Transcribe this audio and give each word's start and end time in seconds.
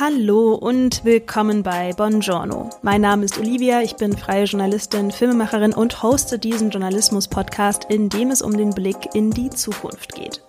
Hallo 0.00 0.54
und 0.54 1.04
willkommen 1.04 1.62
bei 1.62 1.92
Buongiorno. 1.92 2.70
Mein 2.80 3.02
Name 3.02 3.26
ist 3.26 3.38
Olivia, 3.38 3.82
ich 3.82 3.96
bin 3.96 4.16
freie 4.16 4.44
Journalistin, 4.44 5.10
Filmemacherin 5.10 5.74
und 5.74 6.02
hoste 6.02 6.38
diesen 6.38 6.70
Journalismus-Podcast, 6.70 7.84
in 7.90 8.08
dem 8.08 8.30
es 8.30 8.40
um 8.40 8.56
den 8.56 8.70
Blick 8.70 8.96
in 9.12 9.30
die 9.30 9.50
Zukunft 9.50 10.14
geht. 10.14 10.42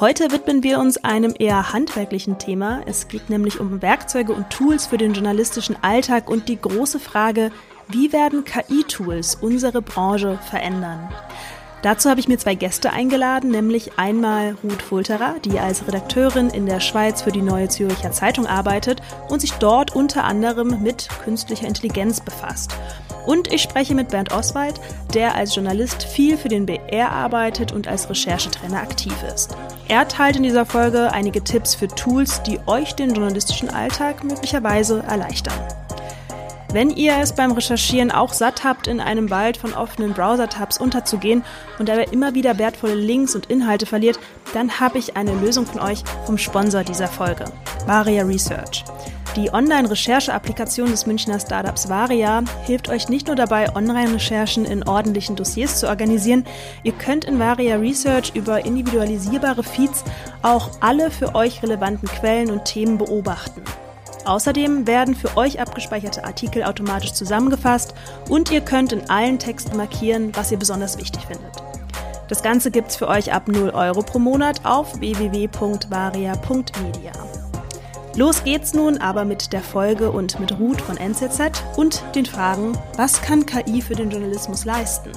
Heute 0.00 0.32
widmen 0.32 0.64
wir 0.64 0.80
uns 0.80 1.04
einem 1.04 1.32
eher 1.38 1.72
handwerklichen 1.72 2.40
Thema. 2.40 2.80
Es 2.86 3.06
geht 3.06 3.30
nämlich 3.30 3.60
um 3.60 3.82
Werkzeuge 3.82 4.32
und 4.32 4.50
Tools 4.50 4.88
für 4.88 4.98
den 4.98 5.12
journalistischen 5.12 5.76
Alltag 5.80 6.28
und 6.28 6.48
die 6.48 6.60
große 6.60 6.98
Frage, 6.98 7.52
wie 7.86 8.12
werden 8.12 8.42
KI-Tools 8.42 9.36
unsere 9.36 9.80
Branche 9.80 10.40
verändern? 10.50 11.08
Dazu 11.82 12.10
habe 12.10 12.18
ich 12.18 12.26
mir 12.26 12.38
zwei 12.38 12.56
Gäste 12.56 12.92
eingeladen, 12.92 13.50
nämlich 13.50 13.98
einmal 13.98 14.56
Ruth 14.64 14.82
Fulterer, 14.82 15.36
die 15.44 15.60
als 15.60 15.86
Redakteurin 15.86 16.50
in 16.50 16.66
der 16.66 16.80
Schweiz 16.80 17.22
für 17.22 17.30
die 17.30 17.42
Neue 17.42 17.68
Zürcher 17.68 18.10
Zeitung 18.10 18.46
arbeitet 18.46 19.00
und 19.28 19.40
sich 19.40 19.52
dort 19.52 19.94
unter 19.94 20.24
anderem 20.24 20.82
mit 20.82 21.08
künstlicher 21.22 21.68
Intelligenz 21.68 22.20
befasst. 22.20 22.74
Und 23.26 23.52
ich 23.52 23.62
spreche 23.62 23.94
mit 23.94 24.08
Bernd 24.08 24.32
Oswald, 24.32 24.80
der 25.14 25.34
als 25.34 25.54
Journalist 25.54 26.02
viel 26.02 26.36
für 26.36 26.48
den 26.48 26.66
BR 26.66 27.12
arbeitet 27.12 27.72
und 27.72 27.86
als 27.86 28.08
Recherchetrainer 28.08 28.80
aktiv 28.80 29.14
ist. 29.32 29.54
Er 29.86 30.08
teilt 30.08 30.36
in 30.36 30.42
dieser 30.42 30.66
Folge 30.66 31.12
einige 31.12 31.44
Tipps 31.44 31.74
für 31.74 31.88
Tools, 31.88 32.42
die 32.42 32.58
euch 32.66 32.94
den 32.94 33.14
journalistischen 33.14 33.68
Alltag 33.68 34.24
möglicherweise 34.24 35.04
erleichtern. 35.06 35.60
Wenn 36.70 36.90
ihr 36.90 37.16
es 37.18 37.34
beim 37.34 37.52
Recherchieren 37.52 38.10
auch 38.10 38.34
satt 38.34 38.62
habt, 38.62 38.88
in 38.88 39.00
einem 39.00 39.30
Wald 39.30 39.56
von 39.56 39.72
offenen 39.72 40.12
Browser-Tabs 40.12 40.78
unterzugehen 40.78 41.42
und 41.78 41.88
dabei 41.88 42.04
immer 42.04 42.34
wieder 42.34 42.58
wertvolle 42.58 42.94
Links 42.94 43.34
und 43.34 43.46
Inhalte 43.46 43.86
verliert, 43.86 44.18
dann 44.52 44.78
habe 44.78 44.98
ich 44.98 45.16
eine 45.16 45.32
Lösung 45.32 45.64
von 45.64 45.80
euch 45.80 46.04
vom 46.26 46.36
Sponsor 46.36 46.84
dieser 46.84 47.08
Folge, 47.08 47.46
Varia 47.86 48.22
Research. 48.24 48.84
Die 49.34 49.50
Online-Recherche-Applikation 49.50 50.90
des 50.90 51.06
Münchner 51.06 51.40
Startups 51.40 51.88
Varia 51.88 52.42
hilft 52.64 52.90
euch 52.90 53.08
nicht 53.08 53.28
nur 53.28 53.36
dabei, 53.36 53.74
Online-Recherchen 53.74 54.66
in 54.66 54.86
ordentlichen 54.86 55.36
Dossiers 55.36 55.80
zu 55.80 55.88
organisieren, 55.88 56.44
ihr 56.82 56.92
könnt 56.92 57.24
in 57.24 57.38
Varia 57.38 57.76
Research 57.76 58.32
über 58.34 58.66
individualisierbare 58.66 59.62
Feeds 59.62 60.04
auch 60.42 60.72
alle 60.80 61.10
für 61.10 61.34
euch 61.34 61.62
relevanten 61.62 62.08
Quellen 62.08 62.50
und 62.50 62.66
Themen 62.66 62.98
beobachten. 62.98 63.62
Außerdem 64.28 64.86
werden 64.86 65.14
für 65.14 65.38
euch 65.38 65.58
abgespeicherte 65.58 66.22
Artikel 66.22 66.62
automatisch 66.62 67.14
zusammengefasst 67.14 67.94
und 68.28 68.50
ihr 68.50 68.60
könnt 68.60 68.92
in 68.92 69.08
allen 69.08 69.38
Texten 69.38 69.78
markieren, 69.78 70.32
was 70.34 70.52
ihr 70.52 70.58
besonders 70.58 70.98
wichtig 70.98 71.22
findet. 71.22 71.62
Das 72.28 72.42
Ganze 72.42 72.70
gibt's 72.70 72.94
für 72.94 73.08
euch 73.08 73.32
ab 73.32 73.48
0 73.48 73.70
Euro 73.70 74.02
pro 74.02 74.18
Monat 74.18 74.66
auf 74.66 75.00
www.varia.media. 75.00 77.12
Los 78.16 78.44
geht's 78.44 78.74
nun 78.74 78.98
aber 78.98 79.24
mit 79.24 79.54
der 79.54 79.62
Folge 79.62 80.12
und 80.12 80.38
mit 80.38 80.58
Ruth 80.58 80.82
von 80.82 80.98
NZZ 80.98 81.64
und 81.78 82.02
den 82.14 82.26
Fragen, 82.26 82.76
was 82.98 83.22
kann 83.22 83.46
KI 83.46 83.80
für 83.80 83.94
den 83.94 84.10
Journalismus 84.10 84.66
leisten? 84.66 85.12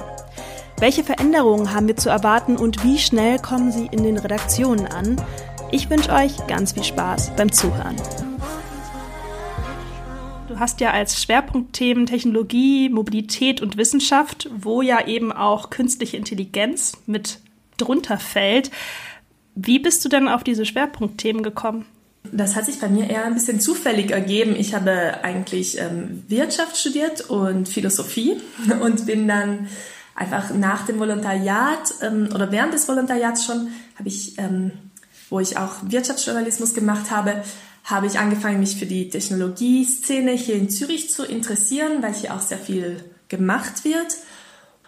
Welche 0.78 1.04
Veränderungen 1.04 1.74
haben 1.74 1.86
wir 1.86 1.96
zu 1.96 2.08
erwarten 2.08 2.56
und 2.56 2.82
wie 2.82 2.98
schnell 2.98 3.38
kommen 3.38 3.72
sie 3.72 3.90
in 3.92 4.04
den 4.04 4.16
Redaktionen 4.16 4.86
an? 4.86 5.20
Ich 5.70 5.90
wünsche 5.90 6.12
euch 6.12 6.46
ganz 6.46 6.72
viel 6.72 6.84
Spaß 6.84 7.32
beim 7.36 7.52
Zuhören. 7.52 7.96
Hast 10.62 10.78
ja 10.78 10.92
als 10.92 11.20
Schwerpunktthemen 11.20 12.06
Technologie, 12.06 12.88
Mobilität 12.88 13.60
und 13.60 13.76
Wissenschaft, 13.76 14.48
wo 14.56 14.80
ja 14.80 15.08
eben 15.08 15.32
auch 15.32 15.70
künstliche 15.70 16.16
Intelligenz 16.16 16.92
mit 17.06 17.40
drunter 17.78 18.16
fällt. 18.16 18.70
Wie 19.56 19.80
bist 19.80 20.04
du 20.04 20.08
denn 20.08 20.28
auf 20.28 20.44
diese 20.44 20.64
Schwerpunktthemen 20.64 21.42
gekommen? 21.42 21.84
Das 22.30 22.54
hat 22.54 22.66
sich 22.66 22.78
bei 22.78 22.88
mir 22.88 23.10
eher 23.10 23.24
ein 23.24 23.34
bisschen 23.34 23.58
zufällig 23.58 24.12
ergeben. 24.12 24.54
Ich 24.54 24.72
habe 24.72 25.24
eigentlich 25.24 25.80
ähm, 25.80 26.22
Wirtschaft 26.28 26.76
studiert 26.76 27.22
und 27.22 27.68
Philosophie 27.68 28.36
und 28.80 29.04
bin 29.04 29.26
dann 29.26 29.66
einfach 30.14 30.54
nach 30.54 30.86
dem 30.86 31.00
Volontariat 31.00 31.92
ähm, 32.02 32.28
oder 32.32 32.52
während 32.52 32.72
des 32.72 32.86
Volontariats 32.86 33.44
schon, 33.44 33.70
habe 33.98 34.06
ich, 34.06 34.38
ähm, 34.38 34.70
wo 35.28 35.40
ich 35.40 35.58
auch 35.58 35.78
Wirtschaftsjournalismus 35.82 36.72
gemacht 36.72 37.10
habe, 37.10 37.42
habe 37.84 38.06
ich 38.06 38.18
angefangen, 38.18 38.60
mich 38.60 38.76
für 38.76 38.86
die 38.86 39.08
Technologieszene 39.08 40.32
hier 40.32 40.54
in 40.54 40.70
Zürich 40.70 41.10
zu 41.10 41.24
interessieren, 41.24 42.02
weil 42.02 42.14
hier 42.14 42.34
auch 42.34 42.40
sehr 42.40 42.58
viel 42.58 43.02
gemacht 43.28 43.84
wird. 43.84 44.16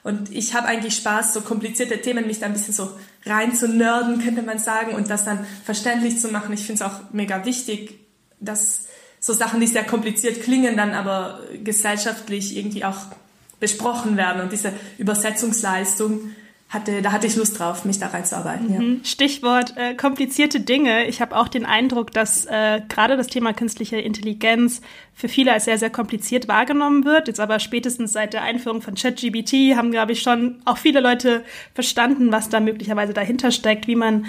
Und 0.02 0.30
ich 0.30 0.54
habe 0.54 0.68
eigentlich 0.68 0.96
Spaß, 0.96 1.32
so 1.32 1.40
komplizierte 1.40 2.00
Themen 2.00 2.26
mich 2.26 2.38
da 2.38 2.46
ein 2.46 2.52
bisschen 2.52 2.74
so 2.74 2.90
rein 3.24 3.54
zu 3.54 3.66
nerden, 3.66 4.22
könnte 4.22 4.42
man 4.42 4.58
sagen, 4.58 4.94
und 4.94 5.10
das 5.10 5.24
dann 5.24 5.46
verständlich 5.64 6.20
zu 6.20 6.28
machen. 6.28 6.52
Ich 6.52 6.64
finde 6.66 6.84
es 6.84 6.90
auch 6.90 7.00
mega 7.12 7.44
wichtig, 7.46 7.98
dass 8.38 8.82
so 9.18 9.32
Sachen, 9.32 9.60
die 9.60 9.66
sehr 9.66 9.84
kompliziert 9.84 10.42
klingen, 10.42 10.76
dann 10.76 10.92
aber 10.92 11.40
gesellschaftlich 11.64 12.56
irgendwie 12.56 12.84
auch 12.84 12.98
besprochen 13.58 14.18
werden. 14.18 14.42
Und 14.42 14.52
diese 14.52 14.72
Übersetzungsleistung 14.98 16.32
hatte, 16.74 17.00
da 17.00 17.12
hatte 17.12 17.26
ich 17.26 17.36
Lust 17.36 17.58
drauf, 17.58 17.84
mich 17.84 17.98
da 17.98 18.08
reinzuarbeiten. 18.08 18.66
Mhm. 18.66 18.92
Ja. 18.96 19.04
Stichwort 19.04 19.74
äh, 19.76 19.94
komplizierte 19.94 20.60
Dinge. 20.60 21.06
Ich 21.06 21.20
habe 21.20 21.36
auch 21.36 21.48
den 21.48 21.64
Eindruck, 21.64 22.10
dass 22.10 22.46
äh, 22.46 22.80
gerade 22.88 23.16
das 23.16 23.28
Thema 23.28 23.52
künstliche 23.52 23.96
Intelligenz 23.96 24.82
für 25.14 25.28
viele 25.28 25.52
als 25.52 25.64
sehr, 25.64 25.78
sehr 25.78 25.90
kompliziert 25.90 26.48
wahrgenommen 26.48 27.04
wird. 27.04 27.28
Jetzt 27.28 27.40
aber 27.40 27.60
spätestens 27.60 28.12
seit 28.12 28.34
der 28.34 28.42
Einführung 28.42 28.82
von 28.82 28.94
ChatGBT 28.94 29.76
haben, 29.76 29.90
glaube 29.90 30.12
ich, 30.12 30.22
schon 30.22 30.60
auch 30.64 30.78
viele 30.78 31.00
Leute 31.00 31.44
verstanden, 31.72 32.32
was 32.32 32.48
da 32.48 32.60
möglicherweise 32.60 33.14
dahinter 33.14 33.50
steckt, 33.50 33.86
wie 33.86 33.96
man 33.96 34.26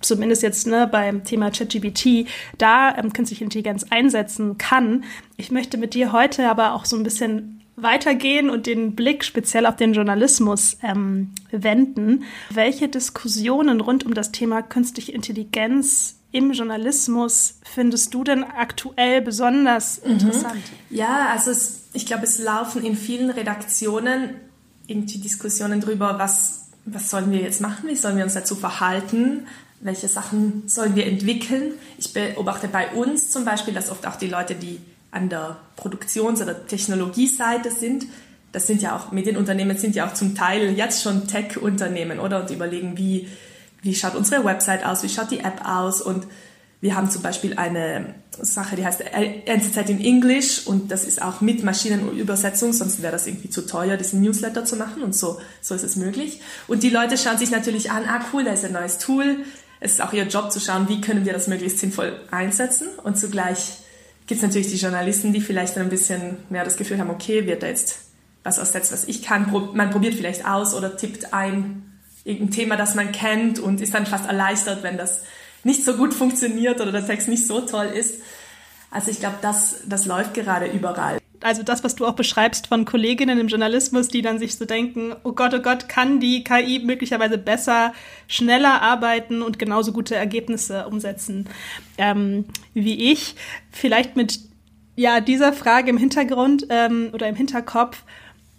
zumindest 0.00 0.42
jetzt 0.42 0.66
ne, 0.66 0.88
beim 0.90 1.24
Thema 1.24 1.50
ChatGBT 1.50 2.26
da 2.58 2.96
ähm, 2.96 3.12
künstliche 3.12 3.44
Intelligenz 3.44 3.86
einsetzen 3.90 4.58
kann. 4.58 5.04
Ich 5.36 5.50
möchte 5.50 5.78
mit 5.78 5.94
dir 5.94 6.12
heute 6.12 6.48
aber 6.48 6.74
auch 6.74 6.84
so 6.84 6.96
ein 6.96 7.02
bisschen 7.02 7.61
weitergehen 7.82 8.50
und 8.50 8.66
den 8.66 8.94
Blick 8.94 9.24
speziell 9.24 9.66
auf 9.66 9.76
den 9.76 9.92
Journalismus 9.92 10.78
ähm, 10.82 11.30
wenden. 11.50 12.24
Welche 12.50 12.88
Diskussionen 12.88 13.80
rund 13.80 14.04
um 14.04 14.14
das 14.14 14.32
Thema 14.32 14.62
künstliche 14.62 15.12
Intelligenz 15.12 16.16
im 16.32 16.52
Journalismus 16.52 17.58
findest 17.62 18.14
du 18.14 18.24
denn 18.24 18.42
aktuell 18.42 19.20
besonders 19.20 20.02
mhm. 20.02 20.12
interessant? 20.12 20.62
Ja, 20.90 21.28
also 21.30 21.50
es, 21.50 21.84
ich 21.92 22.06
glaube, 22.06 22.24
es 22.24 22.38
laufen 22.38 22.84
in 22.84 22.96
vielen 22.96 23.30
Redaktionen 23.30 24.30
irgendwie 24.86 25.18
Diskussionen 25.18 25.80
darüber, 25.80 26.18
was, 26.18 26.70
was 26.84 27.10
sollen 27.10 27.30
wir 27.30 27.40
jetzt 27.40 27.60
machen, 27.60 27.88
wie 27.88 27.96
sollen 27.96 28.16
wir 28.16 28.24
uns 28.24 28.34
dazu 28.34 28.56
verhalten, 28.56 29.46
welche 29.80 30.08
Sachen 30.08 30.64
sollen 30.66 30.96
wir 30.96 31.06
entwickeln. 31.06 31.72
Ich 31.98 32.12
beobachte 32.12 32.68
bei 32.68 32.90
uns 32.92 33.30
zum 33.30 33.44
Beispiel, 33.44 33.74
dass 33.74 33.90
oft 33.90 34.06
auch 34.06 34.16
die 34.16 34.28
Leute, 34.28 34.54
die 34.54 34.80
an 35.12 35.28
der 35.28 35.58
Produktions- 35.76 36.42
oder 36.42 36.66
Technologieseite 36.66 37.70
sind, 37.70 38.06
das 38.50 38.66
sind 38.66 38.82
ja 38.82 38.96
auch, 38.96 39.12
Medienunternehmen 39.12 39.78
sind 39.78 39.94
ja 39.94 40.06
auch 40.06 40.14
zum 40.14 40.34
Teil 40.34 40.76
jetzt 40.76 41.02
schon 41.02 41.26
Tech-Unternehmen, 41.28 42.18
oder? 42.18 42.40
Und 42.40 42.50
überlegen, 42.50 42.98
wie, 42.98 43.28
wie 43.82 43.94
schaut 43.94 44.14
unsere 44.14 44.44
Website 44.44 44.84
aus, 44.84 45.02
wie 45.02 45.08
schaut 45.08 45.30
die 45.30 45.40
App 45.40 45.64
aus 45.64 46.02
und 46.02 46.26
wir 46.80 46.96
haben 46.96 47.08
zum 47.10 47.22
Beispiel 47.22 47.56
eine 47.56 48.14
Sache, 48.40 48.74
die 48.74 48.84
heißt 48.84 49.02
NZZ 49.02 49.88
in 49.88 50.00
English 50.00 50.66
und 50.66 50.90
das 50.90 51.04
ist 51.04 51.22
auch 51.22 51.40
mit 51.40 51.62
Maschinenübersetzung, 51.62 52.72
sonst 52.72 53.00
wäre 53.02 53.12
das 53.12 53.28
irgendwie 53.28 53.50
zu 53.50 53.64
teuer, 53.66 53.96
diesen 53.96 54.20
Newsletter 54.20 54.64
zu 54.64 54.74
machen 54.74 55.04
und 55.04 55.14
so, 55.14 55.40
so 55.60 55.76
ist 55.76 55.84
es 55.84 55.94
möglich. 55.94 56.40
Und 56.66 56.82
die 56.82 56.90
Leute 56.90 57.16
schauen 57.16 57.38
sich 57.38 57.52
natürlich 57.52 57.92
an, 57.92 58.02
ah 58.08 58.24
cool, 58.32 58.42
da 58.42 58.52
ist 58.52 58.64
ein 58.64 58.72
neues 58.72 58.98
Tool. 58.98 59.44
Es 59.78 59.92
ist 59.92 60.00
auch 60.00 60.12
ihr 60.12 60.26
Job 60.26 60.50
zu 60.50 60.58
schauen, 60.58 60.88
wie 60.88 61.00
können 61.00 61.24
wir 61.24 61.32
das 61.32 61.46
möglichst 61.46 61.78
sinnvoll 61.78 62.18
einsetzen 62.32 62.88
und 63.04 63.16
zugleich 63.16 63.81
gibt 64.26 64.40
es 64.40 64.46
natürlich 64.46 64.68
die 64.68 64.76
Journalisten, 64.76 65.32
die 65.32 65.40
vielleicht 65.40 65.76
dann 65.76 65.84
ein 65.84 65.90
bisschen 65.90 66.38
mehr 66.48 66.64
das 66.64 66.76
Gefühl 66.76 66.98
haben, 66.98 67.10
okay, 67.10 67.46
wird 67.46 67.62
da 67.62 67.66
jetzt 67.66 67.98
was 68.44 68.58
aussetzt, 68.58 68.92
was 68.92 69.06
ich 69.08 69.22
kann. 69.22 69.52
Man 69.74 69.90
probiert 69.90 70.14
vielleicht 70.14 70.46
aus 70.46 70.74
oder 70.74 70.96
tippt 70.96 71.32
ein 71.32 72.00
irgendein 72.24 72.50
Thema, 72.52 72.76
das 72.76 72.94
man 72.94 73.12
kennt 73.12 73.58
und 73.58 73.80
ist 73.80 73.94
dann 73.94 74.06
fast 74.06 74.26
erleichtert, 74.26 74.82
wenn 74.82 74.96
das 74.96 75.22
nicht 75.64 75.84
so 75.84 75.94
gut 75.94 76.14
funktioniert 76.14 76.80
oder 76.80 76.92
der 76.92 77.06
Text 77.06 77.28
nicht 77.28 77.46
so 77.46 77.60
toll 77.62 77.86
ist. 77.86 78.20
Also 78.90 79.10
ich 79.10 79.20
glaube, 79.20 79.36
das, 79.42 79.80
das 79.86 80.06
läuft 80.06 80.34
gerade 80.34 80.66
überall 80.66 81.21
also 81.42 81.62
das, 81.62 81.84
was 81.84 81.94
du 81.94 82.06
auch 82.06 82.14
beschreibst 82.14 82.68
von 82.68 82.84
Kolleginnen 82.84 83.38
im 83.38 83.48
Journalismus, 83.48 84.08
die 84.08 84.22
dann 84.22 84.38
sich 84.38 84.56
so 84.56 84.64
denken, 84.64 85.14
oh 85.24 85.32
Gott, 85.32 85.54
oh 85.54 85.60
Gott, 85.60 85.88
kann 85.88 86.20
die 86.20 86.44
KI 86.44 86.80
möglicherweise 86.84 87.38
besser, 87.38 87.92
schneller 88.28 88.82
arbeiten 88.82 89.42
und 89.42 89.58
genauso 89.58 89.92
gute 89.92 90.14
Ergebnisse 90.14 90.86
umsetzen 90.86 91.48
ähm, 91.98 92.44
wie 92.74 93.12
ich. 93.12 93.34
Vielleicht 93.70 94.16
mit 94.16 94.40
ja 94.96 95.20
dieser 95.20 95.52
Frage 95.52 95.90
im 95.90 95.96
Hintergrund 95.96 96.66
ähm, 96.68 97.10
oder 97.12 97.28
im 97.28 97.36
Hinterkopf, 97.36 98.02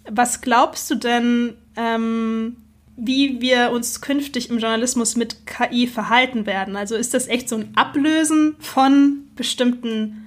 was 0.08 0.40
glaubst 0.40 0.90
du 0.90 0.96
denn, 0.96 1.54
ähm, 1.76 2.56
wie 2.96 3.40
wir 3.40 3.70
uns 3.72 4.00
künftig 4.00 4.50
im 4.50 4.58
Journalismus 4.58 5.16
mit 5.16 5.46
KI 5.46 5.86
verhalten 5.86 6.46
werden? 6.46 6.76
Also 6.76 6.94
ist 6.94 7.14
das 7.14 7.26
echt 7.26 7.48
so 7.48 7.56
ein 7.56 7.72
Ablösen 7.74 8.56
von 8.60 9.28
bestimmten 9.34 10.23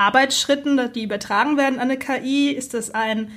Arbeitsschritten, 0.00 0.92
die 0.94 1.02
übertragen 1.02 1.56
werden 1.56 1.78
an 1.78 1.90
eine 1.90 1.98
KI? 1.98 2.50
Ist 2.50 2.74
das 2.74 2.90
ein 2.92 3.30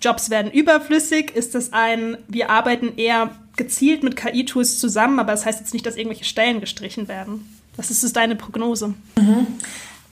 Jobs 0.00 0.30
werden 0.30 0.50
überflüssig? 0.50 1.36
Ist 1.36 1.54
das 1.54 1.72
ein, 1.72 2.16
wir 2.28 2.50
arbeiten 2.50 2.96
eher 2.96 3.30
gezielt 3.56 4.02
mit 4.02 4.16
KI-Tools 4.16 4.78
zusammen, 4.78 5.20
aber 5.20 5.32
das 5.32 5.44
heißt 5.44 5.60
jetzt 5.60 5.74
nicht, 5.74 5.84
dass 5.84 5.96
irgendwelche 5.96 6.24
Stellen 6.24 6.60
gestrichen 6.60 7.08
werden? 7.08 7.46
Was 7.76 7.90
ist 7.90 8.16
deine 8.16 8.36
Prognose? 8.36 8.94
Mhm. 9.16 9.46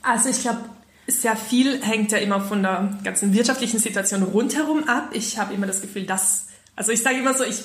Also 0.03 0.29
ich 0.29 0.41
glaube, 0.41 0.59
sehr 1.07 1.35
viel 1.35 1.83
hängt 1.83 2.11
ja 2.11 2.19
immer 2.19 2.41
von 2.41 2.61
der 2.61 2.97
ganzen 3.03 3.33
wirtschaftlichen 3.33 3.79
Situation 3.79 4.23
rundherum 4.23 4.87
ab. 4.87 5.09
Ich 5.13 5.37
habe 5.37 5.53
immer 5.53 5.67
das 5.67 5.81
Gefühl, 5.81 6.05
dass, 6.05 6.47
also 6.75 6.91
ich 6.91 7.01
sage 7.01 7.17
immer 7.17 7.33
so, 7.33 7.43
ich, 7.43 7.63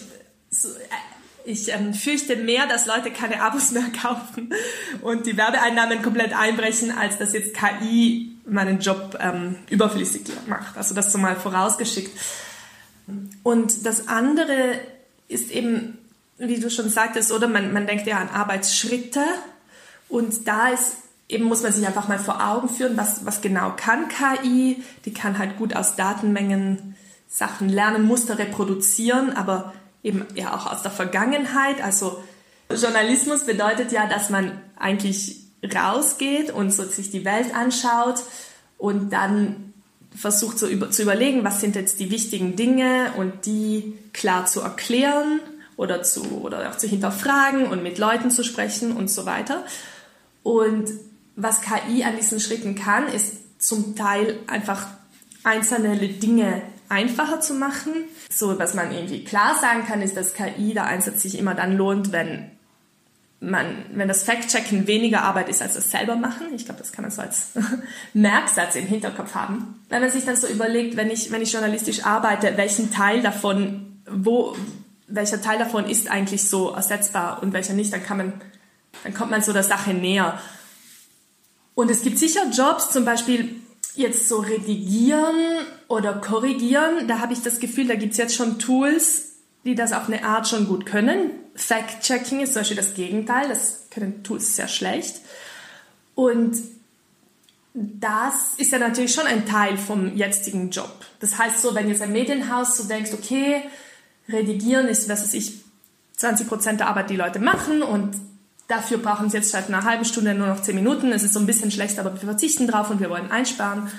so, 0.50 0.68
äh, 0.68 0.72
ich 1.46 1.72
ähm, 1.72 1.94
fürchte 1.94 2.36
mehr, 2.36 2.66
dass 2.66 2.86
Leute 2.86 3.10
keine 3.10 3.40
Abos 3.40 3.70
mehr 3.70 3.86
kaufen 4.02 4.52
und 5.02 5.26
die 5.26 5.36
Werbeeinnahmen 5.36 6.02
komplett 6.02 6.36
einbrechen, 6.36 6.90
als 6.90 7.18
dass 7.18 7.32
jetzt 7.32 7.54
KI 7.54 8.36
meinen 8.46 8.80
Job 8.80 9.16
ähm, 9.20 9.56
überflüssig 9.70 10.22
macht. 10.46 10.76
Also 10.76 10.94
das 10.94 11.12
so 11.12 11.18
mal 11.18 11.36
vorausgeschickt. 11.36 12.10
Und 13.42 13.86
das 13.86 14.08
andere 14.08 14.80
ist 15.28 15.50
eben, 15.50 15.98
wie 16.38 16.58
du 16.58 16.70
schon 16.70 16.88
sagtest, 16.88 17.32
oder 17.32 17.48
man, 17.48 17.72
man 17.72 17.86
denkt 17.86 18.06
ja 18.06 18.18
an 18.18 18.28
Arbeitsschritte 18.28 19.22
und 20.08 20.46
da 20.46 20.68
ist 20.68 20.96
eben 21.28 21.44
muss 21.44 21.62
man 21.62 21.72
sich 21.72 21.86
einfach 21.86 22.08
mal 22.08 22.18
vor 22.18 22.44
Augen 22.44 22.68
führen, 22.68 22.96
was, 22.96 23.24
was 23.24 23.40
genau 23.40 23.72
kann 23.76 24.08
KI. 24.08 24.82
Die 25.04 25.12
kann 25.12 25.38
halt 25.38 25.58
gut 25.58 25.74
aus 25.74 25.96
Datenmengen 25.96 26.96
Sachen 27.28 27.68
lernen, 27.68 28.06
Muster 28.06 28.38
reproduzieren, 28.38 29.32
aber 29.32 29.72
eben 30.06 30.24
ja 30.34 30.54
auch 30.54 30.70
aus 30.70 30.82
der 30.82 30.92
Vergangenheit. 30.92 31.82
Also 31.82 32.22
Journalismus 32.70 33.44
bedeutet 33.44 33.90
ja, 33.90 34.06
dass 34.06 34.30
man 34.30 34.52
eigentlich 34.76 35.40
rausgeht 35.74 36.52
und 36.52 36.70
so 36.70 36.84
sich 36.84 37.10
die 37.10 37.24
Welt 37.24 37.54
anschaut 37.54 38.22
und 38.78 39.12
dann 39.12 39.74
versucht 40.14 40.58
so 40.58 40.68
über, 40.68 40.90
zu 40.90 41.02
überlegen, 41.02 41.44
was 41.44 41.60
sind 41.60 41.74
jetzt 41.74 41.98
die 41.98 42.10
wichtigen 42.10 42.54
Dinge 42.54 43.12
und 43.16 43.46
die 43.46 43.98
klar 44.12 44.46
zu 44.46 44.60
erklären 44.60 45.40
oder 45.76 46.02
zu 46.04 46.40
oder 46.40 46.70
auch 46.70 46.78
zu 46.78 46.86
hinterfragen 46.86 47.66
und 47.66 47.82
mit 47.82 47.98
Leuten 47.98 48.30
zu 48.30 48.44
sprechen 48.44 48.92
und 48.92 49.10
so 49.10 49.26
weiter. 49.26 49.64
Und 50.44 50.88
was 51.34 51.60
KI 51.60 52.04
an 52.04 52.16
diesen 52.16 52.38
Schritten 52.38 52.76
kann, 52.76 53.08
ist 53.08 53.34
zum 53.58 53.96
Teil 53.96 54.38
einfach 54.46 54.86
einzelne 55.42 55.96
Dinge 55.98 56.62
einfacher 56.88 57.40
zu 57.40 57.54
machen. 57.54 57.92
So, 58.30 58.58
was 58.58 58.74
man 58.74 58.92
irgendwie 58.92 59.24
klar 59.24 59.58
sagen 59.60 59.84
kann, 59.86 60.02
ist, 60.02 60.16
dass 60.16 60.34
KI 60.34 60.74
der 60.74 60.84
Einsatz 60.84 61.22
sich 61.22 61.38
immer 61.38 61.54
dann 61.54 61.76
lohnt, 61.76 62.12
wenn 62.12 62.50
man, 63.40 63.84
wenn 63.92 64.08
das 64.08 64.22
Fact-Checken 64.22 64.86
weniger 64.86 65.22
Arbeit 65.22 65.48
ist 65.48 65.62
als 65.62 65.74
das 65.74 65.90
selber 65.90 66.16
machen. 66.16 66.54
Ich 66.54 66.64
glaube, 66.64 66.80
das 66.80 66.92
kann 66.92 67.02
man 67.02 67.10
so 67.10 67.22
als 67.22 67.50
Merksatz 68.14 68.76
im 68.76 68.86
Hinterkopf 68.86 69.34
haben. 69.34 69.80
Wenn 69.88 70.00
man 70.00 70.10
sich 70.10 70.24
dann 70.24 70.36
so 70.36 70.46
überlegt, 70.46 70.96
wenn 70.96 71.10
ich, 71.10 71.30
wenn 71.30 71.42
ich 71.42 71.52
journalistisch 71.52 72.04
arbeite, 72.04 72.56
welchen 72.56 72.90
Teil 72.90 73.22
davon, 73.22 74.00
wo, 74.10 74.56
welcher 75.06 75.40
Teil 75.40 75.58
davon 75.58 75.86
ist 75.88 76.10
eigentlich 76.10 76.48
so 76.48 76.70
ersetzbar 76.70 77.42
und 77.42 77.52
welcher 77.52 77.74
nicht, 77.74 77.92
dann 77.92 78.02
kann 78.02 78.16
man, 78.16 78.32
dann 79.04 79.14
kommt 79.14 79.30
man 79.30 79.42
so 79.42 79.52
der 79.52 79.62
Sache 79.62 79.92
näher. 79.92 80.40
Und 81.74 81.90
es 81.90 82.02
gibt 82.02 82.18
sicher 82.18 82.46
Jobs, 82.50 82.90
zum 82.90 83.04
Beispiel 83.04 83.56
jetzt 83.96 84.28
so 84.28 84.38
redigieren 84.38 85.36
oder 85.88 86.14
korrigieren. 86.14 87.08
Da 87.08 87.18
habe 87.20 87.32
ich 87.32 87.42
das 87.42 87.60
Gefühl, 87.60 87.86
da 87.86 87.94
gibt 87.94 88.12
es 88.12 88.18
jetzt 88.18 88.34
schon 88.34 88.58
Tools, 88.58 89.32
die 89.64 89.74
das 89.74 89.92
auf 89.92 90.08
eine 90.08 90.24
Art 90.24 90.48
schon 90.48 90.66
gut 90.66 90.86
können. 90.86 91.30
Fact-Checking 91.54 92.40
ist 92.40 92.52
zum 92.52 92.60
Beispiel 92.60 92.76
das 92.76 92.94
Gegenteil. 92.94 93.48
Das 93.48 93.86
können 93.90 94.22
Tools 94.22 94.56
sehr 94.56 94.68
schlecht. 94.68 95.20
Und 96.14 96.56
das 97.74 98.54
ist 98.56 98.72
ja 98.72 98.78
natürlich 98.78 99.12
schon 99.12 99.26
ein 99.26 99.46
Teil 99.46 99.76
vom 99.76 100.16
jetzigen 100.16 100.70
Job. 100.70 101.04
Das 101.20 101.36
heißt 101.38 101.60
so, 101.60 101.74
wenn 101.74 101.88
jetzt 101.88 102.00
ein 102.00 102.12
Medienhaus 102.12 102.76
so 102.76 102.84
denkst, 102.84 103.12
okay, 103.12 103.62
redigieren 104.28 104.88
ist, 104.88 105.08
was 105.08 105.22
weiß 105.22 105.34
ich, 105.34 105.60
20 106.16 106.48
Prozent 106.48 106.80
der 106.80 106.88
Arbeit, 106.88 107.10
die 107.10 107.16
Leute 107.16 107.38
machen 107.38 107.82
und 107.82 108.16
Dafür 108.68 108.98
brauchen 108.98 109.30
sie 109.30 109.36
jetzt 109.36 109.50
statt 109.50 109.68
einer 109.68 109.84
halben 109.84 110.04
Stunde 110.04 110.34
nur 110.34 110.48
noch 110.48 110.62
zehn 110.62 110.74
Minuten. 110.74 111.12
Es 111.12 111.22
ist 111.22 111.34
so 111.34 111.40
ein 111.40 111.46
bisschen 111.46 111.70
schlecht, 111.70 111.98
aber 111.98 112.12
wir 112.12 112.20
verzichten 112.20 112.66
drauf 112.66 112.90
und 112.90 113.00
wir 113.00 113.10
wollen 113.10 113.30
einsparen. 113.30 113.90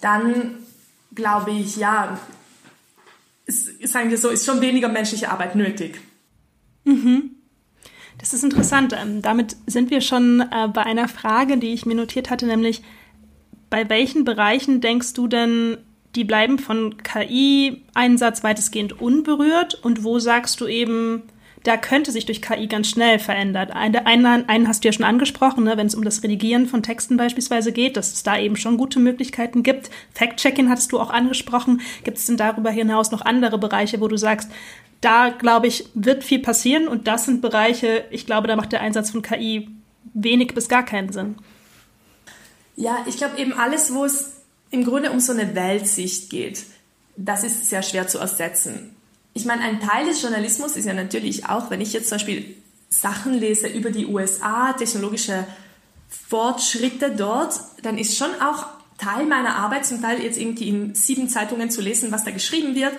Dann 0.00 0.56
glaube 1.14 1.52
ich, 1.52 1.76
ja, 1.76 2.18
ist, 3.46 3.88
sagen 3.88 4.10
wir 4.10 4.18
so, 4.18 4.28
ist 4.28 4.44
schon 4.44 4.60
weniger 4.60 4.88
menschliche 4.88 5.30
Arbeit 5.30 5.56
nötig. 5.56 6.00
Mhm. 6.84 7.30
Das 8.18 8.32
ist 8.32 8.44
interessant. 8.44 8.94
Ähm, 8.98 9.22
damit 9.22 9.56
sind 9.66 9.90
wir 9.90 10.00
schon 10.00 10.40
äh, 10.40 10.68
bei 10.68 10.82
einer 10.82 11.08
Frage, 11.08 11.56
die 11.58 11.72
ich 11.72 11.86
mir 11.86 11.94
notiert 11.94 12.30
hatte, 12.30 12.46
nämlich 12.46 12.82
bei 13.70 13.88
welchen 13.88 14.24
Bereichen 14.24 14.80
denkst 14.80 15.14
du 15.14 15.26
denn, 15.26 15.78
die 16.14 16.24
bleiben 16.24 16.58
von 16.58 16.96
KI-Einsatz 16.98 18.44
weitestgehend 18.44 19.00
unberührt 19.00 19.74
und 19.82 20.04
wo 20.04 20.20
sagst 20.20 20.60
du 20.60 20.66
eben, 20.66 21.22
da 21.64 21.78
könnte 21.78 22.12
sich 22.12 22.26
durch 22.26 22.42
KI 22.42 22.66
ganz 22.66 22.90
schnell 22.90 23.18
verändern. 23.18 23.70
Einen, 23.70 24.26
einen 24.26 24.68
hast 24.68 24.84
du 24.84 24.88
ja 24.88 24.92
schon 24.92 25.04
angesprochen, 25.04 25.64
ne, 25.64 25.78
wenn 25.78 25.86
es 25.86 25.94
um 25.94 26.04
das 26.04 26.22
Redigieren 26.22 26.66
von 26.66 26.82
Texten 26.82 27.16
beispielsweise 27.16 27.72
geht, 27.72 27.96
dass 27.96 28.12
es 28.12 28.22
da 28.22 28.38
eben 28.38 28.56
schon 28.56 28.76
gute 28.76 29.00
Möglichkeiten 29.00 29.62
gibt. 29.62 29.90
Fact-Checking 30.12 30.68
hattest 30.68 30.92
du 30.92 31.00
auch 31.00 31.08
angesprochen. 31.08 31.80
Gibt 32.04 32.18
es 32.18 32.26
denn 32.26 32.36
darüber 32.36 32.70
hinaus 32.70 33.10
noch 33.10 33.22
andere 33.22 33.56
Bereiche, 33.56 34.00
wo 34.02 34.08
du 34.08 34.18
sagst, 34.18 34.50
da 35.00 35.30
glaube 35.30 35.66
ich, 35.66 35.88
wird 35.94 36.22
viel 36.22 36.40
passieren 36.40 36.86
und 36.86 37.08
das 37.08 37.24
sind 37.24 37.40
Bereiche, 37.40 38.04
ich 38.10 38.26
glaube, 38.26 38.46
da 38.46 38.56
macht 38.56 38.72
der 38.72 38.82
Einsatz 38.82 39.10
von 39.10 39.22
KI 39.22 39.70
wenig 40.12 40.54
bis 40.54 40.68
gar 40.68 40.84
keinen 40.84 41.12
Sinn. 41.12 41.36
Ja, 42.76 42.98
ich 43.06 43.16
glaube 43.16 43.38
eben 43.38 43.54
alles, 43.54 43.94
wo 43.94 44.04
es 44.04 44.42
im 44.70 44.84
Grunde 44.84 45.10
um 45.12 45.20
so 45.20 45.32
eine 45.32 45.54
Weltsicht 45.54 46.28
geht, 46.28 46.64
das 47.16 47.42
ist 47.42 47.70
sehr 47.70 47.82
schwer 47.82 48.06
zu 48.06 48.18
ersetzen 48.18 48.94
ich 49.34 49.44
meine, 49.44 49.62
ein 49.62 49.80
Teil 49.80 50.06
des 50.06 50.22
Journalismus 50.22 50.76
ist 50.76 50.86
ja 50.86 50.94
natürlich 50.94 51.46
auch, 51.46 51.70
wenn 51.70 51.80
ich 51.80 51.92
jetzt 51.92 52.08
zum 52.08 52.16
Beispiel 52.16 52.54
Sachen 52.88 53.34
lese 53.34 53.66
über 53.66 53.90
die 53.90 54.06
USA, 54.06 54.72
technologische 54.72 55.44
Fortschritte 56.08 57.10
dort, 57.10 57.60
dann 57.82 57.98
ist 57.98 58.16
schon 58.16 58.30
auch 58.40 58.66
Teil 58.98 59.26
meiner 59.26 59.56
Arbeit, 59.56 59.84
zum 59.84 60.00
Teil 60.00 60.22
jetzt 60.22 60.38
irgendwie 60.38 60.68
in 60.68 60.94
sieben 60.94 61.28
Zeitungen 61.28 61.68
zu 61.70 61.80
lesen, 61.80 62.12
was 62.12 62.24
da 62.24 62.30
geschrieben 62.30 62.76
wird 62.76 62.92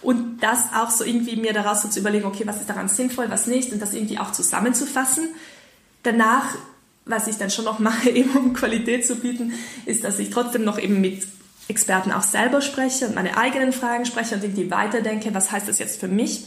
und 0.00 0.42
das 0.42 0.72
auch 0.74 0.90
so 0.90 1.04
irgendwie 1.04 1.36
mir 1.36 1.52
daraus 1.52 1.82
so 1.82 1.88
zu 1.88 2.00
überlegen, 2.00 2.24
okay, 2.24 2.44
was 2.46 2.60
ist 2.60 2.70
daran 2.70 2.88
sinnvoll, 2.88 3.30
was 3.30 3.46
nicht 3.46 3.72
und 3.72 3.80
das 3.80 3.92
irgendwie 3.92 4.18
auch 4.18 4.32
zusammenzufassen. 4.32 5.28
Danach, 6.02 6.56
was 7.04 7.26
ich 7.26 7.36
dann 7.36 7.50
schon 7.50 7.66
noch 7.66 7.78
mache, 7.80 8.08
eben 8.08 8.30
um 8.30 8.54
Qualität 8.54 9.06
zu 9.06 9.16
bieten, 9.16 9.52
ist, 9.84 10.04
dass 10.04 10.18
ich 10.18 10.30
trotzdem 10.30 10.64
noch 10.64 10.78
eben 10.78 11.02
mit 11.02 11.22
Experten 11.68 12.12
auch 12.12 12.22
selber 12.22 12.60
spreche 12.60 13.06
und 13.06 13.14
meine 13.14 13.36
eigenen 13.36 13.72
Fragen 13.72 14.04
spreche 14.04 14.34
und 14.34 14.44
irgendwie 14.44 14.70
weiterdenke, 14.70 15.32
was 15.34 15.50
heißt 15.50 15.68
das 15.68 15.78
jetzt 15.78 16.00
für 16.00 16.08
mich? 16.08 16.44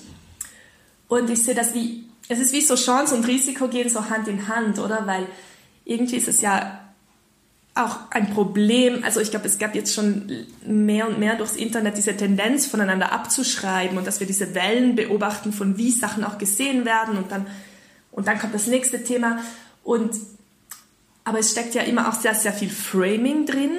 Und 1.08 1.30
ich 1.30 1.44
sehe 1.44 1.56
das 1.56 1.74
wie, 1.74 2.04
es 2.28 2.40
ist 2.40 2.54
wie 2.54 2.62
so 2.62 2.76
Chance 2.76 3.16
und 3.16 3.28
Risiko 3.28 3.68
gehen 3.68 3.90
so 3.90 4.10
Hand 4.10 4.28
in 4.28 4.48
Hand, 4.48 4.80
oder? 4.80 5.06
Weil 5.06 5.28
irgendwie 5.86 6.18
ist 6.18 6.28
es 6.28 6.42
ja 6.42 6.80
auch 7.76 8.00
ein 8.10 8.34
Problem, 8.34 9.04
also 9.04 9.20
ich 9.20 9.32
glaube, 9.32 9.48
es 9.48 9.58
gab 9.58 9.76
jetzt 9.76 9.94
schon 9.94 10.32
mehr 10.66 11.08
und 11.08 11.20
mehr 11.20 11.36
durchs 11.36 11.58
Internet 11.58 11.98
diese 11.98 12.16
Tendenz, 12.16 12.66
voneinander 12.66 13.12
abzuschreiben 13.12 13.98
und 13.98 14.08
dass 14.08 14.22
wir 14.22 14.28
diese 14.28 14.56
Wellen 14.56 14.96
beobachten, 14.96 15.52
von 15.52 15.78
wie 15.78 15.92
Sachen 15.92 16.24
auch 16.24 16.38
gesehen 16.38 16.86
werden 16.86 17.18
und 17.18 17.32
dann, 17.32 17.46
und 18.12 18.28
dann 18.28 18.40
kommt 18.40 18.54
das 18.54 18.68
nächste 18.68 19.04
Thema. 19.04 19.40
Und, 19.84 20.16
aber 21.26 21.40
es 21.40 21.52
steckt 21.52 21.76
ja 21.76 21.84
immer 21.84 22.08
auch 22.08 22.14
sehr, 22.14 22.34
sehr 22.34 22.54
viel 22.54 22.70
Framing 22.70 23.46
drin 23.46 23.72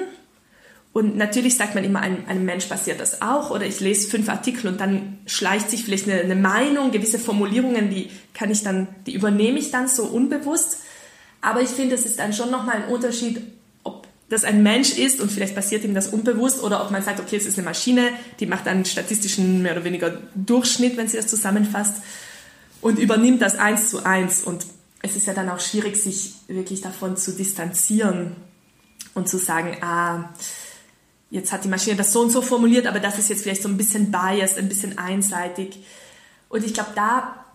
und 0.97 1.15
natürlich 1.15 1.55
sagt 1.55 1.75
man 1.75 1.83
immer, 1.83 1.99
einem, 1.99 2.25
einem 2.27 2.43
Mensch 2.43 2.65
passiert 2.65 2.99
das 2.99 3.21
auch. 3.21 3.51
Oder 3.51 3.67
ich 3.67 3.79
lese 3.81 4.09
fünf 4.09 4.29
Artikel 4.29 4.67
und 4.67 4.81
dann 4.81 5.19
schleicht 5.27 5.69
sich 5.69 5.83
vielleicht 5.83 6.09
eine, 6.09 6.21
eine 6.21 6.35
Meinung, 6.35 6.89
gewisse 6.89 7.19
Formulierungen, 7.19 7.91
die 7.91 8.09
kann 8.33 8.49
ich 8.49 8.63
dann, 8.63 8.87
die 9.05 9.13
übernehme 9.13 9.59
ich 9.59 9.69
dann 9.69 9.87
so 9.87 10.05
unbewusst. 10.05 10.79
Aber 11.39 11.61
ich 11.61 11.69
finde, 11.69 11.93
es 11.93 12.07
ist 12.07 12.17
dann 12.17 12.33
schon 12.33 12.49
nochmal 12.49 12.77
ein 12.77 12.85
Unterschied, 12.85 13.43
ob 13.83 14.07
das 14.29 14.43
ein 14.43 14.63
Mensch 14.63 14.97
ist 14.97 15.21
und 15.21 15.31
vielleicht 15.31 15.53
passiert 15.53 15.83
ihm 15.83 15.93
das 15.93 16.07
unbewusst 16.07 16.63
oder 16.63 16.83
ob 16.83 16.89
man 16.89 17.03
sagt, 17.03 17.19
okay, 17.19 17.35
es 17.35 17.45
ist 17.45 17.59
eine 17.59 17.65
Maschine, 17.65 18.09
die 18.39 18.47
macht 18.47 18.67
einen 18.67 18.83
statistischen 18.83 19.61
mehr 19.61 19.73
oder 19.73 19.83
weniger 19.83 20.17
Durchschnitt, 20.33 20.97
wenn 20.97 21.07
sie 21.07 21.17
das 21.17 21.27
zusammenfasst 21.27 22.01
und 22.81 22.97
übernimmt 22.97 23.43
das 23.43 23.59
eins 23.59 23.91
zu 23.91 24.03
eins. 24.03 24.43
Und 24.43 24.65
es 25.03 25.15
ist 25.15 25.27
ja 25.27 25.35
dann 25.35 25.49
auch 25.49 25.59
schwierig, 25.59 25.95
sich 25.95 26.33
wirklich 26.47 26.81
davon 26.81 27.17
zu 27.17 27.33
distanzieren 27.33 28.35
und 29.13 29.29
zu 29.29 29.37
sagen, 29.37 29.77
ah, 29.81 30.33
jetzt 31.29 31.51
hat 31.51 31.63
die 31.63 31.69
Maschine 31.69 31.95
das 31.95 32.13
so 32.13 32.21
und 32.21 32.31
so 32.31 32.41
formuliert, 32.41 32.87
aber 32.87 32.99
das 32.99 33.19
ist 33.19 33.29
jetzt 33.29 33.43
vielleicht 33.43 33.63
so 33.63 33.69
ein 33.69 33.77
bisschen 33.77 34.11
biased, 34.11 34.57
ein 34.57 34.69
bisschen 34.69 34.97
einseitig. 34.97 35.79
Und 36.49 36.63
ich 36.63 36.73
glaube, 36.73 36.91
da, 36.95 37.45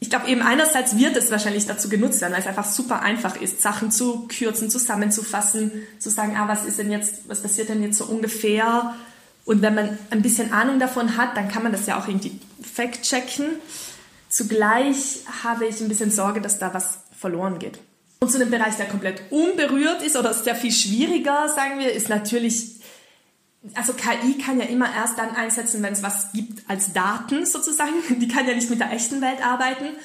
ich 0.00 0.10
glaube 0.10 0.28
eben 0.28 0.42
einerseits 0.42 0.96
wird 0.96 1.16
es 1.16 1.30
wahrscheinlich 1.30 1.66
dazu 1.66 1.88
genutzt 1.88 2.20
werden, 2.20 2.32
weil 2.32 2.40
es 2.40 2.46
einfach 2.46 2.70
super 2.70 3.02
einfach 3.02 3.40
ist, 3.40 3.60
Sachen 3.60 3.90
zu 3.90 4.28
kürzen, 4.28 4.70
zusammenzufassen, 4.70 5.72
zu 5.98 6.10
sagen, 6.10 6.36
ah, 6.36 6.46
was 6.46 6.64
ist 6.64 6.78
denn 6.78 6.90
jetzt, 6.90 7.28
was 7.28 7.42
passiert 7.42 7.68
denn 7.68 7.82
jetzt 7.82 7.98
so 7.98 8.04
ungefähr? 8.04 8.94
Und 9.44 9.62
wenn 9.62 9.74
man 9.74 9.98
ein 10.10 10.22
bisschen 10.22 10.52
Ahnung 10.52 10.78
davon 10.78 11.16
hat, 11.16 11.36
dann 11.36 11.48
kann 11.48 11.62
man 11.62 11.72
das 11.72 11.86
ja 11.86 11.98
auch 11.98 12.06
irgendwie 12.06 12.38
fact-checken. 12.62 13.46
Zugleich 14.28 15.20
habe 15.42 15.66
ich 15.66 15.80
ein 15.80 15.88
bisschen 15.88 16.10
Sorge, 16.10 16.40
dass 16.40 16.58
da 16.58 16.74
was 16.74 16.98
verloren 17.18 17.58
geht. 17.58 17.78
Und 18.20 18.30
zu 18.30 18.40
einem 18.40 18.50
Bereich, 18.50 18.76
der 18.76 18.86
komplett 18.86 19.22
unberührt 19.30 20.02
ist 20.02 20.16
oder 20.16 20.34
sehr 20.34 20.54
viel 20.54 20.72
schwieriger, 20.72 21.48
sagen 21.48 21.78
wir, 21.78 21.92
ist 21.92 22.08
natürlich 22.08 22.77
also 23.74 23.92
KI 23.92 24.38
kann 24.38 24.58
ja 24.58 24.66
immer 24.66 24.92
erst 24.94 25.18
dann 25.18 25.34
einsetzen, 25.34 25.82
wenn 25.82 25.92
es 25.92 26.02
was 26.02 26.32
gibt 26.32 26.68
als 26.68 26.92
Daten 26.92 27.44
sozusagen. 27.44 27.94
Die 28.20 28.28
kann 28.28 28.46
ja 28.46 28.54
nicht 28.54 28.70
mit 28.70 28.80
der 28.80 28.92
echten 28.92 29.20
Welt 29.20 29.44
arbeiten, 29.44 29.96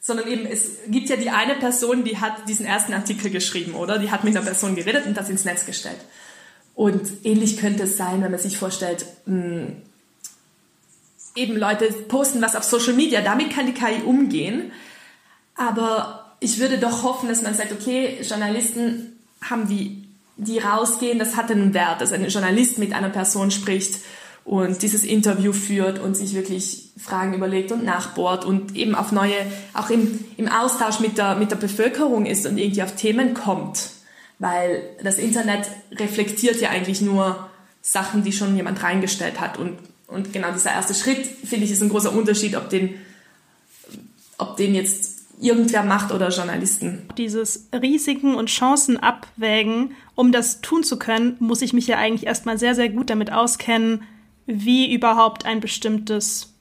sondern 0.00 0.28
eben 0.28 0.46
es 0.46 0.78
gibt 0.88 1.08
ja 1.08 1.16
die 1.16 1.30
eine 1.30 1.54
Person, 1.54 2.04
die 2.04 2.18
hat 2.18 2.46
diesen 2.46 2.66
ersten 2.66 2.92
Artikel 2.92 3.30
geschrieben, 3.30 3.74
oder? 3.74 3.98
Die 3.98 4.10
hat 4.10 4.22
mit 4.22 4.36
einer 4.36 4.44
Person 4.44 4.74
geredet 4.74 5.06
und 5.06 5.16
das 5.16 5.30
ins 5.30 5.46
Netz 5.46 5.64
gestellt. 5.64 6.00
Und 6.74 7.24
ähnlich 7.24 7.56
könnte 7.56 7.84
es 7.84 7.96
sein, 7.96 8.22
wenn 8.22 8.30
man 8.30 8.40
sich 8.40 8.58
vorstellt, 8.58 9.06
mh, 9.26 9.34
hm, 9.34 9.76
eben 11.36 11.56
Leute 11.56 11.86
posten 12.08 12.42
was 12.42 12.56
auf 12.56 12.64
Social 12.64 12.92
Media, 12.92 13.20
damit 13.20 13.50
kann 13.50 13.66
die 13.66 13.72
KI 13.72 14.02
umgehen. 14.04 14.72
Aber 15.56 16.36
ich 16.40 16.58
würde 16.58 16.78
doch 16.78 17.02
hoffen, 17.02 17.28
dass 17.28 17.42
man 17.42 17.54
sagt, 17.54 17.72
okay, 17.72 18.18
Journalisten 18.22 19.18
haben 19.40 19.68
die, 19.68 20.03
die 20.36 20.58
rausgehen, 20.58 21.18
das 21.18 21.36
hat 21.36 21.50
einen 21.50 21.74
Wert, 21.74 22.00
dass 22.00 22.12
ein 22.12 22.26
Journalist 22.26 22.78
mit 22.78 22.92
einer 22.92 23.10
Person 23.10 23.50
spricht 23.50 24.00
und 24.44 24.82
dieses 24.82 25.04
Interview 25.04 25.52
führt 25.52 25.98
und 25.98 26.16
sich 26.16 26.34
wirklich 26.34 26.90
Fragen 26.98 27.34
überlegt 27.34 27.72
und 27.72 27.84
nachbohrt 27.84 28.44
und 28.44 28.76
eben 28.76 28.94
auf 28.94 29.10
neue, 29.10 29.34
auch 29.72 29.90
im, 29.90 30.20
im 30.36 30.48
Austausch 30.48 31.00
mit 31.00 31.18
der, 31.18 31.36
mit 31.36 31.50
der 31.50 31.56
Bevölkerung 31.56 32.26
ist 32.26 32.46
und 32.46 32.58
irgendwie 32.58 32.82
auf 32.82 32.94
Themen 32.94 33.34
kommt. 33.34 33.90
Weil 34.38 34.82
das 35.02 35.18
Internet 35.18 35.66
reflektiert 35.92 36.60
ja 36.60 36.70
eigentlich 36.70 37.00
nur 37.00 37.48
Sachen, 37.80 38.22
die 38.24 38.32
schon 38.32 38.56
jemand 38.56 38.82
reingestellt 38.82 39.40
hat. 39.40 39.58
Und, 39.58 39.78
und 40.08 40.32
genau 40.32 40.52
dieser 40.52 40.72
erste 40.72 40.94
Schritt, 40.94 41.26
finde 41.26 41.64
ich, 41.64 41.70
ist 41.70 41.82
ein 41.82 41.88
großer 41.88 42.12
Unterschied, 42.12 42.56
ob 42.56 42.68
den, 42.68 42.96
ob 44.36 44.56
den 44.56 44.74
jetzt 44.74 45.13
irgendwer 45.40 45.82
macht 45.82 46.12
oder 46.12 46.28
Journalisten. 46.30 47.02
Dieses 47.18 47.68
Risiken 47.72 48.34
und 48.34 48.48
Chancen 48.48 48.96
abwägen, 48.96 49.92
um 50.14 50.32
das 50.32 50.60
tun 50.60 50.82
zu 50.84 50.98
können, 50.98 51.36
muss 51.40 51.62
ich 51.62 51.72
mich 51.72 51.86
ja 51.86 51.96
eigentlich 51.98 52.26
erstmal 52.26 52.58
sehr, 52.58 52.74
sehr 52.74 52.88
gut 52.88 53.10
damit 53.10 53.32
auskennen, 53.32 54.02
wie 54.46 54.92
überhaupt 54.92 55.46
ein 55.46 55.60
bestimmtes 55.60 56.53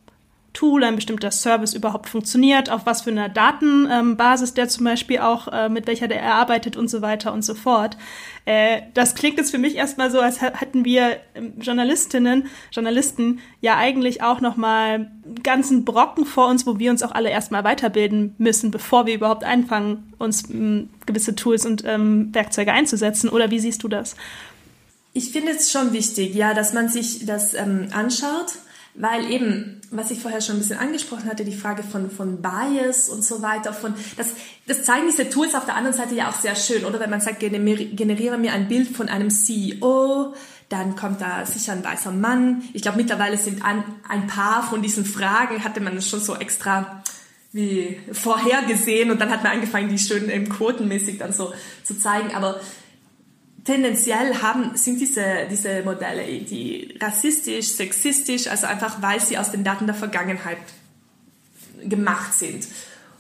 Tool, 0.54 0.84
ein 0.84 0.96
bestimmter 0.96 1.32
Service 1.32 1.74
überhaupt 1.74 2.10
funktioniert, 2.10 2.70
auf 2.70 2.86
was 2.86 3.02
für 3.02 3.10
einer 3.10 3.28
Datenbasis 3.28 4.50
ähm, 4.50 4.56
der 4.56 4.70
zum 4.70 4.86
Beispiel 4.86 5.20
auch, 5.20 5.48
äh, 5.48 5.68
mit 5.68 5.88
welcher 5.88 6.08
der 6.08 6.22
erarbeitet 6.22 6.78
und 6.78 6.90
so 6.90 7.02
weiter 7.02 7.34
und 7.34 7.44
so 7.44 7.56
fort. 7.56 7.98
Äh, 8.46 8.84
das 8.94 9.16
klingt 9.16 9.38
jetzt 9.38 9.52
für 9.52 9.58
mich 9.58 9.76
erstmal 9.76 10.12
so, 10.12 10.20
als 10.20 10.42
hätten 10.42 10.86
wir 10.86 11.18
ähm, 11.34 11.54
Journalistinnen, 11.60 12.48
Journalisten 12.72 13.40
ja 13.62 13.78
eigentlich 13.78 14.22
auch 14.22 14.42
nochmal 14.42 15.12
ganzen 15.42 15.86
Brocken 15.86 16.26
vor 16.26 16.48
uns, 16.48 16.68
wo 16.68 16.78
wir 16.78 16.92
uns 16.92 17.02
auch 17.02 17.12
alle 17.12 17.30
erstmal 17.30 17.64
weiterbilden 17.64 18.36
müssen, 18.38 18.70
bevor 18.70 19.06
wir 19.08 19.16
überhaupt 19.16 19.44
anfangen, 19.44 20.14
uns 20.20 20.50
ähm, 20.50 20.90
gewisse 21.06 21.36
Tools 21.36 21.66
und 21.66 21.84
ähm, 21.86 22.34
Werkzeuge 22.34 22.72
einzusetzen. 22.72 23.30
Oder 23.30 23.50
wie 23.50 23.60
siehst 23.60 23.84
du 23.84 23.88
das? 23.88 24.16
Ich 25.14 25.32
finde 25.32 25.52
es 25.52 25.72
schon 25.72 25.94
wichtig, 25.94 26.34
ja, 26.36 26.54
dass 26.54 26.74
man 26.74 26.90
sich 26.90 27.26
das 27.26 27.54
ähm, 27.54 27.88
anschaut, 27.92 28.54
weil 28.96 29.30
eben, 29.32 29.82
was 29.96 30.12
ich 30.12 30.20
vorher 30.20 30.42
schon 30.42 30.56
ein 30.56 30.60
bisschen 30.60 30.80
angesprochen 30.80 31.26
hatte, 31.26 31.46
die 31.46 31.56
Frage 31.56 31.84
von, 31.84 32.10
von 32.10 32.42
Bias 32.42 33.10
und 33.10 33.24
so 33.24 33.42
weiter, 33.42 33.74
von, 33.74 33.94
das, 34.18 34.34
das 34.68 34.84
zeigen 34.84 35.08
diese 35.08 35.30
Tools 35.30 35.56
auf 35.56 35.66
der 35.66 35.76
anderen 35.76 35.96
Seite 35.96 36.16
ja 36.16 36.30
auch 36.30 36.36
sehr 36.36 36.56
schön, 36.56 36.86
oder? 36.86 37.00
Wenn 37.00 37.10
man 37.10 37.22
sagt, 37.22 37.40
generiere 37.40 38.38
mir 38.38 38.54
ein 38.54 38.68
Bild 38.68 38.90
von 38.96 39.10
einem 39.10 39.30
CEO, 39.30 40.34
dann 40.70 40.96
kommt 40.96 41.22
da 41.22 41.46
sicher 41.46 41.74
ein 41.74 41.84
weißer 41.84 42.12
Mann. 42.12 42.64
Ich 42.74 42.82
glaube, 42.82 42.98
mittlerweile 42.98 43.38
sind 43.38 43.64
ein, 43.64 43.84
ein 44.08 44.28
paar 44.28 44.64
von 44.64 44.82
diesen 44.82 45.06
Fragen, 45.06 45.64
hatte 45.64 45.82
man 45.82 46.02
schon 46.02 46.20
so 46.20 46.36
extra 46.36 47.04
wie 47.52 48.00
vorhergesehen 48.12 49.12
und 49.12 49.22
dann 49.22 49.30
hat 49.30 49.44
man 49.44 49.52
angefangen, 49.52 49.88
die 49.88 50.00
schön 50.00 50.28
ähm, 50.30 50.50
quotenmäßig 50.50 51.20
dann 51.20 51.32
so 51.32 51.54
zu 51.84 51.98
zeigen. 52.00 52.34
Aber 52.34 52.60
tendenziell 53.64 54.42
haben, 54.42 54.76
sind 54.76 55.00
diese, 55.00 55.48
diese 55.50 55.84
Modelle 55.84 56.24
die 56.42 56.98
rassistisch, 57.00 57.68
sexistisch, 57.68 58.48
also 58.48 58.66
einfach 58.68 59.02
weil 59.02 59.20
sie 59.20 59.38
aus 59.38 59.52
den 59.52 59.64
Daten 59.64 59.86
der 59.86 59.96
Vergangenheit 59.96 60.58
gemacht 61.84 62.34
sind. 62.34 62.68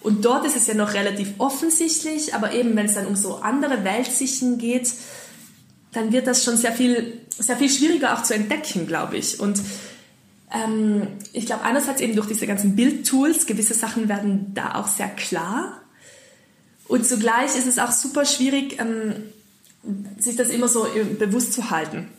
Und 0.01 0.25
dort 0.25 0.45
ist 0.45 0.57
es 0.57 0.67
ja 0.67 0.73
noch 0.73 0.93
relativ 0.93 1.29
offensichtlich, 1.37 2.35
aber 2.35 2.53
eben 2.53 2.75
wenn 2.75 2.87
es 2.87 2.95
dann 2.95 3.07
um 3.07 3.15
so 3.15 3.37
andere 3.37 3.85
Weltsichten 3.85 4.57
geht, 4.57 4.91
dann 5.93 6.11
wird 6.11 6.27
das 6.27 6.43
schon 6.43 6.57
sehr 6.57 6.73
viel, 6.73 7.21
sehr 7.29 7.55
viel 7.55 7.69
schwieriger 7.69 8.17
auch 8.17 8.23
zu 8.23 8.33
entdecken, 8.33 8.85
glaube 8.85 9.17
ich. 9.17 9.39
Und 9.39 9.61
ähm, 10.53 11.07
ich 11.31 11.45
glaube 11.45 11.63
einerseits 11.63 12.01
eben 12.01 12.15
durch 12.15 12.27
diese 12.27 12.47
ganzen 12.47 12.75
Bildtools, 12.75 13.45
gewisse 13.45 13.73
Sachen 13.73 14.09
werden 14.09 14.53
da 14.53 14.75
auch 14.75 14.87
sehr 14.87 15.09
klar. 15.09 15.81
Und 16.87 17.07
zugleich 17.07 17.55
ist 17.55 17.67
es 17.67 17.79
auch 17.79 17.91
super 17.91 18.25
schwierig, 18.25 18.79
ähm, 18.79 19.15
sich 20.19 20.35
das 20.35 20.49
immer 20.49 20.67
so 20.67 20.85
äh, 20.85 21.03
bewusst 21.03 21.53
zu 21.53 21.69
halten. 21.69 22.09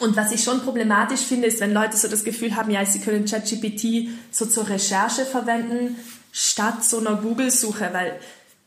Und 0.00 0.16
was 0.16 0.32
ich 0.32 0.44
schon 0.44 0.60
problematisch 0.60 1.20
finde, 1.20 1.46
ist, 1.46 1.60
wenn 1.60 1.72
Leute 1.72 1.96
so 1.96 2.08
das 2.08 2.24
Gefühl 2.24 2.54
haben, 2.54 2.70
ja, 2.70 2.84
sie 2.84 3.00
können 3.00 3.24
ChatGPT 3.24 4.08
so 4.30 4.44
zur 4.44 4.68
Recherche 4.68 5.24
verwenden, 5.24 5.96
statt 6.32 6.84
so 6.84 6.98
einer 6.98 7.16
Google-Suche, 7.16 7.90
weil, 7.92 8.18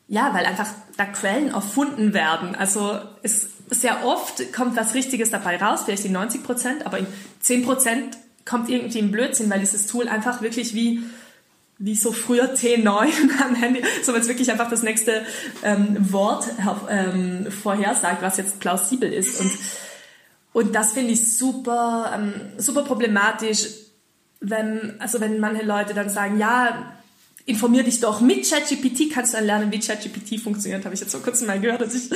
ja, 0.08 0.34
weil 0.34 0.44
einfach 0.44 0.68
da 0.96 1.04
Quellen 1.06 1.50
erfunden 1.50 2.14
werden. 2.14 2.56
Also 2.56 2.98
es, 3.22 3.48
sehr 3.70 4.04
oft 4.04 4.52
kommt 4.52 4.76
was 4.76 4.94
Richtiges 4.94 5.30
dabei 5.30 5.56
raus, 5.56 5.82
vielleicht 5.84 6.04
in 6.04 6.12
90 6.12 6.42
Prozent, 6.42 6.86
aber 6.86 6.98
in 6.98 7.06
10 7.38 7.64
Prozent 7.64 8.18
kommt 8.44 8.68
irgendwie 8.68 8.98
ein 8.98 9.12
Blödsinn, 9.12 9.48
weil 9.48 9.60
dieses 9.60 9.86
Tool 9.86 10.08
einfach 10.08 10.42
wirklich 10.42 10.74
wie 10.74 11.04
wie 11.80 11.96
so 11.96 12.12
früher 12.12 12.54
T9 12.54 12.86
am 13.42 13.54
Handy, 13.54 13.82
so 14.04 14.12
wenn 14.12 14.20
es 14.20 14.28
wirklich 14.28 14.50
einfach 14.52 14.68
das 14.68 14.82
nächste 14.82 15.24
ähm, 15.64 15.96
Wort 16.12 16.44
ähm, 16.88 17.50
vorhersagt, 17.50 18.22
was 18.22 18.36
jetzt 18.36 18.60
plausibel 18.60 19.10
ist. 19.10 19.40
Und, 19.40 19.50
und 20.52 20.74
das 20.74 20.92
finde 20.92 21.12
ich 21.12 21.36
super, 21.36 22.12
ähm, 22.14 22.34
super 22.58 22.82
problematisch, 22.82 23.66
wenn, 24.40 24.94
also 25.00 25.20
wenn 25.20 25.40
manche 25.40 25.64
Leute 25.64 25.94
dann 25.94 26.10
sagen, 26.10 26.38
ja, 26.38 26.92
informier 27.46 27.82
dich 27.82 28.00
doch 28.00 28.20
mit 28.20 28.48
ChatGPT, 28.48 29.10
kannst 29.12 29.32
du 29.32 29.38
dann 29.38 29.46
lernen, 29.46 29.72
wie 29.72 29.80
ChatGPT 29.80 30.38
funktioniert, 30.38 30.84
habe 30.84 30.94
ich 30.94 31.00
jetzt 31.00 31.12
vor 31.12 31.22
kurzem 31.22 31.46
mal 31.46 31.60
gehört. 31.60 31.82
Ich, 31.94 32.10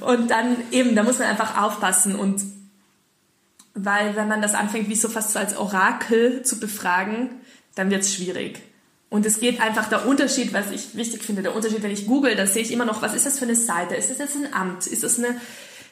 und 0.00 0.30
dann 0.30 0.56
eben, 0.70 0.94
da 0.94 1.02
muss 1.02 1.18
man 1.18 1.28
einfach 1.28 1.60
aufpassen 1.60 2.14
und 2.14 2.42
weil 3.74 4.14
wenn 4.14 4.28
man 4.28 4.40
das 4.42 4.54
anfängt, 4.54 4.88
wie 4.88 4.96
so 4.96 5.08
fast 5.08 5.32
so 5.32 5.38
als 5.38 5.56
Orakel 5.56 6.42
zu 6.42 6.60
befragen, 6.60 7.30
dann 7.74 7.90
wird 7.90 8.02
es 8.02 8.14
schwierig. 8.14 8.60
Und 9.10 9.26
es 9.26 9.40
geht 9.40 9.60
einfach 9.60 9.88
der 9.88 10.06
Unterschied, 10.06 10.52
was 10.52 10.70
ich 10.70 10.96
wichtig 10.96 11.24
finde, 11.24 11.42
der 11.42 11.54
Unterschied, 11.54 11.82
wenn 11.82 11.90
ich 11.90 12.06
google, 12.06 12.36
da 12.36 12.46
sehe 12.46 12.62
ich 12.62 12.72
immer 12.72 12.84
noch, 12.84 13.02
was 13.02 13.14
ist 13.14 13.26
das 13.26 13.40
für 13.40 13.44
eine 13.44 13.56
Seite? 13.56 13.96
Ist 13.96 14.08
das 14.08 14.18
jetzt 14.18 14.36
ein 14.36 14.54
Amt? 14.54 14.86
Ist 14.86 15.02
das 15.02 15.18
eine 15.18 15.40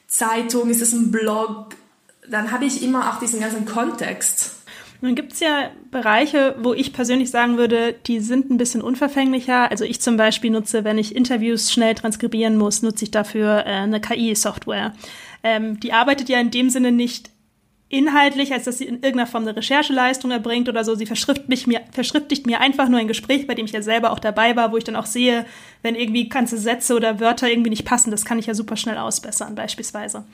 Zeitung? 0.06 0.70
Ist 0.70 0.80
das 0.80 0.92
ein 0.92 1.10
Blog? 1.10 1.70
Dann 2.30 2.52
habe 2.52 2.64
ich 2.64 2.82
immer 2.82 3.10
auch 3.12 3.18
diesen 3.18 3.40
ganzen 3.40 3.66
Kontext. 3.66 4.54
Nun 5.00 5.16
gibt 5.16 5.32
es 5.32 5.40
ja 5.40 5.70
Bereiche, 5.90 6.56
wo 6.60 6.74
ich 6.74 6.92
persönlich 6.92 7.30
sagen 7.30 7.56
würde, 7.56 7.94
die 8.06 8.20
sind 8.20 8.50
ein 8.50 8.56
bisschen 8.56 8.82
unverfänglicher. 8.82 9.70
Also 9.70 9.84
ich 9.84 10.00
zum 10.00 10.16
Beispiel 10.16 10.50
nutze, 10.50 10.84
wenn 10.84 10.98
ich 10.98 11.14
Interviews 11.14 11.72
schnell 11.72 11.94
transkribieren 11.94 12.56
muss, 12.56 12.82
nutze 12.82 13.04
ich 13.04 13.10
dafür 13.10 13.64
äh, 13.64 13.70
eine 13.70 14.00
KI-Software. 14.00 14.94
Ähm, 15.42 15.78
die 15.80 15.92
arbeitet 15.92 16.28
ja 16.28 16.40
in 16.40 16.50
dem 16.50 16.70
Sinne 16.70 16.92
nicht 16.92 17.30
inhaltlich, 17.90 18.52
als 18.52 18.64
dass 18.64 18.78
sie 18.78 18.84
in 18.84 18.96
irgendeiner 18.96 19.26
Form 19.26 19.44
eine 19.44 19.56
Rechercheleistung 19.56 20.30
erbringt 20.30 20.68
oder 20.68 20.84
so. 20.84 20.94
Sie 20.94 21.06
verschriftlicht 21.06 21.66
mir, 21.66 21.80
verschriftlicht 21.90 22.46
mir 22.46 22.60
einfach 22.60 22.88
nur 22.88 23.00
ein 23.00 23.08
Gespräch, 23.08 23.46
bei 23.46 23.54
dem 23.54 23.64
ich 23.64 23.72
ja 23.72 23.80
selber 23.80 24.12
auch 24.12 24.18
dabei 24.18 24.56
war, 24.56 24.72
wo 24.72 24.76
ich 24.76 24.84
dann 24.84 24.96
auch 24.96 25.06
sehe, 25.06 25.46
wenn 25.82 25.94
irgendwie 25.94 26.28
ganze 26.28 26.58
Sätze 26.58 26.94
oder 26.94 27.18
Wörter 27.18 27.48
irgendwie 27.48 27.70
nicht 27.70 27.86
passen, 27.86 28.10
das 28.10 28.26
kann 28.26 28.38
ich 28.38 28.46
ja 28.46 28.54
super 28.54 28.76
schnell 28.76 28.98
ausbessern, 28.98 29.54
beispielsweise. 29.54 30.24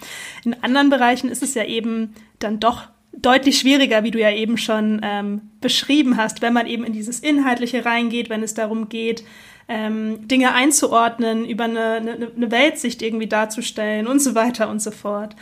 In 0.44 0.54
anderen 0.62 0.90
Bereichen 0.90 1.30
ist 1.30 1.44
es 1.44 1.54
ja 1.54 1.64
eben 1.64 2.14
dann 2.40 2.58
doch 2.58 2.88
deutlich 3.12 3.60
schwieriger, 3.60 4.02
wie 4.02 4.10
du 4.10 4.18
ja 4.18 4.32
eben 4.32 4.58
schon 4.58 5.00
ähm, 5.04 5.42
beschrieben 5.60 6.16
hast, 6.16 6.42
wenn 6.42 6.52
man 6.52 6.66
eben 6.66 6.82
in 6.82 6.92
dieses 6.92 7.20
Inhaltliche 7.20 7.84
reingeht, 7.84 8.30
wenn 8.30 8.42
es 8.42 8.54
darum 8.54 8.88
geht, 8.88 9.22
ähm, 9.68 10.26
Dinge 10.26 10.52
einzuordnen, 10.52 11.46
über 11.46 11.64
eine, 11.64 11.92
eine, 11.94 12.30
eine 12.36 12.50
Weltsicht 12.50 13.00
irgendwie 13.00 13.28
darzustellen 13.28 14.08
und 14.08 14.20
so 14.20 14.34
weiter 14.34 14.68
und 14.68 14.82
so 14.82 14.90
fort. 14.90 15.36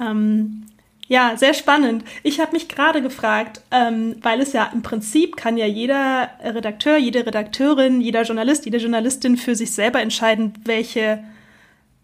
Ähm, 0.00 0.64
ja, 1.12 1.36
sehr 1.36 1.52
spannend. 1.52 2.04
Ich 2.22 2.40
habe 2.40 2.52
mich 2.52 2.68
gerade 2.68 3.02
gefragt, 3.02 3.60
ähm, 3.70 4.16
weil 4.22 4.40
es 4.40 4.54
ja 4.54 4.70
im 4.72 4.80
Prinzip 4.80 5.36
kann 5.36 5.58
ja 5.58 5.66
jeder 5.66 6.30
Redakteur, 6.42 6.96
jede 6.96 7.26
Redakteurin, 7.26 8.00
jeder 8.00 8.22
Journalist, 8.22 8.64
jede 8.64 8.78
Journalistin 8.78 9.36
für 9.36 9.54
sich 9.54 9.72
selber 9.72 10.00
entscheiden, 10.00 10.54
welche, 10.64 11.22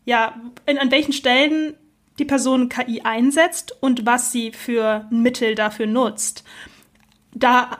ja, 0.05 0.35
in, 0.67 0.77
an 0.77 0.91
welchen 0.91 1.15
Stellen 1.15 1.73
die 2.19 2.27
Person 2.27 2.69
KI 2.69 3.00
einsetzt 3.00 3.75
und 3.81 4.05
was 4.05 4.31
sie 4.31 4.53
für 4.53 5.07
Mittel 5.09 5.55
dafür 5.55 5.87
nutzt 5.87 6.45
da, 7.35 7.78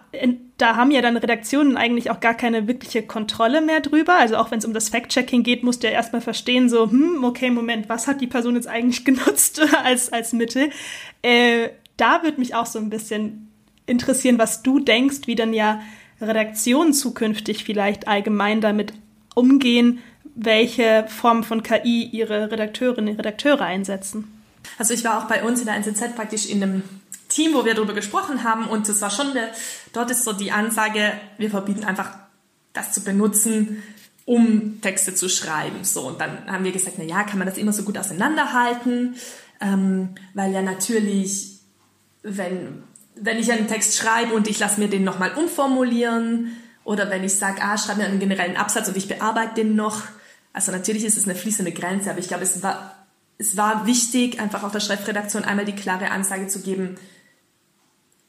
da 0.59 0.77
haben 0.77 0.91
ja 0.91 1.01
dann 1.01 1.17
Redaktionen 1.17 1.77
eigentlich 1.77 2.11
auch 2.11 2.21
gar 2.21 2.35
keine 2.35 2.67
wirkliche 2.69 3.03
Kontrolle 3.03 3.61
mehr 3.61 3.81
drüber. 3.81 4.17
Also 4.19 4.37
auch 4.37 4.51
wenn 4.51 4.59
es 4.59 4.65
um 4.65 4.75
das 4.75 4.89
Fact-Checking 4.89 5.43
geht, 5.43 5.63
musst 5.63 5.83
du 5.83 5.87
ja 5.87 5.93
erstmal 5.93 6.21
verstehen, 6.21 6.69
so, 6.69 6.91
hm, 6.91 7.25
okay, 7.25 7.51
Moment, 7.51 7.89
was 7.89 8.07
hat 8.07 8.21
die 8.21 8.27
Person 8.27 8.55
jetzt 8.55 8.69
eigentlich 8.69 9.05
genutzt 9.05 9.61
als, 9.83 10.13
als 10.13 10.33
Mittel? 10.33 10.71
Äh, 11.23 11.71
da 11.97 12.23
würde 12.23 12.39
mich 12.39 12.55
auch 12.55 12.67
so 12.67 12.79
ein 12.79 12.91
bisschen 12.91 13.51
interessieren, 13.87 14.39
was 14.39 14.63
du 14.63 14.79
denkst, 14.79 15.27
wie 15.27 15.35
dann 15.35 15.53
ja 15.53 15.81
Redaktionen 16.21 16.93
zukünftig 16.93 17.65
vielleicht 17.65 18.07
allgemein 18.07 18.61
damit 18.61 18.93
umgehen, 19.35 20.01
welche 20.35 21.07
Form 21.09 21.43
von 21.43 21.63
KI 21.63 22.05
ihre 22.05 22.51
Redakteurinnen 22.51 23.13
und 23.13 23.19
Redakteure 23.19 23.63
einsetzen. 23.63 24.33
Also 24.79 24.95
ich 24.95 25.05
war 25.05 25.19
auch 25.19 25.29
bei 25.29 25.43
uns 25.43 25.61
in 25.61 25.67
der 25.67 25.77
NZZ 25.77 26.15
praktisch 26.15 26.47
in 26.47 26.63
einem 26.63 26.83
Team, 27.29 27.55
wo 27.55 27.65
wir 27.65 27.75
darüber 27.75 27.95
gesprochen 27.95 28.45
haben 28.45 28.67
und 28.67 28.89
das 28.89 29.01
war 29.01 29.11
schon, 29.11 29.35
der, 29.35 29.51
dort 29.93 30.11
ist 30.11 30.25
so 30.25 30.33
die 30.33 30.53
Ansage, 30.53 31.13
wir 31.37 31.51
verbieten 31.51 31.85
einfach 31.85 32.11
das 32.73 32.93
zu 32.93 33.03
benutzen, 33.03 33.83
um 34.25 34.81
Texte 34.81 35.15
zu 35.15 35.29
schreiben. 35.29 35.85
So, 35.85 36.07
und 36.07 36.21
dann 36.21 36.51
haben 36.51 36.65
wir 36.65 36.73
gesagt, 36.73 36.97
na 36.99 37.05
ja, 37.05 37.25
kann 37.25 37.39
man 37.39 37.49
das 37.49 37.59
immer 37.59 37.73
so 37.73 37.83
gut 37.83 37.99
auseinanderhalten, 37.99 39.17
ähm, 39.61 40.11
weil 40.35 40.53
ja 40.53 40.63
natürlich, 40.63 41.61
wenn, 42.23 42.83
wenn 43.15 43.39
ich 43.39 43.51
einen 43.53 43.69
Text 43.69 43.97
schreibe 43.97 44.35
und 44.35 44.49
ich 44.49 44.59
lasse 44.59 44.81
mir 44.81 44.89
den 44.89 45.05
nochmal 45.05 45.33
umformulieren, 45.35 46.53
oder 46.89 47.11
wenn 47.11 47.23
ich 47.23 47.35
sage, 47.35 47.61
ah, 47.61 47.77
schreib 47.77 47.99
mir 47.99 48.07
einen 48.07 48.19
generellen 48.19 48.57
Absatz 48.57 48.89
und 48.89 48.97
ich 48.97 49.09
bearbeite 49.09 49.57
den 49.57 49.77
noch. 49.77 50.05
Also 50.55 50.73
natürlich 50.73 51.05
ist 51.05 51.19
es 51.19 51.25
eine 51.25 51.35
fließende 51.35 51.71
Grenze, 51.71 52.09
aber 52.09 52.19
ich 52.19 52.29
glaube, 52.29 52.45
es 52.45 52.63
war, 52.63 53.07
es 53.37 53.59
war 53.59 53.85
wichtig, 53.85 54.41
einfach 54.41 54.63
auf 54.63 54.73
der 54.73 54.81
Chefredaktion 54.81 55.45
einmal 55.45 55.67
die 55.67 55.75
klare 55.75 56.11
Ansage 56.11 56.49
zu 56.49 56.63
geben, 56.63 56.97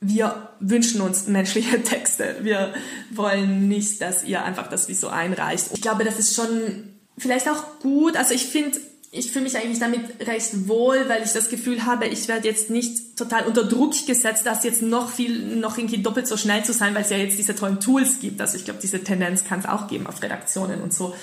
wir 0.02 0.50
wünschen 0.60 1.02
uns 1.02 1.28
menschliche 1.28 1.84
Texte. 1.84 2.38
Wir 2.42 2.74
wollen 3.12 3.68
nicht, 3.68 4.02
dass 4.02 4.24
ihr 4.24 4.44
einfach 4.44 4.68
das 4.68 4.88
wie 4.88 4.94
so 4.94 5.10
einreicht. 5.10 5.68
Ich 5.74 5.82
glaube, 5.82 6.04
das 6.04 6.20
ist 6.20 6.36
schon 6.36 6.94
vielleicht 7.18 7.50
auch 7.50 7.80
gut. 7.82 8.16
Also 8.16 8.34
ich 8.34 8.46
finde, 8.46 8.80
ich 9.12 9.32
fühle 9.32 9.44
mich 9.44 9.58
eigentlich 9.58 9.80
damit 9.80 10.26
recht 10.26 10.68
wohl, 10.68 11.10
weil 11.10 11.24
ich 11.24 11.34
das 11.34 11.50
Gefühl 11.50 11.86
habe, 11.86 12.08
ich 12.08 12.28
werde 12.28 12.48
jetzt 12.48 12.70
nicht 12.70 13.18
total 13.18 13.46
unter 13.46 13.64
Druck 13.64 13.94
gesetzt, 14.06 14.46
das 14.46 14.64
jetzt 14.64 14.82
noch 14.82 15.10
viel, 15.12 15.58
noch 15.58 15.78
irgendwie 15.78 16.02
doppelt 16.02 16.28
so 16.28 16.38
schnell 16.38 16.64
zu 16.64 16.74
sein, 16.74 16.96
weil 16.96 17.02
es 17.02 17.10
ja 17.10 17.18
jetzt 17.18 17.38
diese 17.38 17.56
tollen 17.56 17.80
Tools 17.80 18.20
gibt. 18.20 18.40
Also 18.40 18.58
ich 18.58 18.66
glaube, 18.66 18.80
diese 18.82 19.04
Tendenz 19.04 19.44
kann 19.44 19.60
es 19.60 19.66
auch 19.66 19.88
geben 19.88 20.08
auf 20.08 20.22
Redaktionen 20.22 20.82
und 20.82 20.94
so. 20.94 21.16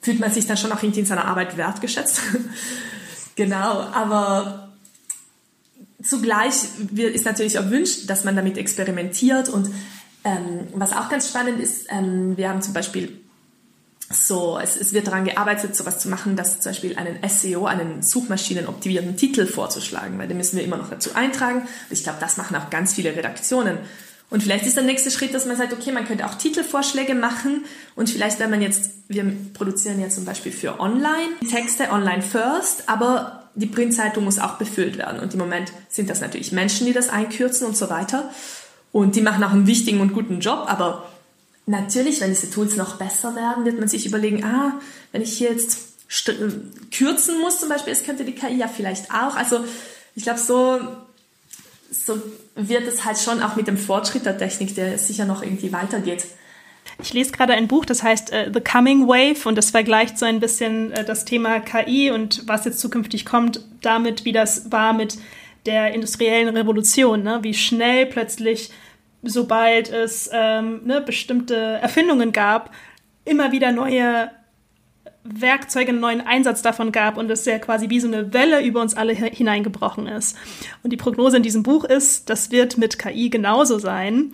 Fühlt 0.00 0.20
man 0.20 0.32
sich 0.32 0.46
dann 0.46 0.56
schon 0.56 0.72
auch 0.72 0.82
irgendwie 0.82 1.00
in 1.00 1.06
seiner 1.06 1.26
Arbeit 1.26 1.56
wertgeschätzt. 1.56 2.20
genau, 3.36 3.80
aber 3.92 4.67
zugleich 6.08 6.54
ist 6.96 7.24
natürlich 7.24 7.56
erwünscht, 7.56 8.08
dass 8.08 8.24
man 8.24 8.36
damit 8.36 8.56
experimentiert 8.56 9.48
und 9.48 9.70
ähm, 10.24 10.68
was 10.74 10.92
auch 10.92 11.08
ganz 11.08 11.28
spannend 11.28 11.60
ist, 11.60 11.86
ähm, 11.90 12.36
wir 12.36 12.48
haben 12.48 12.62
zum 12.62 12.74
Beispiel 12.74 13.20
so, 14.10 14.58
es, 14.58 14.76
es 14.76 14.94
wird 14.94 15.06
daran 15.06 15.26
gearbeitet, 15.26 15.76
sowas 15.76 15.98
zu 15.98 16.08
machen, 16.08 16.34
dass 16.34 16.60
zum 16.60 16.70
Beispiel 16.70 16.96
einen 16.96 17.18
SEO, 17.28 17.66
einen 17.66 18.02
suchmaschinenoptimierten 18.02 19.16
Titel 19.16 19.46
vorzuschlagen, 19.46 20.18
weil 20.18 20.28
den 20.28 20.38
müssen 20.38 20.56
wir 20.56 20.64
immer 20.64 20.78
noch 20.78 20.88
dazu 20.88 21.14
eintragen. 21.14 21.68
Ich 21.90 22.04
glaube, 22.04 22.18
das 22.20 22.38
machen 22.38 22.56
auch 22.56 22.70
ganz 22.70 22.94
viele 22.94 23.14
Redaktionen. 23.14 23.78
Und 24.30 24.42
vielleicht 24.42 24.66
ist 24.66 24.76
der 24.76 24.84
nächste 24.84 25.10
Schritt, 25.10 25.34
dass 25.34 25.46
man 25.46 25.56
sagt, 25.56 25.72
okay, 25.72 25.92
man 25.92 26.06
könnte 26.06 26.26
auch 26.26 26.34
Titelvorschläge 26.34 27.14
machen 27.14 27.64
und 27.96 28.10
vielleicht, 28.10 28.38
wenn 28.40 28.50
man 28.50 28.60
jetzt, 28.60 28.90
wir 29.08 29.24
produzieren 29.54 30.00
ja 30.00 30.08
zum 30.10 30.26
Beispiel 30.26 30.52
für 30.52 30.80
Online 30.80 31.30
Texte, 31.50 31.90
Online 31.90 32.22
First, 32.22 32.88
aber 32.88 33.37
die 33.58 33.66
Printzeitung 33.66 34.24
muss 34.24 34.38
auch 34.38 34.54
befüllt 34.54 34.98
werden. 34.98 35.20
Und 35.20 35.32
im 35.34 35.40
Moment 35.40 35.72
sind 35.88 36.10
das 36.10 36.20
natürlich 36.20 36.52
Menschen, 36.52 36.86
die 36.86 36.92
das 36.92 37.08
einkürzen 37.08 37.66
und 37.66 37.76
so 37.76 37.90
weiter. 37.90 38.30
Und 38.92 39.16
die 39.16 39.20
machen 39.20 39.44
auch 39.44 39.52
einen 39.52 39.66
wichtigen 39.66 40.00
und 40.00 40.12
guten 40.12 40.40
Job, 40.40 40.64
aber 40.66 41.08
Natürlich, 41.68 42.22
wenn 42.22 42.30
diese 42.30 42.50
Tools 42.50 42.76
noch 42.76 42.96
besser 42.96 43.36
werden, 43.36 43.66
wird 43.66 43.78
man 43.78 43.88
sich 43.88 44.06
überlegen, 44.06 44.42
ah, 44.42 44.80
wenn 45.12 45.20
ich 45.20 45.36
hier 45.36 45.50
jetzt 45.50 45.80
kürzen 46.90 47.38
muss 47.42 47.60
zum 47.60 47.68
Beispiel, 47.68 47.92
es 47.92 48.04
könnte 48.04 48.24
die 48.24 48.32
KI 48.32 48.56
ja 48.56 48.68
vielleicht 48.68 49.10
auch. 49.10 49.36
Also 49.36 49.62
ich 50.14 50.22
glaube, 50.22 50.38
so, 50.38 50.80
so 51.90 52.22
wird 52.54 52.88
es 52.88 53.04
halt 53.04 53.18
schon 53.18 53.42
auch 53.42 53.56
mit 53.56 53.66
dem 53.66 53.76
Fortschritt 53.76 54.24
der 54.24 54.38
Technik, 54.38 54.76
der 54.76 54.98
sicher 54.98 55.26
noch 55.26 55.42
irgendwie 55.42 55.70
weitergeht. 55.70 56.24
Ich 57.02 57.12
lese 57.12 57.32
gerade 57.32 57.52
ein 57.52 57.68
Buch, 57.68 57.84
das 57.84 58.02
heißt 58.02 58.32
uh, 58.32 58.52
The 58.52 58.60
Coming 58.60 59.06
Wave 59.06 59.48
und 59.48 59.56
das 59.56 59.70
vergleicht 59.70 60.18
so 60.18 60.26
ein 60.26 60.40
bisschen 60.40 60.92
uh, 60.92 61.02
das 61.06 61.24
Thema 61.24 61.60
KI 61.60 62.10
und 62.10 62.42
was 62.46 62.64
jetzt 62.64 62.80
zukünftig 62.80 63.24
kommt, 63.24 63.64
damit, 63.82 64.24
wie 64.24 64.32
das 64.32 64.72
war 64.72 64.92
mit 64.92 65.18
der 65.66 65.92
industriellen 65.94 66.56
Revolution, 66.56 67.22
ne? 67.22 67.38
wie 67.42 67.54
schnell 67.54 68.06
plötzlich 68.06 68.70
sobald 69.22 69.90
es 69.90 70.30
ähm, 70.32 70.80
ne, 70.84 71.00
bestimmte 71.00 71.54
Erfindungen 71.54 72.32
gab, 72.32 72.70
immer 73.24 73.52
wieder 73.52 73.72
neue 73.72 74.30
Werkzeuge, 75.24 75.90
einen 75.90 76.00
neuen 76.00 76.20
Einsatz 76.20 76.62
davon 76.62 76.92
gab 76.92 77.18
und 77.18 77.30
es 77.30 77.44
ja 77.44 77.58
quasi 77.58 77.90
wie 77.90 78.00
so 78.00 78.06
eine 78.06 78.32
Welle 78.32 78.64
über 78.64 78.80
uns 78.80 78.94
alle 78.94 79.12
hineingebrochen 79.12 80.06
ist. 80.06 80.36
Und 80.82 80.92
die 80.92 80.96
Prognose 80.96 81.36
in 81.36 81.42
diesem 81.42 81.62
Buch 81.62 81.84
ist, 81.84 82.30
das 82.30 82.50
wird 82.50 82.78
mit 82.78 82.98
KI 82.98 83.28
genauso 83.28 83.78
sein. 83.78 84.32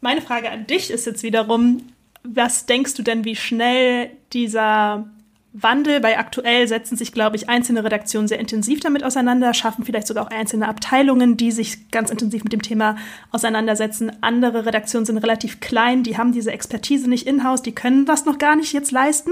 Meine 0.00 0.20
Frage 0.20 0.50
an 0.50 0.66
dich 0.66 0.90
ist 0.90 1.06
jetzt 1.06 1.22
wiederum, 1.22 1.82
was 2.24 2.66
denkst 2.66 2.94
du 2.94 3.02
denn, 3.02 3.24
wie 3.24 3.36
schnell 3.36 4.10
dieser 4.32 5.06
Wandel, 5.52 6.02
weil 6.02 6.16
aktuell 6.16 6.66
setzen 6.66 6.96
sich, 6.96 7.12
glaube 7.12 7.36
ich, 7.36 7.48
einzelne 7.48 7.84
Redaktionen 7.84 8.26
sehr 8.26 8.40
intensiv 8.40 8.80
damit 8.80 9.04
auseinander, 9.04 9.54
schaffen 9.54 9.84
vielleicht 9.84 10.08
sogar 10.08 10.26
auch 10.26 10.30
einzelne 10.30 10.66
Abteilungen, 10.66 11.36
die 11.36 11.52
sich 11.52 11.92
ganz 11.92 12.10
intensiv 12.10 12.42
mit 12.42 12.52
dem 12.52 12.62
Thema 12.62 12.96
auseinandersetzen. 13.30 14.10
Andere 14.20 14.66
Redaktionen 14.66 15.06
sind 15.06 15.18
relativ 15.18 15.60
klein, 15.60 16.02
die 16.02 16.18
haben 16.18 16.32
diese 16.32 16.50
Expertise 16.50 17.08
nicht 17.08 17.28
in-house, 17.28 17.62
die 17.62 17.74
können 17.74 18.04
das 18.04 18.24
noch 18.24 18.38
gar 18.38 18.56
nicht 18.56 18.72
jetzt 18.72 18.90
leisten. 18.90 19.30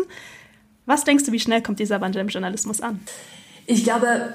Was 0.87 1.03
denkst 1.03 1.25
du, 1.25 1.33
wie 1.33 1.41
schnell 1.41 1.61
kommt 1.61 1.81
dieser 1.81 2.01
Wandel 2.01 2.23
im 2.23 2.29
Journalismus 2.29 2.81
an? 2.81 3.01
Ich 3.67 3.83
glaube, 3.83 4.35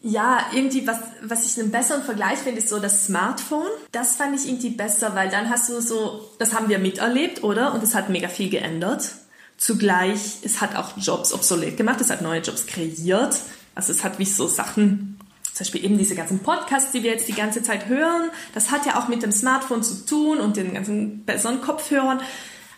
ja, 0.00 0.46
irgendwie, 0.52 0.86
was, 0.86 0.98
was 1.22 1.44
ich 1.44 1.60
einen 1.60 1.72
besseren 1.72 2.02
Vergleich 2.02 2.38
finde, 2.38 2.60
ist 2.60 2.68
so 2.68 2.78
das 2.78 3.06
Smartphone. 3.06 3.66
Das 3.90 4.16
fand 4.16 4.38
ich 4.38 4.48
irgendwie 4.48 4.70
besser, 4.70 5.14
weil 5.14 5.28
dann 5.28 5.50
hast 5.50 5.68
du 5.68 5.80
so, 5.80 6.30
das 6.38 6.54
haben 6.54 6.68
wir 6.68 6.78
miterlebt, 6.78 7.42
oder? 7.42 7.74
Und 7.74 7.82
es 7.82 7.94
hat 7.94 8.08
mega 8.08 8.28
viel 8.28 8.48
geändert. 8.48 9.10
Zugleich, 9.56 10.38
es 10.42 10.60
hat 10.60 10.76
auch 10.76 10.96
Jobs 10.96 11.32
obsolet 11.32 11.76
gemacht, 11.76 12.00
es 12.00 12.10
hat 12.10 12.22
neue 12.22 12.40
Jobs 12.40 12.66
kreiert. 12.66 13.36
Also 13.74 13.92
es 13.92 14.04
hat 14.04 14.20
wie 14.20 14.24
so 14.24 14.46
Sachen, 14.46 15.18
zum 15.52 15.64
Beispiel 15.64 15.84
eben 15.84 15.98
diese 15.98 16.14
ganzen 16.14 16.38
Podcasts, 16.40 16.92
die 16.92 17.02
wir 17.02 17.10
jetzt 17.10 17.26
die 17.26 17.34
ganze 17.34 17.64
Zeit 17.64 17.86
hören, 17.86 18.30
das 18.54 18.70
hat 18.70 18.86
ja 18.86 19.00
auch 19.00 19.08
mit 19.08 19.24
dem 19.24 19.32
Smartphone 19.32 19.82
zu 19.82 20.06
tun 20.06 20.38
und 20.38 20.56
den 20.56 20.74
ganzen 20.74 21.24
besseren 21.24 21.60
Kopfhörern. 21.60 22.20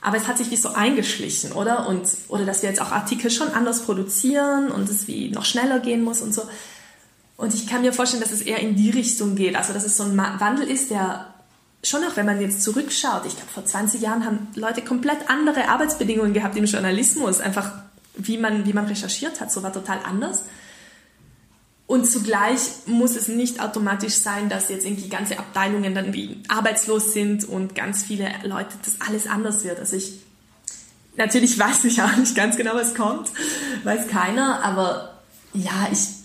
Aber 0.00 0.16
es 0.16 0.26
hat 0.26 0.38
sich 0.38 0.50
wie 0.50 0.56
so 0.56 0.70
eingeschlichen, 0.70 1.52
oder? 1.52 1.87
Und, 1.87 2.09
oder 2.28 2.46
dass 2.46 2.62
wir 2.62 2.70
jetzt 2.70 2.80
auch 2.80 2.92
Artikel 2.92 3.30
schon 3.30 3.48
anders 3.48 3.83
produzieren 3.83 4.70
und 4.70 4.88
es 4.88 5.06
wie 5.06 5.28
noch 5.28 5.44
schneller 5.44 5.80
gehen 5.80 6.02
muss 6.02 6.22
und 6.22 6.33
so. 6.33 6.42
Und 7.40 7.55
ich 7.55 7.66
kann 7.66 7.81
mir 7.81 7.94
vorstellen, 7.94 8.22
dass 8.22 8.33
es 8.33 8.42
eher 8.42 8.59
in 8.59 8.76
die 8.76 8.90
Richtung 8.90 9.35
geht. 9.35 9.57
Also, 9.57 9.72
dass 9.72 9.87
es 9.87 9.96
so 9.96 10.03
ein 10.03 10.14
Wandel 10.14 10.68
ist, 10.68 10.90
der 10.90 11.33
schon 11.83 12.05
auch, 12.05 12.14
wenn 12.14 12.26
man 12.26 12.38
jetzt 12.38 12.62
zurückschaut, 12.62 13.24
ich 13.24 13.35
glaube, 13.35 13.50
vor 13.50 13.64
20 13.64 14.03
Jahren 14.03 14.26
haben 14.26 14.48
Leute 14.57 14.83
komplett 14.83 15.31
andere 15.31 15.68
Arbeitsbedingungen 15.70 16.35
gehabt 16.35 16.55
im 16.59 16.66
Journalismus. 16.66 17.40
Einfach, 17.40 17.72
wie 18.14 18.37
man, 18.37 18.66
wie 18.66 18.74
man 18.74 18.85
recherchiert 18.85 19.40
hat, 19.40 19.50
so 19.50 19.62
war 19.62 19.72
total 19.72 20.00
anders. 20.05 20.42
Und 21.87 22.07
zugleich 22.07 22.61
muss 22.85 23.16
es 23.16 23.29
nicht 23.29 23.59
automatisch 23.59 24.16
sein, 24.16 24.50
dass 24.50 24.68
jetzt 24.68 24.85
irgendwie 24.85 25.09
ganze 25.09 25.38
Abteilungen 25.38 25.94
dann 25.94 26.12
wie 26.12 26.42
arbeitslos 26.48 27.14
sind 27.14 27.46
und 27.46 27.74
ganz 27.74 28.03
viele 28.03 28.31
Leute, 28.44 28.74
das 28.85 29.00
alles 29.09 29.26
anders 29.26 29.64
wird. 29.64 29.79
Also 29.79 29.96
ich, 29.96 30.20
natürlich 31.16 31.59
weiß 31.59 31.85
ich 31.85 32.03
auch 32.03 32.16
nicht 32.16 32.37
ganz 32.37 32.59
genau, 32.59 32.74
was 32.74 32.94
kommt, 32.94 33.31
weiß 33.85 34.09
keiner, 34.09 34.62
aber 34.62 35.14
ja, 35.55 35.88
ich, 35.90 36.19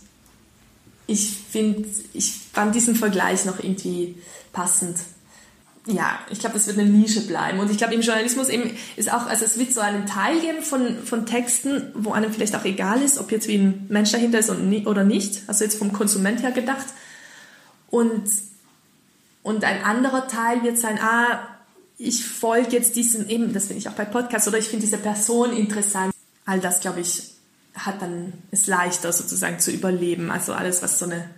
ich 1.07 1.31
finde, 1.49 1.87
ich 2.13 2.33
fand 2.51 2.75
diesen 2.75 2.95
Vergleich 2.95 3.45
noch 3.45 3.59
irgendwie 3.59 4.15
passend 4.53 4.97
ja, 5.87 6.19
ich 6.31 6.39
glaube, 6.39 6.55
das 6.55 6.65
wird 6.65 6.79
eine 6.79 6.89
Nische 6.89 7.21
bleiben. 7.21 7.59
Und 7.59 7.69
ich 7.69 7.77
glaube, 7.77 7.93
im 7.93 8.01
Journalismus 8.01 8.49
eben 8.49 8.75
ist 8.95 9.11
auch, 9.11 9.27
also 9.27 9.45
es 9.45 9.59
wird 9.59 9.71
so 9.71 9.81
einen 9.81 10.07
Teil 10.07 10.39
geben 10.39 10.63
von, 10.63 11.03
von 11.05 11.25
Texten, 11.25 11.91
wo 11.93 12.11
einem 12.11 12.33
vielleicht 12.33 12.55
auch 12.55 12.65
egal 12.65 13.01
ist, 13.01 13.19
ob 13.19 13.31
jetzt 13.31 13.47
wie 13.47 13.57
ein 13.57 13.85
Mensch 13.89 14.11
dahinter 14.11 14.39
ist 14.39 14.49
oder 14.49 15.03
nicht. 15.03 15.43
Also 15.47 15.63
jetzt 15.63 15.77
vom 15.77 15.93
Konsument 15.93 16.41
her 16.41 16.51
gedacht. 16.51 16.87
Und, 17.91 18.23
und 19.43 19.63
ein 19.63 19.83
anderer 19.83 20.27
Teil 20.27 20.63
wird 20.63 20.79
sein, 20.79 20.97
ah, 20.99 21.47
ich 21.97 22.25
folge 22.25 22.71
jetzt 22.71 22.95
diesen, 22.95 23.29
eben, 23.29 23.53
das 23.53 23.67
finde 23.67 23.79
ich 23.79 23.87
auch 23.87 23.93
bei 23.93 24.05
Podcasts, 24.05 24.47
oder 24.47 24.57
ich 24.57 24.67
finde 24.67 24.85
diese 24.85 24.97
Person 24.97 25.55
interessant. 25.55 26.13
All 26.45 26.59
das, 26.59 26.79
glaube 26.79 27.01
ich, 27.01 27.34
hat 27.75 28.01
dann, 28.01 28.33
ist 28.51 28.67
leichter 28.67 29.11
sozusagen 29.11 29.59
zu 29.59 29.71
überleben. 29.71 30.31
Also 30.31 30.53
alles, 30.53 30.81
was 30.81 30.99
so 30.99 31.05
eine 31.05 31.29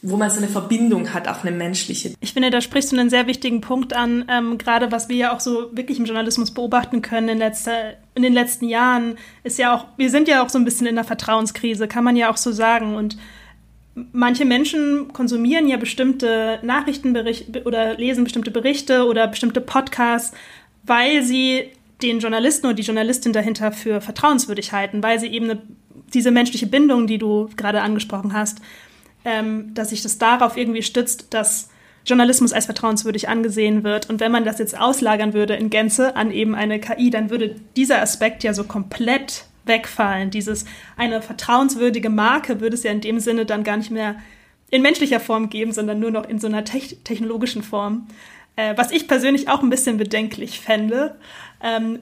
wo 0.00 0.16
man 0.16 0.30
so 0.30 0.38
eine 0.38 0.46
Verbindung 0.46 1.12
hat, 1.12 1.26
auch 1.26 1.42
eine 1.42 1.50
menschliche. 1.50 2.14
Ich 2.20 2.32
finde, 2.32 2.50
da 2.50 2.60
sprichst 2.60 2.92
du 2.92 2.96
einen 2.96 3.10
sehr 3.10 3.26
wichtigen 3.26 3.60
Punkt 3.60 3.94
an, 3.94 4.26
ähm, 4.28 4.56
gerade 4.56 4.92
was 4.92 5.08
wir 5.08 5.16
ja 5.16 5.34
auch 5.34 5.40
so 5.40 5.76
wirklich 5.76 5.98
im 5.98 6.04
Journalismus 6.04 6.52
beobachten 6.52 7.02
können 7.02 7.28
in, 7.28 7.38
letzter, 7.38 7.94
in 8.14 8.22
den 8.22 8.32
letzten 8.32 8.68
Jahren, 8.68 9.18
ist 9.42 9.58
ja 9.58 9.74
auch, 9.74 9.86
wir 9.96 10.10
sind 10.10 10.28
ja 10.28 10.44
auch 10.44 10.50
so 10.50 10.58
ein 10.58 10.64
bisschen 10.64 10.86
in 10.86 10.96
einer 10.96 11.06
Vertrauenskrise, 11.06 11.88
kann 11.88 12.04
man 12.04 12.14
ja 12.14 12.30
auch 12.30 12.36
so 12.36 12.52
sagen. 12.52 12.94
Und 12.94 13.18
manche 14.12 14.44
Menschen 14.44 15.12
konsumieren 15.12 15.66
ja 15.66 15.76
bestimmte 15.76 16.60
Nachrichtenberichte 16.62 17.64
oder 17.64 17.96
lesen 17.96 18.22
bestimmte 18.22 18.52
Berichte 18.52 19.04
oder 19.04 19.26
bestimmte 19.26 19.60
Podcasts, 19.60 20.32
weil 20.84 21.24
sie 21.24 21.70
den 22.02 22.20
Journalisten 22.20 22.66
und 22.66 22.78
die 22.78 22.82
Journalistin 22.82 23.32
dahinter 23.32 23.72
für 23.72 24.00
vertrauenswürdig 24.00 24.72
halten, 24.72 25.02
weil 25.02 25.18
sie 25.18 25.28
eben 25.28 25.50
eine, 25.50 25.62
diese 26.14 26.30
menschliche 26.30 26.66
Bindung, 26.66 27.06
die 27.06 27.18
du 27.18 27.48
gerade 27.56 27.80
angesprochen 27.80 28.32
hast, 28.32 28.58
ähm, 29.24 29.74
dass 29.74 29.90
sich 29.90 30.02
das 30.02 30.18
darauf 30.18 30.56
irgendwie 30.56 30.82
stützt, 30.82 31.34
dass 31.34 31.70
Journalismus 32.06 32.52
als 32.52 32.64
vertrauenswürdig 32.64 33.28
angesehen 33.28 33.84
wird. 33.84 34.08
Und 34.08 34.20
wenn 34.20 34.32
man 34.32 34.44
das 34.44 34.58
jetzt 34.58 34.78
auslagern 34.78 35.34
würde 35.34 35.54
in 35.54 35.70
Gänze 35.70 36.16
an 36.16 36.30
eben 36.30 36.54
eine 36.54 36.80
KI, 36.80 37.10
dann 37.10 37.30
würde 37.30 37.56
dieser 37.76 38.00
Aspekt 38.00 38.44
ja 38.44 38.54
so 38.54 38.64
komplett 38.64 39.44
wegfallen. 39.66 40.30
Dieses 40.30 40.64
eine 40.96 41.20
vertrauenswürdige 41.20 42.10
Marke 42.10 42.60
würde 42.60 42.74
es 42.74 42.82
ja 42.82 42.92
in 42.92 43.02
dem 43.02 43.20
Sinne 43.20 43.44
dann 43.44 43.64
gar 43.64 43.76
nicht 43.76 43.90
mehr 43.90 44.16
in 44.70 44.82
menschlicher 44.82 45.20
Form 45.20 45.50
geben, 45.50 45.72
sondern 45.72 46.00
nur 46.00 46.10
noch 46.10 46.28
in 46.28 46.38
so 46.38 46.46
einer 46.46 46.64
te 46.64 46.80
technologischen 47.04 47.62
Form. 47.62 48.06
Äh, 48.58 48.76
was 48.76 48.90
ich 48.90 49.06
persönlich 49.06 49.48
auch 49.48 49.62
ein 49.62 49.70
bisschen 49.70 49.96
bedenklich 49.96 50.60
fände. 50.60 51.16
Ähm, 51.62 52.00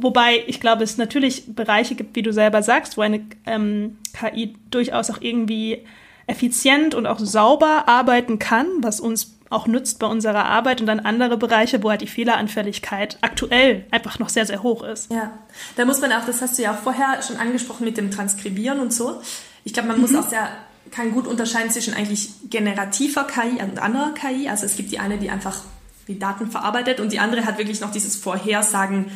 Wobei 0.00 0.44
ich 0.46 0.60
glaube, 0.60 0.84
es 0.84 0.96
natürlich 0.96 1.54
Bereiche 1.54 1.96
gibt, 1.96 2.14
wie 2.14 2.22
du 2.22 2.32
selber 2.32 2.62
sagst, 2.62 2.96
wo 2.96 3.00
eine 3.00 3.26
ähm, 3.46 3.98
KI 4.12 4.54
durchaus 4.70 5.10
auch 5.10 5.20
irgendwie 5.20 5.84
effizient 6.28 6.94
und 6.94 7.06
auch 7.06 7.18
sauber 7.18 7.88
arbeiten 7.88 8.38
kann, 8.38 8.66
was 8.80 9.00
uns 9.00 9.34
auch 9.50 9.66
nützt 9.66 9.98
bei 9.98 10.06
unserer 10.06 10.44
Arbeit 10.44 10.80
und 10.80 10.86
dann 10.86 11.00
andere 11.00 11.36
Bereiche, 11.36 11.82
wo 11.82 11.90
halt 11.90 12.02
die 12.02 12.06
Fehleranfälligkeit 12.06 13.18
aktuell 13.22 13.86
einfach 13.90 14.20
noch 14.20 14.28
sehr, 14.28 14.46
sehr 14.46 14.62
hoch 14.62 14.84
ist. 14.84 15.10
Ja, 15.10 15.32
da 15.76 15.84
muss 15.84 16.00
man 16.00 16.12
auch, 16.12 16.24
das 16.24 16.42
hast 16.42 16.58
du 16.58 16.62
ja 16.62 16.74
auch 16.74 16.78
vorher 16.78 17.20
schon 17.22 17.38
angesprochen 17.38 17.84
mit 17.84 17.96
dem 17.96 18.10
Transkribieren 18.12 18.78
und 18.78 18.92
so. 18.92 19.20
Ich 19.64 19.72
glaube, 19.72 19.88
man 19.88 19.96
mhm. 19.96 20.02
muss 20.02 20.14
auch 20.14 20.28
sehr, 20.28 20.48
kann 20.92 21.12
gut 21.12 21.26
unterscheiden 21.26 21.70
zwischen 21.70 21.94
eigentlich 21.94 22.28
generativer 22.50 23.24
KI 23.24 23.62
und 23.62 23.80
anderer 23.80 24.12
KI. 24.12 24.48
Also 24.48 24.66
es 24.66 24.76
gibt 24.76 24.92
die 24.92 25.00
eine, 25.00 25.16
die 25.16 25.30
einfach 25.30 25.62
die 26.08 26.18
Daten 26.18 26.50
verarbeitet 26.50 27.00
und 27.00 27.12
die 27.12 27.20
andere 27.20 27.44
hat 27.44 27.58
wirklich 27.58 27.80
noch 27.80 27.92
dieses 27.92 28.16
Vorhersagen, 28.16 29.12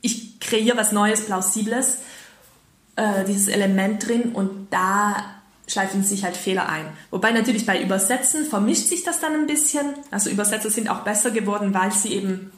ich 0.00 0.40
kreiere 0.40 0.76
was 0.76 0.92
Neues, 0.92 1.26
Plausibles, 1.26 1.98
äh, 2.96 3.24
dieses 3.24 3.48
Element 3.48 4.06
drin 4.06 4.32
und 4.32 4.68
da 4.70 5.24
schleifen 5.66 6.02
sich 6.02 6.24
halt 6.24 6.36
Fehler 6.36 6.68
ein. 6.68 6.86
Wobei 7.10 7.32
natürlich 7.32 7.66
bei 7.66 7.80
Übersetzen 7.80 8.44
vermischt 8.44 8.86
sich 8.86 9.04
das 9.04 9.20
dann 9.20 9.34
ein 9.34 9.46
bisschen. 9.46 9.86
Also 10.10 10.30
Übersetzer 10.30 10.70
sind 10.70 10.88
auch 10.88 11.00
besser 11.00 11.30
geworden, 11.30 11.74
weil 11.74 11.92
sie 11.92 12.14
eben 12.14 12.52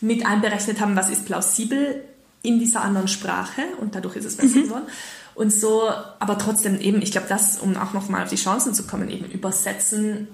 mit 0.00 0.26
einberechnet 0.26 0.80
haben, 0.80 0.96
was 0.96 1.08
ist 1.08 1.24
plausibel 1.24 2.04
in 2.42 2.58
dieser 2.58 2.82
anderen 2.82 3.08
Sprache 3.08 3.62
und 3.80 3.94
dadurch 3.94 4.16
ist 4.16 4.26
es 4.26 4.36
besser 4.36 4.58
mhm. 4.58 4.62
geworden. 4.64 4.86
Und 5.34 5.52
so, 5.52 5.88
aber 6.18 6.38
trotzdem 6.38 6.78
eben, 6.80 7.02
ich 7.02 7.10
glaube, 7.10 7.26
das, 7.28 7.58
um 7.58 7.76
auch 7.76 7.92
nochmal 7.92 8.22
auf 8.22 8.28
die 8.28 8.36
Chancen 8.36 8.74
zu 8.74 8.86
kommen, 8.86 9.10
eben 9.10 9.24
übersetzen, 9.24 10.28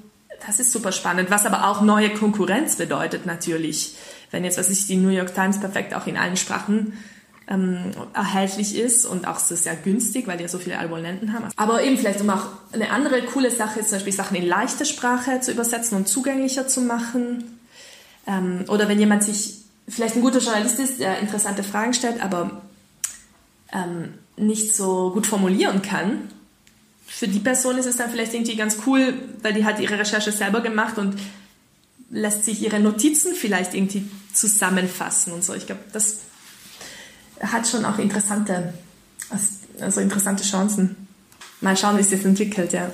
das 0.46 0.60
ist 0.60 0.72
super 0.72 0.92
spannend. 0.92 1.30
Was 1.30 1.46
aber 1.46 1.68
auch 1.68 1.80
neue 1.82 2.10
Konkurrenz 2.10 2.76
bedeutet 2.76 3.26
natürlich. 3.26 3.96
Wenn 4.30 4.44
jetzt, 4.44 4.58
was 4.58 4.70
ich, 4.70 4.86
die 4.86 4.96
New 4.96 5.10
York 5.10 5.34
Times 5.34 5.60
perfekt 5.60 5.94
auch 5.94 6.06
in 6.06 6.16
allen 6.16 6.36
Sprachen 6.36 6.92
ähm, 7.48 7.90
erhältlich 8.14 8.78
ist 8.78 9.04
und 9.04 9.26
auch 9.26 9.38
sehr 9.38 9.74
günstig, 9.76 10.26
weil 10.26 10.36
die 10.36 10.44
ja 10.44 10.48
so 10.48 10.58
viele 10.58 10.78
Abonnenten 10.78 11.32
haben. 11.32 11.46
Aber 11.56 11.82
eben 11.82 11.98
vielleicht, 11.98 12.20
um 12.20 12.30
auch 12.30 12.46
eine 12.72 12.90
andere 12.90 13.22
coole 13.22 13.50
Sache, 13.50 13.80
zum 13.80 13.92
Beispiel 13.92 14.12
Sachen 14.12 14.36
in 14.36 14.46
leichte 14.46 14.86
Sprache 14.86 15.40
zu 15.40 15.50
übersetzen 15.50 15.96
und 15.96 16.08
zugänglicher 16.08 16.68
zu 16.68 16.80
machen. 16.80 17.58
Ähm, 18.26 18.64
oder 18.68 18.88
wenn 18.88 19.00
jemand 19.00 19.24
sich, 19.24 19.56
vielleicht 19.88 20.14
ein 20.14 20.22
guter 20.22 20.38
Journalist 20.38 20.78
ist, 20.78 21.00
der 21.00 21.18
interessante 21.18 21.64
Fragen 21.64 21.92
stellt, 21.92 22.22
aber 22.22 22.62
ähm, 23.72 24.14
nicht 24.36 24.74
so 24.74 25.10
gut 25.10 25.26
formulieren 25.26 25.82
kann, 25.82 26.28
für 27.12 27.26
die 27.26 27.40
Person 27.40 27.76
ist 27.76 27.86
es 27.86 27.96
dann 27.96 28.08
vielleicht 28.08 28.32
irgendwie 28.32 28.54
ganz 28.54 28.78
cool, 28.86 29.14
weil 29.42 29.52
die 29.52 29.64
hat 29.64 29.80
ihre 29.80 29.98
Recherche 29.98 30.30
selber 30.30 30.60
gemacht 30.60 30.96
und 30.96 31.16
lässt 32.08 32.44
sich 32.44 32.62
ihre 32.62 32.78
Notizen 32.78 33.34
vielleicht 33.34 33.74
irgendwie 33.74 34.08
zusammenfassen 34.32 35.32
und 35.32 35.44
so. 35.44 35.52
Ich 35.54 35.66
glaube, 35.66 35.82
das 35.92 36.20
hat 37.42 37.66
schon 37.66 37.84
auch 37.84 37.98
interessante, 37.98 38.72
also 39.80 40.00
interessante 40.00 40.44
Chancen. 40.44 41.08
Mal 41.60 41.76
schauen, 41.76 41.96
wie 41.96 42.02
es 42.02 42.10
sich 42.10 42.24
entwickelt, 42.24 42.72
ja. 42.72 42.90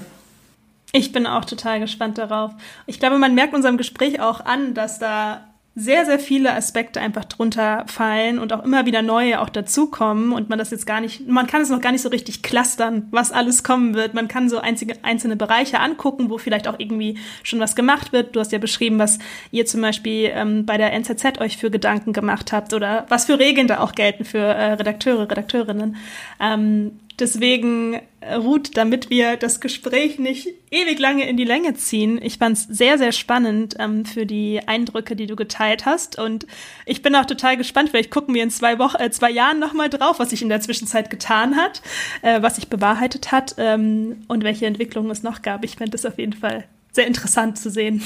Ich 0.93 1.13
bin 1.13 1.27
auch 1.27 1.45
total 1.45 1.79
gespannt 1.79 2.17
darauf. 2.17 2.53
Ich 2.87 2.99
glaube, 2.99 3.19
man 3.19 3.35
merkt 3.35 3.55
unserem 3.55 3.77
Gespräch 3.77 4.21
auch 4.21 4.41
an, 4.41 4.73
dass 4.73 4.99
da 4.99 5.47
sehr, 5.79 6.07
sehr 6.07 6.19
viele 6.19 6.55
Aspekte 6.55 7.03
einfach 7.03 7.27
drunter 7.27 7.85
fallen 7.87 8.39
und 8.39 8.51
auch 8.55 8.65
immer 8.65 8.87
wieder 8.87 9.03
neue 9.03 9.43
auch 9.43 9.51
dazukommen 9.51 10.33
und 10.33 10.49
man 10.49 10.59
das 10.59 10.71
jetzt 10.71 10.87
gar 10.87 11.03
nicht, 11.03 11.29
man 11.29 11.47
kann 11.47 11.61
es 11.61 11.69
noch 11.69 11.83
gar 11.83 11.93
nicht 11.93 12.01
so 12.01 12.09
richtig 12.09 12.43
clustern, 12.43 13.09
was 13.11 13.31
alles 13.31 13.63
kommen 13.63 13.95
wird. 13.95 14.15
Man 14.15 14.27
kann 14.27 14.49
so 14.49 14.59
einzige, 14.59 14.95
einzelne 15.03 15.37
Bereiche 15.37 15.79
angucken, 15.79 16.31
wo 16.31 16.39
vielleicht 16.39 16.67
auch 16.67 16.77
irgendwie 16.79 17.19
schon 17.43 17.61
was 17.61 17.77
gemacht 17.77 18.15
wird. 18.15 18.35
Du 18.35 18.41
hast 18.41 18.53
ja 18.53 18.59
beschrieben, 18.59 18.99
was 18.99 19.19
ihr 19.51 19.67
zum 19.67 19.83
Beispiel 19.83 20.31
ähm, 20.33 20.65
bei 20.65 20.79
der 20.79 20.95
NZZ 20.95 21.39
euch 21.41 21.59
für 21.59 21.71
Gedanken 21.71 22.15
gemacht 22.15 22.53
habt 22.53 22.73
oder 22.73 23.05
was 23.11 23.27
für 23.27 23.39
Regeln 23.39 23.69
da 23.69 23.81
auch 23.81 23.93
gelten 23.93 24.25
für 24.25 24.39
äh, 24.39 24.73
Redakteure, 24.73 25.31
Redakteurinnen. 25.31 25.97
Ähm, 26.41 27.01
Deswegen, 27.19 28.01
äh, 28.21 28.35
Ruth, 28.35 28.77
damit 28.77 29.09
wir 29.09 29.37
das 29.37 29.61
Gespräch 29.61 30.19
nicht 30.19 30.49
ewig 30.71 30.99
lange 30.99 31.27
in 31.27 31.39
die 31.39 31.45
Länge 31.45 31.75
ziehen, 31.75 32.21
ich 32.23 32.37
fand 32.37 32.59
es 32.59 32.65
sehr, 32.65 32.99
sehr 32.99 33.13
spannend 33.13 33.75
ähm, 33.79 34.05
für 34.05 34.27
die 34.27 34.61
Eindrücke, 34.67 35.17
die 35.17 35.27
du 35.27 35.35
geteilt 35.35 35.87
hast. 35.87 36.19
Und 36.19 36.47
ich 36.85 37.01
bin 37.01 37.15
auch 37.15 37.25
total 37.25 37.57
gespannt. 37.57 37.91
Vielleicht 37.91 38.11
gucken 38.11 38.35
wir 38.35 38.43
in 38.43 38.51
zwei 38.51 38.79
Wochen, 38.79 39.01
äh, 39.01 39.11
zwei 39.11 39.31
Jahren 39.31 39.59
nochmal 39.59 39.89
drauf, 39.89 40.19
was 40.19 40.31
sich 40.31 40.43
in 40.43 40.51
der 40.51 40.61
Zwischenzeit 40.61 41.09
getan 41.09 41.57
hat, 41.57 41.81
äh, 42.21 42.43
was 42.43 42.57
sich 42.57 42.69
bewahrheitet 42.69 43.33
hat 43.33 43.55
ähm, 43.57 44.25
und 44.29 44.45
welche 44.45 44.67
Entwicklungen 44.67 45.11
es 45.11 45.23
noch 45.23 45.41
gab. 45.41 45.65
Ich 45.65 45.77
fände 45.77 45.93
das 45.93 46.05
auf 46.05 46.19
jeden 46.19 46.35
Fall 46.35 46.65
sehr 46.93 47.07
interessant 47.07 47.59
zu 47.59 47.71
sehen. 47.71 48.03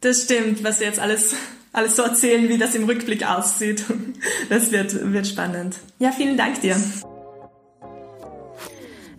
Das 0.00 0.24
stimmt, 0.24 0.62
was 0.62 0.80
wir 0.80 0.86
jetzt 0.86 1.00
alles 1.00 1.34
alles 1.72 1.96
so 1.96 2.02
erzählen, 2.02 2.48
wie 2.48 2.56
das 2.56 2.74
im 2.74 2.84
Rückblick 2.84 3.28
aussieht. 3.28 3.84
Das 4.48 4.70
wird, 4.70 5.12
wird 5.12 5.26
spannend. 5.26 5.76
Ja, 5.98 6.12
vielen 6.12 6.36
Dank 6.36 6.60
dir. 6.60 6.76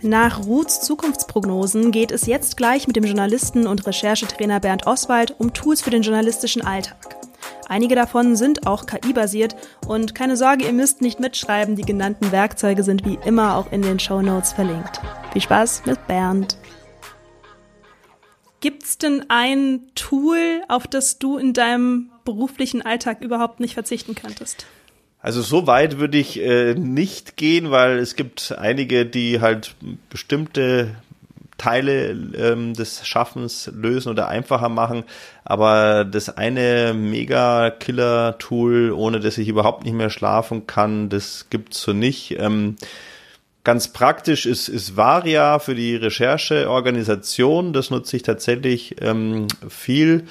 Nach 0.05 0.45
Ruths 0.45 0.81
Zukunftsprognosen 0.81 1.89
geht 1.89 2.11
es 2.11 2.27
jetzt 2.27 2.57
gleich 2.57 2.85
mit 2.85 2.95
dem 2.95 3.05
Journalisten 3.05 3.65
und 3.65 3.87
Recherchetrainer 3.87 4.59
Bernd 4.59 4.85
Oswald 4.85 5.33
um 5.39 5.51
Tools 5.51 5.81
für 5.81 5.89
den 5.89 6.03
journalistischen 6.03 6.61
Alltag. 6.61 7.15
Einige 7.67 7.95
davon 7.95 8.35
sind 8.35 8.67
auch 8.67 8.85
KI-basiert 8.85 9.55
und 9.87 10.13
keine 10.13 10.37
Sorge, 10.37 10.65
ihr 10.65 10.73
müsst 10.73 11.01
nicht 11.01 11.19
mitschreiben, 11.19 11.75
die 11.75 11.81
genannten 11.81 12.31
Werkzeuge 12.31 12.83
sind 12.83 13.03
wie 13.03 13.17
immer 13.25 13.55
auch 13.57 13.71
in 13.71 13.81
den 13.81 13.97
Show 13.97 14.21
Notes 14.21 14.53
verlinkt. 14.53 15.01
Viel 15.33 15.41
Spaß 15.41 15.87
mit 15.87 16.05
Bernd. 16.05 16.55
Gibt's 18.59 18.99
denn 18.99 19.25
ein 19.29 19.89
Tool, 19.95 20.61
auf 20.67 20.85
das 20.85 21.17
du 21.17 21.39
in 21.39 21.53
deinem 21.53 22.11
beruflichen 22.25 22.83
Alltag 22.83 23.21
überhaupt 23.21 23.59
nicht 23.59 23.73
verzichten 23.73 24.13
könntest? 24.13 24.67
Also 25.25 25.41
so 25.41 25.65
weit 25.65 25.97
würde 25.97 26.19
ich 26.19 26.39
äh, 26.39 26.75
nicht 26.75 27.35
gehen, 27.35 27.71
weil 27.71 27.97
es 27.97 28.15
gibt 28.15 28.53
einige, 28.59 29.07
die 29.07 29.41
halt 29.41 29.73
bestimmte 30.11 30.97
Teile 31.57 32.11
ähm, 32.11 32.75
des 32.75 33.07
Schaffens 33.07 33.71
lösen 33.73 34.09
oder 34.09 34.27
einfacher 34.27 34.69
machen. 34.69 35.03
Aber 35.43 36.05
das 36.05 36.29
eine 36.29 36.93
Mega-Killer-Tool, 36.93 38.91
ohne 38.91 39.19
dass 39.19 39.39
ich 39.39 39.47
überhaupt 39.47 39.83
nicht 39.83 39.95
mehr 39.95 40.11
schlafen 40.11 40.67
kann, 40.67 41.09
das 41.09 41.47
gibt's 41.49 41.81
so 41.81 41.91
nicht. 41.91 42.37
Ähm, 42.37 42.75
ganz 43.63 43.87
praktisch 43.87 44.45
ist, 44.45 44.67
ist 44.67 44.95
Varia 44.95 45.57
für 45.57 45.73
die 45.73 45.95
Rechercheorganisation. 45.95 47.73
Das 47.73 47.89
nutze 47.89 48.17
ich 48.17 48.21
tatsächlich 48.21 48.97
ähm, 49.01 49.47
viel 49.69 50.27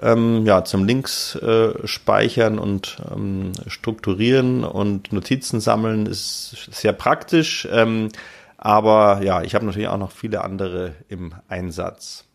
ähm, 0.00 0.44
ja, 0.44 0.64
zum 0.64 0.84
Links 0.84 1.36
äh, 1.36 1.86
speichern 1.86 2.58
und 2.58 2.98
ähm, 3.14 3.52
strukturieren 3.66 4.64
und 4.64 5.12
Notizen 5.12 5.60
sammeln 5.60 6.06
ist 6.06 6.68
sehr 6.70 6.92
praktisch. 6.92 7.66
Ähm, 7.70 8.10
aber 8.58 9.22
ja, 9.22 9.42
ich 9.42 9.54
habe 9.54 9.64
natürlich 9.64 9.88
auch 9.88 9.98
noch 9.98 10.12
viele 10.12 10.42
andere 10.44 10.94
im 11.08 11.34
Einsatz. 11.48 12.25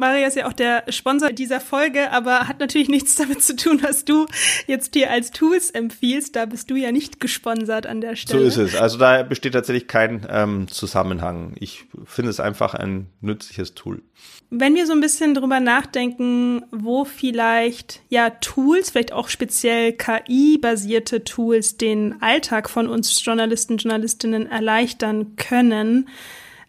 Maria 0.00 0.28
ist 0.28 0.36
ja 0.36 0.46
auch 0.46 0.52
der 0.52 0.84
Sponsor 0.90 1.32
dieser 1.32 1.60
Folge, 1.60 2.12
aber 2.12 2.46
hat 2.46 2.60
natürlich 2.60 2.88
nichts 2.88 3.16
damit 3.16 3.42
zu 3.42 3.56
tun, 3.56 3.80
was 3.82 4.04
du 4.04 4.26
jetzt 4.68 4.94
hier 4.94 5.10
als 5.10 5.32
Tools 5.32 5.70
empfiehlst. 5.70 6.36
Da 6.36 6.46
bist 6.46 6.70
du 6.70 6.76
ja 6.76 6.92
nicht 6.92 7.18
gesponsert 7.18 7.84
an 7.84 8.00
der 8.00 8.14
Stelle. 8.14 8.48
So 8.48 8.62
ist 8.62 8.74
es. 8.74 8.80
Also 8.80 8.96
da 8.96 9.24
besteht 9.24 9.54
tatsächlich 9.54 9.88
kein 9.88 10.24
ähm, 10.30 10.68
Zusammenhang. 10.68 11.54
Ich 11.58 11.86
finde 12.04 12.30
es 12.30 12.38
einfach 12.38 12.74
ein 12.74 13.08
nützliches 13.20 13.74
Tool. 13.74 14.02
Wenn 14.50 14.76
wir 14.76 14.86
so 14.86 14.92
ein 14.92 15.00
bisschen 15.00 15.34
drüber 15.34 15.58
nachdenken, 15.58 16.64
wo 16.70 17.04
vielleicht 17.04 18.00
ja 18.08 18.30
Tools, 18.30 18.90
vielleicht 18.90 19.12
auch 19.12 19.28
speziell 19.28 19.92
KI-basierte 19.92 21.24
Tools 21.24 21.76
den 21.76 22.22
Alltag 22.22 22.70
von 22.70 22.86
uns 22.86 23.22
Journalisten, 23.24 23.78
Journalistinnen 23.78 24.46
erleichtern 24.46 25.34
können, 25.34 26.08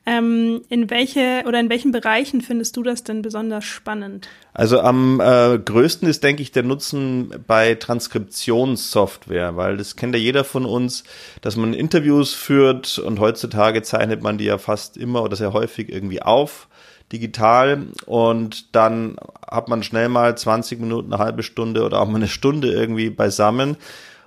ähm, 0.06 0.62
in 0.70 0.90
welche 0.90 1.44
oder 1.46 1.60
in 1.60 1.70
welchen 1.70 1.92
Bereichen 1.92 2.42
findest 2.42 2.76
du 2.78 2.84
das 2.84 3.04
denn 3.04 3.22
besonders 3.22 3.66
spannend? 3.66 4.28
Also 4.54 4.80
am 4.80 5.20
äh, 5.20 5.60
größten 5.60 6.08
ist, 6.08 6.24
denke 6.24 6.42
ich, 6.42 6.52
der 6.52 6.64
Nutzen 6.64 7.34
bei 7.48 7.76
Transkriptionssoftware, 7.76 9.56
weil 9.56 9.78
das 9.78 9.96
kennt 9.96 10.16
ja 10.16 10.22
jeder 10.22 10.44
von 10.44 10.66
uns, 10.66 11.04
dass 11.42 11.56
man 11.56 11.74
Interviews 11.74 12.34
führt 12.34 12.98
und 13.00 13.20
heutzutage 13.20 13.82
zeichnet 13.82 14.24
man 14.24 14.38
die 14.38 14.46
ja 14.46 14.58
fast 14.58 14.98
immer 14.98 15.24
oder 15.24 15.36
sehr 15.36 15.54
häufig 15.54 15.90
irgendwie 15.90 16.22
auf 16.22 16.68
digital 17.12 17.88
und 18.06 18.76
dann 18.76 19.18
hat 19.48 19.68
man 19.68 19.82
schnell 19.84 20.10
mal 20.10 20.38
20 20.38 20.80
Minuten, 20.80 21.14
eine 21.14 21.24
halbe 21.24 21.44
Stunde 21.44 21.84
oder 21.84 22.02
auch 22.02 22.08
mal 22.08 22.18
eine 22.18 22.28
Stunde 22.28 22.72
irgendwie 22.72 23.10
beisammen 23.10 23.78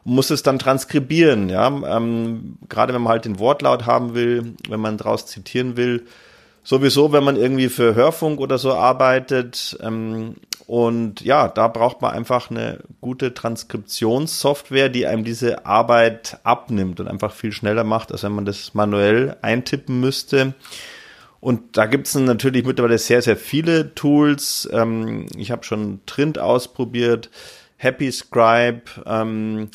muss 0.05 0.31
es 0.31 0.43
dann 0.43 0.59
transkribieren, 0.59 1.49
ja. 1.49 1.69
Ähm, 1.69 2.59
gerade 2.69 2.95
wenn 2.95 3.03
man 3.03 3.13
halt 3.13 3.25
den 3.25 3.39
Wortlaut 3.39 3.87
haben 3.87 4.15
will, 4.15 4.55
wenn 4.69 4.81
man 4.81 4.99
draus 4.99 5.27
zitieren 5.27 5.77
will. 5.77 6.07
Sowieso, 6.65 7.13
wenn 7.13 7.25
man 7.25 7.37
irgendwie 7.37 7.69
für 7.69 7.95
Hörfunk 7.95 8.41
oder 8.41 8.59
so 8.59 8.73
arbeitet. 8.73 9.77
Ähm, 9.81 10.37
und 10.67 11.21
ja, 11.21 11.49
da 11.49 11.69
braucht 11.69 12.01
man 12.03 12.13
einfach 12.13 12.51
eine 12.51 12.79
gute 13.01 13.35
Transkriptionssoftware, 13.35 14.89
die 14.89 15.07
einem 15.07 15.25
diese 15.25 15.67
Arbeit 15.67 16.39
abnimmt 16.45 17.01
und 17.01 17.09
einfach 17.09 17.33
viel 17.33 17.53
schneller 17.53 17.85
macht, 17.85 18.13
als 18.13 18.23
wenn 18.23 18.33
man 18.33 18.45
das 18.45 18.75
manuell 18.75 19.37
eintippen 19.43 20.01
müsste. 20.01 20.55
Und 21.41 21.77
da 21.77 21.87
gibt 21.87 22.07
es 22.07 22.15
natürlich 22.15 22.65
mittlerweile 22.65 22.99
sehr, 22.99 23.21
sehr 23.21 23.37
viele 23.37 23.97
Tools. 23.97 24.69
Ähm, 24.73 25.27
ich 25.37 25.51
habe 25.51 25.65
schon 25.65 26.01
Trint 26.07 26.39
ausprobiert. 26.39 27.31
Happy 27.83 28.13
Scribe. 28.13 28.83
Ähm, 29.07 29.71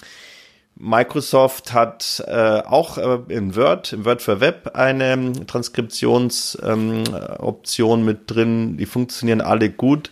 Microsoft 0.75 1.73
hat 1.73 2.23
äh, 2.25 2.61
auch 2.61 2.97
äh, 2.97 3.19
in 3.27 3.53
Word, 3.55 3.91
im 3.91 4.05
Word 4.05 4.21
für 4.21 4.39
Web 4.39 4.71
eine 4.75 5.33
Transkriptionsoption 5.45 7.99
ähm, 7.99 8.05
mit 8.05 8.31
drin. 8.31 8.77
Die 8.77 8.85
funktionieren 8.85 9.41
alle 9.41 9.69
gut. 9.69 10.09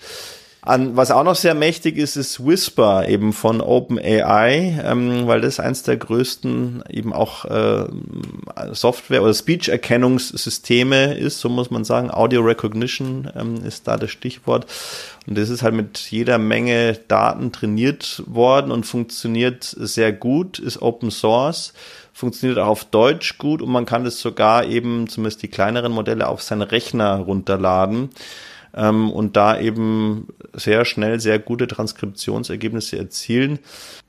An, 0.66 0.98
was 0.98 1.12
auch 1.12 1.24
noch 1.24 1.36
sehr 1.36 1.54
mächtig 1.54 1.96
ist, 1.96 2.16
ist 2.16 2.44
Whisper 2.44 3.08
eben 3.08 3.34
von 3.34 3.62
OpenAI, 3.62 4.82
ähm, 4.84 5.28
weil 5.28 5.40
das 5.40 5.60
eins 5.60 5.84
der 5.84 5.96
größten 5.98 6.84
eben 6.90 7.14
auch 7.14 7.46
äh, 7.46 7.86
Software- 8.72 9.22
oder 9.22 9.36
Speech-Erkennungssysteme 9.36 11.14
ist, 11.14 11.40
so 11.40 11.50
muss 11.50 11.70
man 11.70 11.84
sagen. 11.84 12.10
Audio 12.10 12.42
Recognition 12.42 13.30
ähm, 13.36 13.64
ist 13.64 13.88
da 13.88 13.98
das 13.98 14.10
Stichwort. 14.10 14.66
Und 15.28 15.38
das 15.38 15.50
ist 15.50 15.62
halt 15.62 15.76
mit 15.76 16.00
jeder 16.10 16.40
Menge 16.40 16.98
Daten 17.08 17.52
trainiert 17.52 18.24
worden 18.26 18.72
und 18.72 18.88
funktioniert 18.88 19.64
sehr 19.64 20.12
gut, 20.14 20.58
ist 20.58 20.82
Open 20.82 21.12
Source 21.12 21.74
funktioniert 22.12 22.60
auch 22.60 22.68
auf 22.68 22.86
Deutsch 22.86 23.38
gut 23.38 23.62
und 23.62 23.70
man 23.70 23.86
kann 23.86 24.06
das 24.06 24.22
sogar 24.22 24.66
eben, 24.66 25.10
zumindest 25.10 25.44
die 25.44 25.50
kleineren 25.50 25.92
Modelle, 25.92 26.30
auf 26.30 26.42
seinen 26.42 26.62
Rechner 26.62 27.18
runterladen 27.18 28.10
ähm, 28.76 29.12
und 29.12 29.36
da 29.36 29.60
eben 29.60 30.28
sehr 30.54 30.86
schnell 30.86 31.20
sehr 31.20 31.40
gute 31.40 31.68
Transkriptionsergebnisse 31.68 32.98
erzielen. 32.98 33.60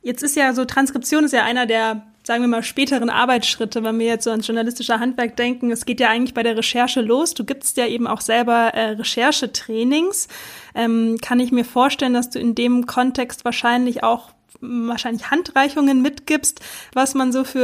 Jetzt 0.03 0.23
ist 0.23 0.37
ja 0.37 0.53
so, 0.53 0.65
Transkription 0.65 1.25
ist 1.25 1.33
ja 1.33 1.45
einer 1.45 1.67
der 1.67 2.03
sagen 2.27 2.43
wir 2.43 2.49
mal, 2.49 2.65
späteren 2.65 3.09
Arbeitsschritte, 3.09 3.85
wenn 3.85 4.01
wir 4.01 4.07
jetzt 4.07 4.25
so 4.25 4.31
ans 4.31 4.49
journalistische 4.49 4.99
Handwerk 4.99 5.37
denken, 5.37 5.71
es 5.71 5.87
geht 5.87 6.01
ja 6.01 6.09
eigentlich 6.09 6.35
bei 6.35 6.43
der 6.43 6.57
Recherche 6.57 7.01
los. 7.01 7.35
Du 7.35 7.45
gibst 7.45 7.77
ja 7.77 7.87
eben 7.87 8.09
auch 8.09 8.21
selber 8.21 8.75
äh, 8.75 8.91
Recherchetrainings. 8.91 10.27
Ähm, 10.75 11.19
kann 11.23 11.39
ich 11.39 11.53
mir 11.53 11.65
vorstellen, 11.65 12.15
dass 12.15 12.29
du 12.29 12.41
in 12.41 12.57
dem 12.57 12.87
Kontext 12.87 13.45
wahrscheinlich 13.45 14.03
auch 14.03 14.31
wahrscheinlich 14.89 15.31
Handreichungen 15.31 16.03
mitgibst, 16.03 16.61
was 16.93 17.15
man 17.15 17.33
so 17.33 17.45
für 17.45 17.61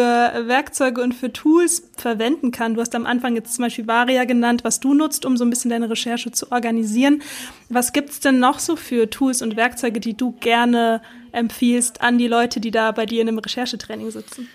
Werkzeuge 0.46 1.02
und 1.02 1.14
für 1.14 1.32
Tools 1.32 1.90
verwenden 1.96 2.50
kann. 2.50 2.74
Du 2.74 2.80
hast 2.80 2.94
am 2.94 3.06
Anfang 3.06 3.34
jetzt 3.34 3.54
zum 3.54 3.64
Beispiel 3.64 3.86
Varia 3.86 4.24
genannt, 4.24 4.64
was 4.64 4.80
du 4.80 4.94
nutzt, 4.94 5.24
um 5.24 5.36
so 5.36 5.44
ein 5.44 5.50
bisschen 5.50 5.70
deine 5.70 5.90
Recherche 5.90 6.32
zu 6.32 6.52
organisieren. 6.52 7.22
Was 7.68 7.92
gibt's 7.92 8.20
denn 8.20 8.38
noch 8.38 8.58
so 8.58 8.76
für 8.76 9.10
Tools 9.10 9.42
und 9.42 9.56
Werkzeuge, 9.56 10.00
die 10.00 10.16
du 10.16 10.32
gerne 10.40 11.02
empfiehlst 11.32 12.00
an 12.00 12.18
die 12.18 12.28
Leute, 12.28 12.60
die 12.60 12.70
da 12.70 12.92
bei 12.92 13.06
dir 13.06 13.22
in 13.22 13.28
einem 13.28 13.38
Recherchetraining 13.38 14.10
sitzen? 14.10 14.48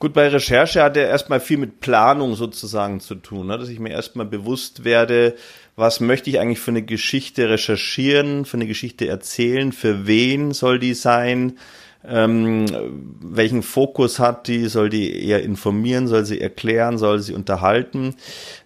Gut, 0.00 0.12
bei 0.12 0.28
Recherche 0.28 0.82
hat 0.82 0.96
er 0.96 1.08
erstmal 1.08 1.40
viel 1.40 1.56
mit 1.56 1.80
Planung 1.80 2.34
sozusagen 2.34 3.00
zu 3.00 3.14
tun, 3.14 3.46
ne? 3.46 3.56
dass 3.56 3.68
ich 3.68 3.78
mir 3.78 3.90
erstmal 3.90 4.26
bewusst 4.26 4.84
werde, 4.84 5.34
was 5.76 6.00
möchte 6.00 6.28
ich 6.30 6.40
eigentlich 6.40 6.58
für 6.58 6.72
eine 6.72 6.82
Geschichte 6.82 7.48
recherchieren, 7.48 8.44
für 8.44 8.56
eine 8.56 8.66
Geschichte 8.66 9.06
erzählen, 9.06 9.72
für 9.72 10.06
wen 10.06 10.52
soll 10.52 10.78
die 10.78 10.94
sein, 10.94 11.58
ähm, 12.06 12.66
welchen 13.20 13.62
Fokus 13.62 14.18
hat 14.18 14.46
die, 14.46 14.66
soll 14.66 14.90
die 14.90 15.26
eher 15.26 15.42
informieren, 15.42 16.06
soll 16.06 16.24
sie 16.24 16.40
erklären, 16.40 16.98
soll 16.98 17.20
sie 17.20 17.34
unterhalten. 17.34 18.14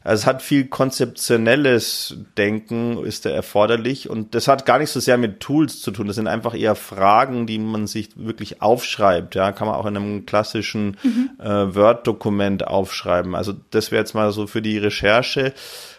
Also 0.02 0.22
es 0.22 0.26
hat 0.26 0.42
viel 0.42 0.66
konzeptionelles 0.66 2.16
Denken, 2.36 3.04
ist 3.04 3.26
da 3.26 3.30
erforderlich 3.30 4.10
und 4.10 4.34
das 4.34 4.48
hat 4.48 4.66
gar 4.66 4.78
nicht 4.78 4.90
so 4.90 5.00
sehr 5.00 5.18
mit 5.18 5.40
Tools 5.40 5.80
zu 5.80 5.90
tun, 5.90 6.06
das 6.06 6.16
sind 6.16 6.26
einfach 6.26 6.54
eher 6.54 6.74
Fragen, 6.74 7.46
die 7.46 7.58
man 7.58 7.86
sich 7.86 8.10
wirklich 8.16 8.60
aufschreibt, 8.60 9.34
ja, 9.34 9.52
kann 9.52 9.68
man 9.68 9.76
auch 9.76 9.86
in 9.86 9.96
einem 9.96 10.26
klassischen 10.26 10.96
mhm. 11.02 11.30
äh, 11.38 11.74
Word-Dokument 11.74 12.66
aufschreiben. 12.66 13.34
Also 13.34 13.54
das 13.70 13.92
wäre 13.92 14.00
jetzt 14.00 14.14
mal 14.14 14.32
so 14.32 14.46
für 14.46 14.62
die 14.62 14.78
Recherche. 14.78 15.52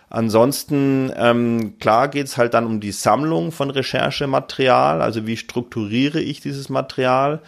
Ansonsten, 0.10 1.14
ähm, 1.16 1.78
klar 1.80 2.08
geht's 2.08 2.38
halt 2.38 2.56
dann 2.56 2.66
um 2.66 2.80
die 2.80 2.92
Sammlung 2.92 3.52
von 3.52 3.70
Recherchematerial, 3.70 5.02
also 5.02 5.28
wie 5.28 5.38
strukturiere 5.38 6.20
ich 6.20 6.42
dieses 6.42 6.70
Material. 6.70 7.42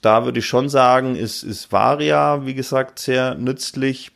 Da 0.00 0.24
würde 0.24 0.38
ich 0.38 0.46
schon 0.46 0.70
sagen, 0.70 1.16
ist, 1.16 1.42
ist 1.42 1.70
Varia, 1.70 2.46
wie 2.46 2.54
gesagt, 2.54 2.98
sehr 2.98 3.34
nützlich. 3.34 4.10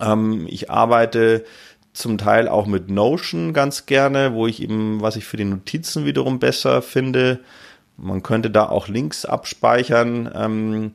Ähm, 0.00 0.46
ich 0.48 0.70
arbeite 0.70 1.44
zum 1.92 2.16
Teil 2.16 2.48
auch 2.48 2.66
mit 2.66 2.88
Notion 2.90 3.52
ganz 3.52 3.84
gerne, 3.84 4.32
wo 4.32 4.46
ich 4.46 4.62
eben, 4.62 5.02
was 5.02 5.16
ich 5.16 5.24
für 5.24 5.36
die 5.36 5.44
Notizen 5.44 6.06
wiederum 6.06 6.38
besser 6.38 6.80
finde. 6.80 7.40
Man 7.96 8.22
könnte 8.22 8.50
da 8.50 8.68
auch 8.68 8.88
Links 8.88 9.24
abspeichern. 9.24 10.30
Ähm, 10.34 10.94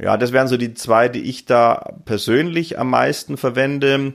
ja, 0.00 0.16
das 0.16 0.32
wären 0.32 0.48
so 0.48 0.56
die 0.56 0.74
zwei, 0.74 1.08
die 1.08 1.22
ich 1.22 1.44
da 1.44 1.92
persönlich 2.06 2.78
am 2.78 2.90
meisten 2.90 3.36
verwende 3.36 4.14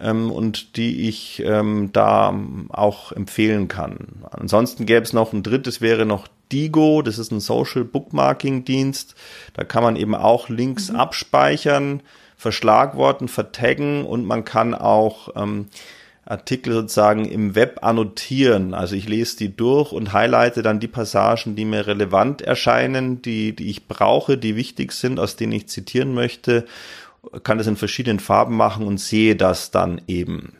ähm, 0.00 0.30
und 0.30 0.76
die 0.76 1.08
ich 1.08 1.42
ähm, 1.44 1.90
da 1.92 2.34
auch 2.68 3.12
empfehlen 3.12 3.68
kann. 3.68 4.24
Ansonsten 4.30 4.86
gäbe 4.86 5.02
es 5.02 5.12
noch 5.12 5.32
ein 5.32 5.42
drittes, 5.42 5.80
wäre 5.80 6.06
noch 6.06 6.28
Digo, 6.52 7.02
das 7.02 7.18
ist 7.18 7.30
ein 7.30 7.40
Social 7.40 7.84
Bookmarking 7.84 8.64
Dienst. 8.64 9.14
Da 9.54 9.64
kann 9.64 9.82
man 9.82 9.96
eben 9.96 10.14
auch 10.14 10.48
Links 10.48 10.90
mhm. 10.90 10.96
abspeichern, 10.96 12.02
verschlagworten, 12.36 13.28
vertaggen 13.28 14.04
und 14.04 14.24
man 14.24 14.44
kann 14.44 14.74
auch 14.74 15.30
ähm, 15.36 15.66
Artikel 16.24 16.74
sozusagen 16.74 17.24
im 17.24 17.54
Web 17.54 17.78
annotieren. 17.82 18.74
Also 18.74 18.94
ich 18.94 19.08
lese 19.08 19.38
die 19.38 19.56
durch 19.56 19.92
und 19.92 20.12
highlighte 20.12 20.62
dann 20.62 20.78
die 20.78 20.88
Passagen, 20.88 21.56
die 21.56 21.64
mir 21.64 21.86
relevant 21.86 22.42
erscheinen, 22.42 23.22
die, 23.22 23.56
die 23.56 23.70
ich 23.70 23.88
brauche, 23.88 24.36
die 24.36 24.54
wichtig 24.54 24.92
sind, 24.92 25.18
aus 25.18 25.36
denen 25.36 25.52
ich 25.52 25.68
zitieren 25.68 26.14
möchte 26.14 26.66
kann 27.42 27.58
das 27.58 27.66
in 27.66 27.76
verschiedenen 27.76 28.20
Farben 28.20 28.56
machen 28.56 28.86
und 28.86 28.98
sehe 28.98 29.36
das 29.36 29.70
dann 29.70 30.00
eben. 30.06 30.57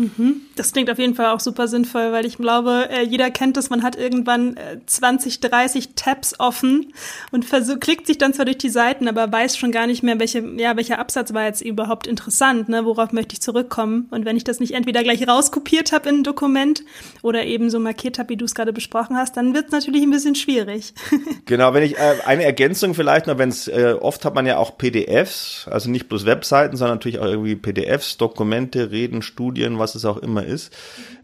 Mhm. 0.00 0.40
Das 0.56 0.72
klingt 0.72 0.90
auf 0.90 0.98
jeden 0.98 1.14
Fall 1.14 1.26
auch 1.26 1.40
super 1.40 1.68
sinnvoll, 1.68 2.10
weil 2.12 2.24
ich 2.24 2.38
glaube, 2.38 2.88
äh, 2.90 3.02
jeder 3.02 3.30
kennt 3.30 3.58
es, 3.58 3.68
man 3.68 3.82
hat 3.82 3.96
irgendwann 3.96 4.56
20, 4.86 5.44
äh, 5.44 5.48
30 5.48 5.90
Tabs 5.94 6.34
offen 6.38 6.94
und 7.32 7.44
versuch, 7.44 7.78
klickt 7.80 8.06
sich 8.06 8.16
dann 8.16 8.32
zwar 8.32 8.46
durch 8.46 8.56
die 8.56 8.70
Seiten, 8.70 9.08
aber 9.08 9.30
weiß 9.30 9.58
schon 9.58 9.72
gar 9.72 9.86
nicht 9.86 10.02
mehr, 10.02 10.18
welche, 10.18 10.42
ja, 10.56 10.76
welcher 10.76 10.98
Absatz 10.98 11.34
war 11.34 11.44
jetzt 11.44 11.60
überhaupt 11.60 12.06
interessant, 12.06 12.70
ne? 12.70 12.86
worauf 12.86 13.12
möchte 13.12 13.34
ich 13.34 13.42
zurückkommen. 13.42 14.06
Und 14.10 14.24
wenn 14.24 14.38
ich 14.38 14.44
das 14.44 14.58
nicht 14.58 14.72
entweder 14.72 15.02
gleich 15.02 15.28
rauskopiert 15.28 15.92
habe 15.92 16.08
in 16.08 16.16
ein 16.16 16.24
Dokument 16.24 16.82
oder 17.20 17.44
eben 17.44 17.68
so 17.68 17.78
markiert 17.78 18.18
habe, 18.18 18.30
wie 18.30 18.36
du 18.36 18.46
es 18.46 18.54
gerade 18.54 18.72
besprochen 18.72 19.16
hast, 19.16 19.36
dann 19.36 19.54
wird 19.54 19.66
es 19.66 19.72
natürlich 19.72 20.02
ein 20.02 20.10
bisschen 20.10 20.34
schwierig. 20.34 20.94
genau, 21.44 21.74
wenn 21.74 21.82
ich 21.82 21.98
äh, 21.98 22.16
eine 22.24 22.44
Ergänzung 22.44 22.94
vielleicht 22.94 23.26
noch, 23.26 23.36
wenn 23.36 23.50
es 23.50 23.68
äh, 23.68 23.94
oft 24.00 24.24
hat 24.24 24.34
man 24.34 24.46
ja 24.46 24.56
auch 24.56 24.78
PDFs, 24.78 25.68
also 25.70 25.90
nicht 25.90 26.08
bloß 26.08 26.24
Webseiten, 26.24 26.78
sondern 26.78 26.96
natürlich 26.96 27.18
auch 27.18 27.26
irgendwie 27.26 27.54
PDFs, 27.54 28.16
Dokumente, 28.16 28.90
Reden, 28.90 29.20
Studien, 29.20 29.78
was 29.78 29.89
es 29.94 30.04
auch 30.04 30.18
immer 30.18 30.44
ist. 30.44 30.72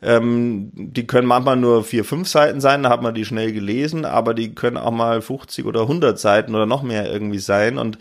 Ähm, 0.03 0.71
die 0.75 1.07
können 1.07 1.27
manchmal 1.27 1.57
nur 1.57 1.85
vier, 1.85 2.05
fünf 2.05 2.29
Seiten 2.29 2.61
sein, 2.61 2.83
da 2.83 2.91
hat 2.91 3.03
man 3.03 3.15
die 3.15 3.25
schnell 3.25 3.53
gelesen, 3.53 4.05
aber 4.05 4.35
die 4.35 4.55
können 4.55 4.77
auch 4.77 4.91
mal 4.91 5.23
50 5.23 5.65
oder 5.65 5.83
100 5.83 6.19
Seiten 6.19 6.55
oder 6.55 6.67
noch 6.67 6.83
mehr 6.83 7.11
irgendwie 7.11 7.39
sein 7.39 7.79
und 7.79 7.99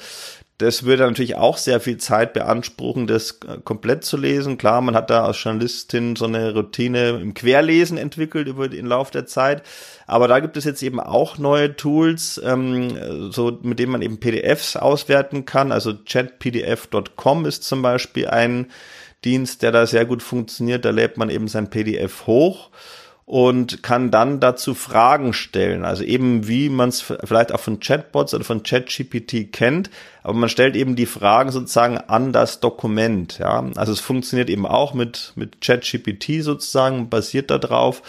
das 0.58 0.84
würde 0.84 1.04
natürlich 1.04 1.36
auch 1.36 1.58
sehr 1.58 1.82
viel 1.82 1.98
Zeit 1.98 2.32
beanspruchen, 2.32 3.08
das 3.08 3.42
komplett 3.66 4.06
zu 4.06 4.16
lesen. 4.16 4.58
Klar, 4.58 4.80
man 4.80 4.96
hat 4.96 5.10
da 5.10 5.26
als 5.26 5.44
Journalistin 5.44 6.16
so 6.16 6.26
eine 6.26 6.54
Routine 6.54 7.10
im 7.22 7.34
Querlesen 7.34 7.98
entwickelt 7.98 8.48
über 8.48 8.70
den 8.70 8.86
Lauf 8.86 9.12
der 9.12 9.26
Zeit. 9.26 9.64
Aber 10.08 10.30
da 10.30 10.40
gibt 10.40 10.56
es 10.56 10.64
jetzt 10.64 10.82
eben 10.82 11.02
auch 11.02 11.38
neue 11.38 11.76
Tools, 11.76 12.42
ähm, 12.44 13.32
so 13.32 13.58
mit 13.64 13.80
denen 13.80 13.92
man 13.92 14.02
eben 14.02 14.22
PDFs 14.22 14.78
auswerten 14.78 15.44
kann. 15.44 15.74
Also 15.74 15.94
chatpdf.com 15.94 17.46
ist 17.46 17.66
zum 17.66 17.82
Beispiel 17.82 18.28
ein 18.28 18.68
Dienst, 19.26 19.64
der 19.64 19.72
da 19.72 19.86
sehr 19.86 20.06
gut 20.06 20.24
funktioniert. 20.24 20.86
Da 20.86 20.92
lädt 20.92 21.18
man 21.18 21.30
eben 21.30 21.48
sein 21.48 21.70
PDF 21.70 22.28
hoch 22.28 22.70
und 23.26 23.82
kann 23.82 24.12
dann 24.12 24.40
dazu 24.40 24.76
Fragen 24.76 25.34
stellen. 25.34 25.84
Also 25.84 26.04
eben 26.04 26.48
wie 26.48 26.70
man 26.70 26.90
es 26.90 27.02
vielleicht 27.02 27.52
auch 27.52 27.60
von 27.60 27.80
Chatbots 27.80 28.36
oder 28.36 28.44
von 28.44 28.62
ChatGPT 28.62 29.52
kennt, 29.52 29.90
aber 30.22 30.34
man 30.36 30.50
stellt 30.50 30.76
eben 30.76 30.96
die 30.96 31.08
Fragen 31.08 31.52
sozusagen 31.52 31.98
an 31.98 32.34
das 32.34 32.60
Dokument. 32.60 33.40
Ja, 33.40 33.66
also 33.76 33.92
es 33.92 34.00
funktioniert 34.00 34.50
eben 34.50 34.68
auch 34.68 34.94
mit 34.94 35.34
mit 35.36 35.60
ChatGPT 35.60 36.44
sozusagen 36.44 37.10
basiert 37.10 37.50
darauf 37.50 38.04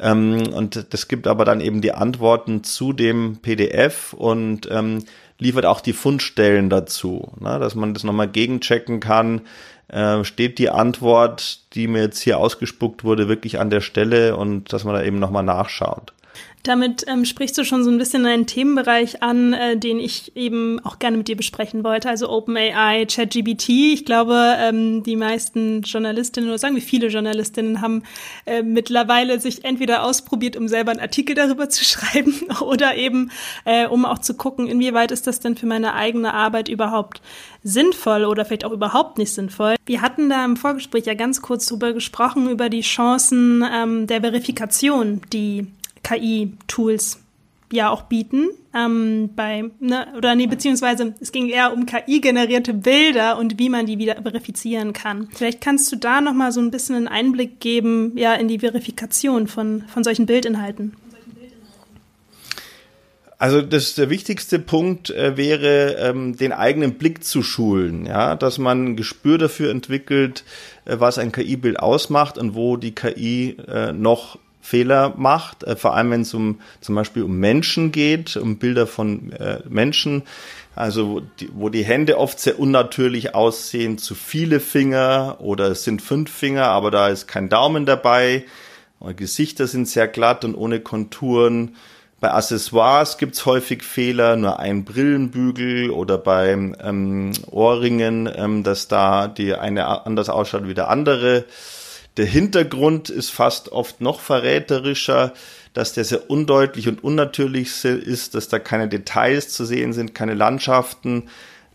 ähm, 0.00 0.48
und 0.52 0.92
das 0.92 1.06
gibt 1.06 1.28
aber 1.28 1.44
dann 1.44 1.60
eben 1.60 1.80
die 1.80 1.92
Antworten 1.92 2.64
zu 2.64 2.92
dem 2.92 3.36
PDF 3.36 4.14
und 4.14 4.68
ähm, 4.68 5.04
liefert 5.38 5.66
auch 5.66 5.80
die 5.80 5.92
Fundstellen 5.92 6.70
dazu, 6.70 7.30
ne, 7.38 7.60
dass 7.60 7.76
man 7.76 7.94
das 7.94 8.02
nochmal 8.02 8.28
gegenchecken 8.28 8.98
kann 8.98 9.42
äh, 9.88 10.24
steht 10.24 10.58
die 10.58 10.70
Antwort, 10.70 11.60
die 11.74 11.86
mir 11.86 12.02
jetzt 12.02 12.20
hier 12.20 12.38
ausgespuckt 12.38 13.04
wurde, 13.04 13.28
wirklich 13.28 13.58
an 13.58 13.70
der 13.70 13.80
Stelle 13.80 14.36
und 14.36 14.72
dass 14.72 14.84
man 14.84 14.94
da 14.94 15.02
eben 15.02 15.18
nochmal 15.18 15.44
nachschaut. 15.44 16.12
Damit 16.66 17.04
ähm, 17.06 17.24
sprichst 17.24 17.56
du 17.56 17.64
schon 17.64 17.84
so 17.84 17.90
ein 17.90 17.98
bisschen 17.98 18.26
einen 18.26 18.46
Themenbereich 18.46 19.22
an, 19.22 19.52
äh, 19.52 19.76
den 19.76 20.00
ich 20.00 20.36
eben 20.36 20.84
auch 20.84 20.98
gerne 20.98 21.16
mit 21.16 21.28
dir 21.28 21.36
besprechen 21.36 21.84
wollte. 21.84 22.08
Also 22.08 22.28
OpenAI, 22.28 23.06
ChatGBT. 23.06 23.68
Ich 23.68 24.04
glaube, 24.04 24.56
ähm, 24.58 25.04
die 25.04 25.14
meisten 25.14 25.82
Journalistinnen 25.82 26.48
oder 26.48 26.58
sagen 26.58 26.74
wir 26.74 26.82
viele 26.82 27.06
Journalistinnen 27.06 27.80
haben 27.82 28.02
äh, 28.46 28.64
mittlerweile 28.64 29.38
sich 29.38 29.64
entweder 29.64 30.02
ausprobiert, 30.02 30.56
um 30.56 30.66
selber 30.66 30.90
einen 30.90 30.98
Artikel 30.98 31.36
darüber 31.36 31.68
zu 31.68 31.84
schreiben 31.84 32.34
oder 32.60 32.96
eben 32.96 33.30
äh, 33.64 33.86
um 33.86 34.04
auch 34.04 34.18
zu 34.18 34.34
gucken, 34.34 34.66
inwieweit 34.66 35.12
ist 35.12 35.28
das 35.28 35.38
denn 35.38 35.56
für 35.56 35.66
meine 35.66 35.94
eigene 35.94 36.34
Arbeit 36.34 36.68
überhaupt 36.68 37.20
sinnvoll 37.62 38.24
oder 38.24 38.44
vielleicht 38.44 38.64
auch 38.64 38.72
überhaupt 38.72 39.18
nicht 39.18 39.32
sinnvoll. 39.32 39.76
Wir 39.86 40.02
hatten 40.02 40.28
da 40.30 40.44
im 40.44 40.56
Vorgespräch 40.56 41.06
ja 41.06 41.14
ganz 41.14 41.42
kurz 41.42 41.66
drüber 41.66 41.92
gesprochen, 41.92 42.50
über 42.50 42.68
die 42.68 42.80
Chancen 42.80 43.64
ähm, 43.72 44.08
der 44.08 44.22
Verifikation, 44.22 45.20
die 45.32 45.68
KI-Tools 46.06 47.18
ja 47.72 47.90
auch 47.90 48.02
bieten. 48.02 48.48
Ähm, 48.74 49.30
bei, 49.34 49.64
ne, 49.80 50.06
oder 50.16 50.34
nee, 50.34 50.46
beziehungsweise 50.46 51.14
es 51.20 51.32
ging 51.32 51.48
eher 51.48 51.72
um 51.72 51.86
KI-generierte 51.86 52.74
Bilder 52.74 53.38
und 53.38 53.58
wie 53.58 53.68
man 53.68 53.86
die 53.86 53.98
wieder 53.98 54.16
verifizieren 54.22 54.92
kann. 54.92 55.28
Vielleicht 55.34 55.60
kannst 55.60 55.90
du 55.90 55.96
da 55.96 56.20
nochmal 56.20 56.52
so 56.52 56.60
ein 56.60 56.70
bisschen 56.70 56.94
einen 56.94 57.08
Einblick 57.08 57.58
geben, 57.58 58.12
ja, 58.16 58.34
in 58.34 58.48
die 58.48 58.60
Verifikation 58.60 59.48
von, 59.48 59.84
von 59.88 60.04
solchen 60.04 60.26
Bildinhalten. 60.26 60.92
Also 63.38 63.60
das 63.60 63.94
der 63.94 64.08
wichtigste 64.08 64.58
Punkt 64.58 65.10
äh, 65.10 65.36
wäre, 65.36 65.96
ähm, 65.98 66.36
den 66.36 66.52
eigenen 66.52 66.94
Blick 66.94 67.22
zu 67.22 67.42
schulen, 67.42 68.06
ja, 68.06 68.34
dass 68.34 68.56
man 68.56 68.84
ein 68.84 68.96
Gespür 68.96 69.36
dafür 69.36 69.70
entwickelt, 69.70 70.44
äh, 70.86 70.96
was 70.98 71.18
ein 71.18 71.32
KI-Bild 71.32 71.78
ausmacht 71.78 72.38
und 72.38 72.54
wo 72.54 72.78
die 72.78 72.94
KI 72.94 73.56
äh, 73.68 73.92
noch 73.92 74.38
Fehler 74.66 75.14
macht, 75.16 75.62
äh, 75.62 75.76
vor 75.76 75.94
allem 75.94 76.10
wenn 76.10 76.22
es 76.22 76.34
um 76.34 76.60
zum 76.80 76.94
Beispiel 76.94 77.22
um 77.22 77.38
Menschen 77.38 77.92
geht, 77.92 78.36
um 78.36 78.58
Bilder 78.58 78.86
von 78.86 79.32
äh, 79.32 79.60
Menschen, 79.68 80.24
also 80.74 81.08
wo 81.08 81.20
die, 81.20 81.50
wo 81.54 81.68
die 81.68 81.84
Hände 81.84 82.18
oft 82.18 82.40
sehr 82.40 82.58
unnatürlich 82.58 83.34
aussehen, 83.34 83.96
zu 83.96 84.14
viele 84.14 84.60
Finger 84.60 85.36
oder 85.38 85.68
es 85.68 85.84
sind 85.84 86.02
fünf 86.02 86.30
Finger, 86.30 86.64
aber 86.64 86.90
da 86.90 87.08
ist 87.08 87.28
kein 87.28 87.48
Daumen 87.48 87.86
dabei, 87.86 88.44
Gesichter 89.14 89.66
sind 89.66 89.88
sehr 89.88 90.08
glatt 90.08 90.44
und 90.44 90.54
ohne 90.54 90.80
Konturen. 90.80 91.76
Bei 92.18 92.32
Accessoires 92.32 93.18
gibt's 93.18 93.44
häufig 93.44 93.82
Fehler, 93.82 94.36
nur 94.36 94.58
ein 94.58 94.84
Brillenbügel 94.84 95.90
oder 95.90 96.16
bei 96.16 96.50
ähm, 96.50 97.32
Ohrringen, 97.50 98.28
ähm, 98.34 98.62
dass 98.64 98.88
da 98.88 99.28
die 99.28 99.54
eine 99.54 100.06
anders 100.06 100.30
ausschaut 100.30 100.66
wie 100.66 100.74
der 100.74 100.88
andere. 100.88 101.44
Der 102.16 102.26
Hintergrund 102.26 103.10
ist 103.10 103.30
fast 103.30 103.72
oft 103.72 104.00
noch 104.00 104.20
verräterischer, 104.20 105.34
dass 105.74 105.92
der 105.92 106.04
sehr 106.04 106.30
undeutlich 106.30 106.88
und 106.88 107.04
unnatürlich 107.04 107.84
ist, 107.84 108.34
dass 108.34 108.48
da 108.48 108.58
keine 108.58 108.88
Details 108.88 109.50
zu 109.50 109.66
sehen 109.66 109.92
sind, 109.92 110.14
keine 110.14 110.32
Landschaften, 110.34 111.28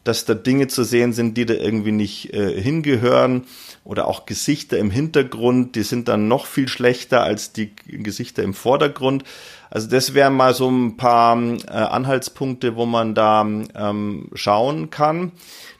dass 0.03 0.25
da 0.25 0.33
Dinge 0.33 0.67
zu 0.67 0.83
sehen 0.83 1.13
sind, 1.13 1.37
die 1.37 1.45
da 1.45 1.53
irgendwie 1.53 1.91
nicht 1.91 2.33
äh, 2.33 2.59
hingehören 2.59 3.45
oder 3.83 4.07
auch 4.07 4.25
Gesichter 4.25 4.79
im 4.79 4.89
Hintergrund, 4.89 5.75
die 5.75 5.83
sind 5.83 6.07
dann 6.07 6.27
noch 6.27 6.47
viel 6.47 6.67
schlechter 6.67 7.21
als 7.21 7.53
die 7.53 7.75
Gesichter 7.85 8.41
im 8.41 8.55
Vordergrund. 8.55 9.23
Also 9.69 9.87
das 9.87 10.15
wären 10.15 10.33
mal 10.33 10.55
so 10.55 10.69
ein 10.69 10.97
paar 10.97 11.37
äh, 11.39 11.67
Anhaltspunkte, 11.67 12.75
wo 12.75 12.87
man 12.87 13.13
da 13.13 13.41
ähm, 13.41 14.29
schauen 14.33 14.89
kann, 14.89 15.33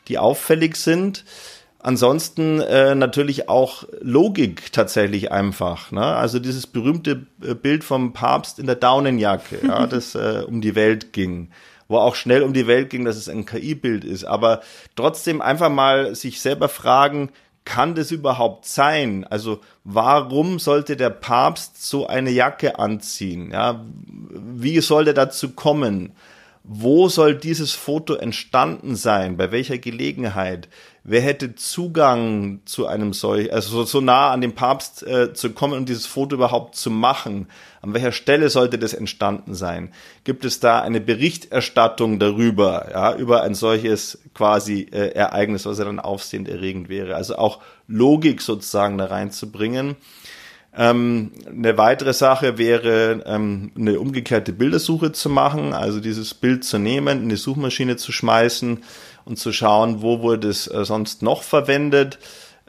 die 0.08 0.19
auffällig 0.19 0.76
sind. 0.76 1.26
Ansonsten 1.83 2.59
äh, 2.59 2.93
natürlich 2.93 3.49
auch 3.49 3.85
Logik 4.01 4.71
tatsächlich 4.71 5.31
einfach. 5.31 5.91
Ne? 5.91 6.05
Also 6.05 6.39
dieses 6.39 6.67
berühmte 6.67 7.25
äh, 7.43 7.55
Bild 7.55 7.83
vom 7.83 8.13
Papst 8.13 8.59
in 8.59 8.67
der 8.67 8.75
Daunenjacke, 8.75 9.59
ja, 9.65 9.87
das 9.87 10.15
äh, 10.15 10.43
um 10.47 10.61
die 10.61 10.75
Welt 10.75 11.13
ging 11.13 11.49
wo 11.91 11.97
auch 11.97 12.15
schnell 12.15 12.41
um 12.41 12.53
die 12.53 12.67
Welt 12.67 12.89
ging, 12.89 13.03
dass 13.03 13.17
es 13.17 13.27
ein 13.27 13.45
KI-Bild 13.45 14.05
ist. 14.05 14.23
Aber 14.23 14.61
trotzdem 14.95 15.41
einfach 15.41 15.69
mal 15.69 16.15
sich 16.15 16.39
selber 16.39 16.69
fragen, 16.69 17.31
kann 17.65 17.95
das 17.95 18.11
überhaupt 18.11 18.65
sein? 18.65 19.25
Also 19.29 19.59
warum 19.83 20.57
sollte 20.57 20.95
der 20.95 21.09
Papst 21.09 21.85
so 21.85 22.07
eine 22.07 22.31
Jacke 22.31 22.79
anziehen? 22.79 23.51
Ja, 23.51 23.85
wie 24.29 24.79
soll 24.79 25.05
der 25.05 25.13
dazu 25.13 25.51
kommen? 25.51 26.13
Wo 26.63 27.10
soll 27.10 27.36
dieses 27.36 27.71
Foto 27.74 28.13
entstanden 28.13 28.95
sein? 28.95 29.38
Bei 29.38 29.52
welcher 29.52 29.78
Gelegenheit? 29.78 30.69
wer 31.04 31.21
hätte 31.21 31.56
Zugang 31.56 32.62
zu 32.65 32.86
einem 32.86 33.13
solch, 33.13 33.52
also 33.52 33.69
so, 33.69 33.84
so 33.86 34.02
nah 34.02 34.32
an 34.32 34.41
den 34.41 34.54
Papst 34.54 35.04
äh, 35.04 35.34
zu 35.34 35.52
kommen 35.52 35.74
und 35.74 35.89
dieses 35.89 36.06
Foto 36.06 36.36
überhaupt 36.36 36.76
zu 36.76 36.91
machen? 36.91 37.47
An 37.82 37.93
welcher 37.93 38.12
Stelle 38.12 38.50
sollte 38.50 38.78
das 38.78 38.93
entstanden 38.93 39.56
sein? 39.56 39.91
Gibt 40.24 40.45
es 40.45 40.60
da 40.60 40.82
eine 40.82 41.02
Berichterstattung 41.02 42.19
darüber, 42.19 42.89
ja, 42.91 43.15
über 43.15 43.41
ein 43.41 43.56
solches 43.56 44.19
quasi 44.36 44.88
äh, 44.91 45.13
Ereignis, 45.13 45.65
was 45.65 45.80
ja 45.80 45.86
dann 45.86 46.00
aufsehend 46.00 46.47
erregend 46.47 46.89
wäre? 46.89 47.15
Also 47.15 47.36
auch 47.36 47.60
Logik 47.88 48.41
sozusagen 48.41 48.97
da 48.97 49.06
reinzubringen. 49.06 49.95
Ähm, 50.73 51.31
eine 51.47 51.77
weitere 51.77 52.13
Sache 52.13 52.57
wäre, 52.57 53.23
ähm, 53.25 53.71
eine 53.77 53.99
umgekehrte 53.99 54.53
Bildersuche 54.53 55.12
zu 55.12 55.29
machen, 55.29 55.73
also 55.73 55.99
dieses 55.99 56.34
Bild 56.34 56.63
zu 56.63 56.77
nehmen, 56.77 57.23
in 57.23 57.29
die 57.29 57.36
Suchmaschine 57.36 57.97
zu 57.97 58.13
schmeißen 58.13 58.81
und 59.25 59.38
zu 59.38 59.51
schauen, 59.51 60.01
wo 60.01 60.21
wurde 60.21 60.47
es 60.47 60.67
äh, 60.67 60.86
sonst 60.86 61.23
noch 61.23 61.43
verwendet. 61.43 62.19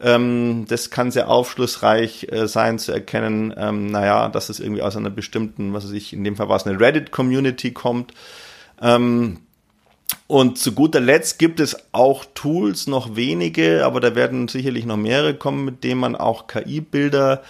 Ähm, 0.02 0.64
das 0.68 0.90
kann 0.90 1.12
sehr 1.12 1.28
aufschlussreich 1.28 2.26
äh, 2.32 2.48
sein 2.48 2.80
zu 2.80 2.90
erkennen, 2.90 3.54
ähm, 3.56 3.92
naja, 3.92 4.28
dass 4.28 4.48
es 4.48 4.58
irgendwie 4.58 4.82
aus 4.82 4.96
einer 4.96 5.10
bestimmten, 5.10 5.72
was 5.72 5.84
weiß 5.84 5.92
ich, 5.92 6.12
in 6.12 6.24
dem 6.24 6.34
Fall 6.34 6.48
war 6.48 6.56
es 6.56 6.66
eine 6.66 6.80
Reddit-Community 6.80 7.70
kommt. 7.70 8.12
Ähm, 8.80 9.38
und 10.26 10.58
zu 10.58 10.72
guter 10.72 11.00
Letzt 11.00 11.38
gibt 11.38 11.60
es 11.60 11.76
auch 11.92 12.24
Tools, 12.34 12.86
noch 12.86 13.16
wenige, 13.16 13.84
aber 13.84 14.00
da 14.00 14.14
werden 14.14 14.48
sicherlich 14.48 14.86
noch 14.86 14.96
mehrere 14.96 15.34
kommen, 15.34 15.64
mit 15.64 15.84
denen 15.84 16.00
man 16.00 16.16
auch 16.16 16.46
KI-Bilder 16.46 17.42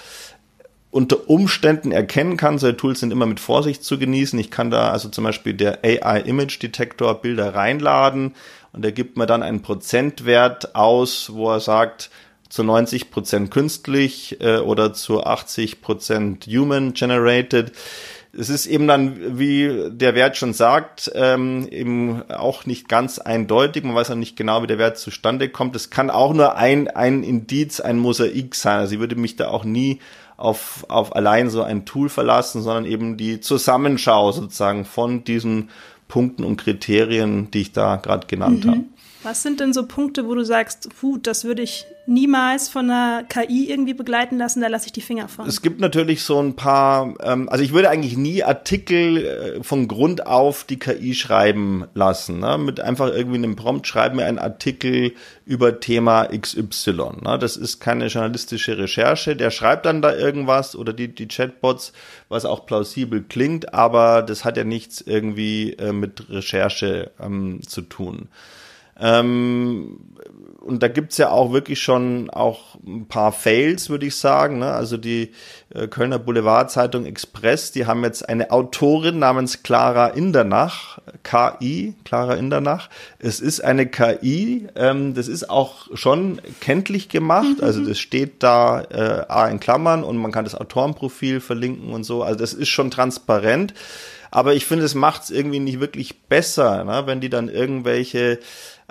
unter 0.93 1.29
Umständen 1.29 1.91
erkennen 1.91 2.37
kann. 2.37 2.59
Solche 2.59 2.77
Tools 2.77 3.01
sind 3.01 3.11
immer 3.11 3.27
mit 3.27 3.41
Vorsicht 3.41 3.83
zu 3.83 3.99
genießen. 3.99 4.39
Ich 4.39 4.51
kann 4.51 4.71
da 4.71 4.91
also 4.91 5.09
zum 5.09 5.25
Beispiel 5.25 5.55
der 5.55 5.81
AI 5.83 6.21
Image 6.21 6.63
Detector 6.63 7.21
Bilder 7.21 7.55
reinladen 7.55 8.35
und 8.73 8.85
er 8.85 8.93
gibt 8.93 9.17
mir 9.17 9.27
dann 9.27 9.43
einen 9.43 9.63
Prozentwert 9.63 10.77
aus, 10.77 11.33
wo 11.33 11.51
er 11.51 11.61
sagt, 11.61 12.11
zu 12.51 12.63
90 12.63 13.11
Prozent 13.11 13.51
künstlich 13.51 14.39
äh, 14.43 14.59
oder 14.59 14.93
zu 14.93 15.25
80 15.25 15.81
Prozent 15.81 16.47
human 16.47 16.93
generated. 16.93 17.73
Es 18.39 18.51
ist 18.51 18.67
eben 18.67 18.87
dann, 18.87 19.39
wie 19.39 19.89
der 19.91 20.15
Wert 20.15 20.37
schon 20.37 20.53
sagt, 20.53 21.11
ähm, 21.15 21.67
eben 21.71 22.23
auch 22.31 22.67
nicht 22.67 22.89
ganz 22.89 23.19
eindeutig. 23.19 23.85
Man 23.85 23.95
weiß 23.95 24.11
auch 24.11 24.17
nicht 24.17 24.37
genau, 24.37 24.63
wie 24.63 24.67
der 24.67 24.79
Wert 24.79 24.99
zustande 24.99 25.49
kommt. 25.49 25.75
Es 25.77 25.89
kann 25.89 26.11
auch 26.11 26.35
nur 26.35 26.57
ein, 26.57 26.89
ein 26.89 27.25
Indiz, 27.25 27.81
ein 27.81 27.99
Mosaik 27.99 28.55
sein. 28.55 28.81
Also 28.81 28.95
ich 28.95 29.01
würde 29.01 29.17
mich 29.17 29.37
da 29.37 29.49
auch 29.49 29.65
nie 29.65 30.01
auf, 30.43 30.85
auf 30.89 31.15
allein 31.15 31.51
so 31.51 31.63
ein 31.63 31.85
Tool 31.85 32.09
verlassen, 32.09 32.63
sondern 32.63 32.85
eben 32.85 33.17
die 33.17 33.41
Zusammenschau 33.41 34.33
sozusagen 34.33 34.85
von 34.85 35.23
diesen 35.23 35.71
Punkten 36.09 36.43
und 36.43 36.57
Kriterien, 36.57 37.51
die 37.53 37.61
ich 37.63 37.73
da 37.73 37.97
gerade 37.97 38.27
genannt 38.27 38.65
mhm. 38.65 38.71
habe. 38.71 38.81
Was 39.23 39.43
sind 39.43 39.61
denn 39.61 39.73
so 39.73 39.87
Punkte, 39.87 40.27
wo 40.27 40.35
du 40.35 40.45
sagst, 40.45 40.89
puh, 41.01 41.17
das 41.17 41.45
würde 41.45 41.63
ich 41.63 41.87
niemals 42.07 42.69
von 42.69 42.91
einer 42.91 43.23
KI 43.23 43.71
irgendwie 43.71 43.95
begleiten 43.95 44.37
lassen, 44.37 44.61
da 44.61 44.67
lasse 44.67 44.87
ich 44.87 44.93
die 44.93 45.01
Finger 45.01 45.29
von? 45.29 45.47
Es 45.47 45.63
gibt 45.63 45.81
natürlich 45.81 46.25
so 46.25 46.41
ein 46.41 46.57
paar, 46.57 47.15
ähm, 47.23 47.49
also 47.49 47.63
ich 47.63 47.73
würde 47.73 47.91
eigentlich 47.91 48.17
nie 48.17 48.43
Artikel 48.43 49.25
äh, 49.25 49.63
von 49.63 49.87
Grund 49.87 50.27
auf 50.27 50.65
die 50.65 50.79
KI 50.79 51.15
schreiben 51.15 51.85
lassen. 51.95 52.41
Ne? 52.41 52.59
Mit 52.59 52.81
einfach 52.81 53.13
irgendwie 53.13 53.37
einem 53.37 53.55
Prompt 53.55 53.87
schreiben 53.87 54.19
wir 54.19 54.27
einen 54.27 54.41
Artikel 54.41 55.13
über 55.47 55.79
Thema 55.79 56.27
XY. 56.27 56.93
Ne? 57.23 57.39
Das 57.41 57.57
ist 57.57 57.79
keine 57.79 58.09
journalistische 58.09 58.77
Recherche. 58.79 59.37
Der 59.37 59.53
schreibt 59.53 59.87
dann 59.87 60.03
da 60.03 60.15
irgendwas 60.15 60.75
oder 60.75 60.93
die, 60.93 61.15
die 61.15 61.29
Chatbots, 61.29 61.93
was 62.29 62.45
auch 62.45 62.67
plausibel 62.67 63.23
klingt, 63.23 63.73
aber 63.73 64.23
das 64.23 64.45
hat 64.45 64.57
ja 64.57 64.65
nichts 64.65 65.01
irgendwie 65.01 65.75
äh, 65.75 65.93
mit 65.93 66.29
Recherche 66.29 67.13
ähm, 67.21 67.61
zu 67.65 67.83
tun. 67.83 68.29
Ähm, 69.03 69.99
und 70.61 70.83
da 70.83 70.89
gibt's 70.89 71.19
ja 71.19 71.31
auch 71.31 71.53
wirklich 71.53 71.83
schon 71.83 72.31
auch 72.31 72.77
ein 72.87 73.07
paar 73.07 73.33
Fails, 73.33 73.91
würde 73.91 74.07
ich 74.07 74.15
sagen. 74.15 74.61
Ne? 74.61 74.73
Also 74.73 74.97
die 74.97 75.33
äh, 75.75 75.89
Kölner 75.89 76.21
Boulevardzeitung 76.21 77.05
Express, 77.05 77.73
die 77.73 77.87
haben 77.87 78.05
jetzt 78.05 78.29
eine 78.29 78.53
Autorin 78.53 79.19
namens 79.19 79.65
Clara 79.65 80.09
Indernach, 80.09 81.01
KI, 81.25 81.95
Clara 82.05 82.35
Indernach. 82.35 82.91
Es 83.19 83.41
ist 83.41 83.65
eine 83.65 83.87
KI, 83.87 84.69
ähm, 84.77 85.15
das 85.15 85.27
ist 85.27 85.51
auch 85.51 85.89
schon 85.95 86.41
kenntlich 86.61 87.09
gemacht. 87.09 87.59
Mhm. 87.59 87.65
Also 87.65 87.85
das 87.85 87.99
steht 87.99 88.43
da 88.45 88.83
äh, 88.83 89.25
A 89.29 89.49
in 89.49 89.59
Klammern 89.59 90.05
und 90.05 90.17
man 90.17 90.31
kann 90.31 90.45
das 90.45 90.55
Autorenprofil 90.55 91.41
verlinken 91.41 91.93
und 91.93 92.05
so. 92.05 92.23
Also 92.23 92.39
das 92.39 92.55
ist 92.55 92.69
schon 92.69 92.93
transparent. 92.93 93.75
Aber 94.31 94.55
ich 94.55 94.65
finde, 94.65 94.87
es 94.87 94.95
macht 94.95 95.25
es 95.25 95.31
irgendwie 95.31 95.59
nicht 95.59 95.79
wirklich 95.79 96.23
besser, 96.23 96.85
ne? 96.85 97.03
wenn 97.05 97.21
die 97.21 97.29
dann 97.29 97.51
irgendwelche 97.51 98.39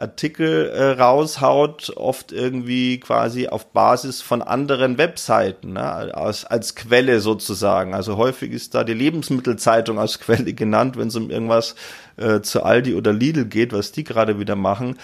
Artikel 0.02 0.70
äh, 0.70 0.92
raushaut, 1.00 1.94
oft 1.96 2.32
irgendwie 2.32 3.00
quasi 3.00 3.48
auf 3.48 3.68
Basis 3.68 4.22
von 4.22 4.42
anderen 4.42 4.98
Webseiten, 4.98 5.74
ne, 5.74 6.16
als, 6.16 6.44
als 6.46 6.76
Quelle 6.76 7.20
sozusagen. 7.20 7.94
Also 7.94 8.18
häufig 8.18 8.52
ist 8.52 8.74
da 8.74 8.84
die 8.84 8.94
Lebensmittelzeitung 8.94 10.00
als 10.00 10.20
Quelle 10.20 10.54
genannt, 10.54 10.98
wenn 10.98 11.10
es 11.10 11.16
um 11.16 11.30
irgendwas 11.30 11.76
äh, 12.18 12.42
zu 12.42 12.64
Aldi 12.64 12.96
oder 12.96 13.14
Lidl 13.14 13.46
geht, 13.46 13.74
was 13.74 13.92
die 13.92 14.04
gerade 14.04 14.40
wieder 14.40 14.56
machen. 14.56 14.98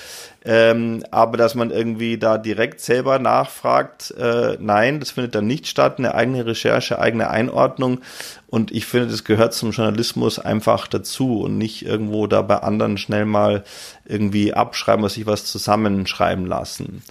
Ähm, 0.49 1.03
aber 1.11 1.35
dass 1.35 1.55
man 1.55 1.71
irgendwie 1.71 2.17
da 2.17 2.37
direkt 2.37 2.79
selber 2.79 3.19
nachfragt, 3.19 4.11
äh, 4.11 4.55
nein, 4.61 5.01
das 5.01 5.11
findet 5.11 5.35
dann 5.35 5.45
nicht 5.45 5.67
statt. 5.67 5.95
Eine 5.97 6.15
eigene 6.15 6.45
Recherche, 6.45 6.99
eigene 6.99 7.29
Einordnung. 7.29 7.99
Und 8.47 8.71
ich 8.71 8.85
finde, 8.85 9.09
das 9.09 9.25
gehört 9.25 9.53
zum 9.53 9.71
Journalismus 9.71 10.39
einfach 10.39 10.87
dazu 10.87 11.41
und 11.41 11.57
nicht 11.57 11.85
irgendwo 11.85 12.27
da 12.27 12.41
bei 12.43 12.59
anderen 12.59 12.97
schnell 12.97 13.25
mal 13.25 13.65
irgendwie 14.05 14.53
abschreiben, 14.53 15.03
was 15.03 15.15
sich 15.15 15.25
was 15.25 15.43
zusammenschreiben 15.43 16.45
lassen. 16.45 17.03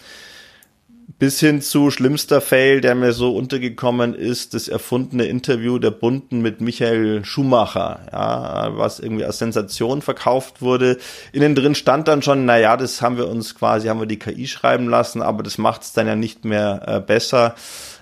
Bis 1.18 1.40
hin 1.40 1.62
zu 1.62 1.90
schlimmster 1.90 2.40
Fail, 2.40 2.80
der 2.80 2.94
mir 2.94 3.12
so 3.12 3.34
untergekommen 3.34 4.14
ist, 4.14 4.54
das 4.54 4.68
erfundene 4.68 5.24
Interview 5.26 5.78
der 5.78 5.90
Bunden 5.92 6.42
mit 6.42 6.61
Michael 6.61 7.24
Schumacher, 7.24 8.00
ja, 8.12 8.76
was 8.76 8.98
irgendwie 8.98 9.24
als 9.24 9.38
Sensation 9.38 10.02
verkauft 10.02 10.61
wurde. 10.61 10.98
Innen 11.32 11.54
drin 11.54 11.74
stand 11.74 12.09
dann 12.09 12.22
schon, 12.22 12.44
na 12.44 12.59
ja, 12.59 12.76
das 12.76 13.00
haben 13.00 13.16
wir 13.16 13.28
uns 13.28 13.54
quasi, 13.54 13.88
haben 13.88 14.00
wir 14.00 14.07
die 14.07 14.18
KI 14.18 14.46
schreiben 14.46 14.88
lassen, 14.88 15.22
aber 15.22 15.42
das 15.42 15.59
macht 15.59 15.82
es 15.82 15.92
dann 15.92 16.07
ja 16.07 16.16
nicht 16.16 16.44
mehr 16.44 16.82
äh, 16.86 17.00
besser. 17.00 17.54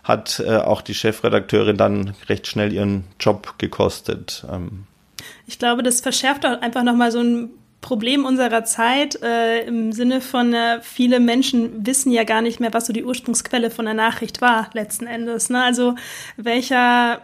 Hat 0.03 0.43
äh, 0.45 0.57
auch 0.57 0.83
die 0.83 0.95
Chefredakteurin 0.95 1.77
dann 1.77 2.15
recht 2.29 2.47
schnell 2.47 2.73
ihren 2.73 3.05
Job 3.21 3.55
gekostet. 3.59 4.45
Ähm. 4.51 4.85
Ich 5.47 5.59
glaube, 5.59 5.83
das 5.83 6.01
verschärft 6.01 6.45
auch 6.45 6.61
einfach 6.61 6.83
nochmal 6.83 7.13
so 7.13 7.21
ein 7.21 7.51
Problem 7.85 8.25
unserer 8.25 8.65
Zeit 8.65 9.21
äh, 9.23 9.67
im 9.67 9.93
Sinne 9.93 10.23
von, 10.23 10.55
äh, 10.55 10.81
viele 10.81 11.21
Menschen 11.21 11.87
wissen 11.87 12.11
ja 12.11 12.25
gar 12.25 12.41
nicht 12.41 12.59
mehr, 12.59 12.73
was 12.73 12.87
so 12.87 12.95
die 12.95 13.05
Ursprungsquelle 13.05 13.71
von 13.71 13.85
der 13.85 13.93
Nachricht 13.93 14.41
war, 14.41 14.71
letzten 14.73 15.07
Endes. 15.07 15.51
Ne? 15.51 15.63
Also 15.63 15.95
welcher 16.39 17.21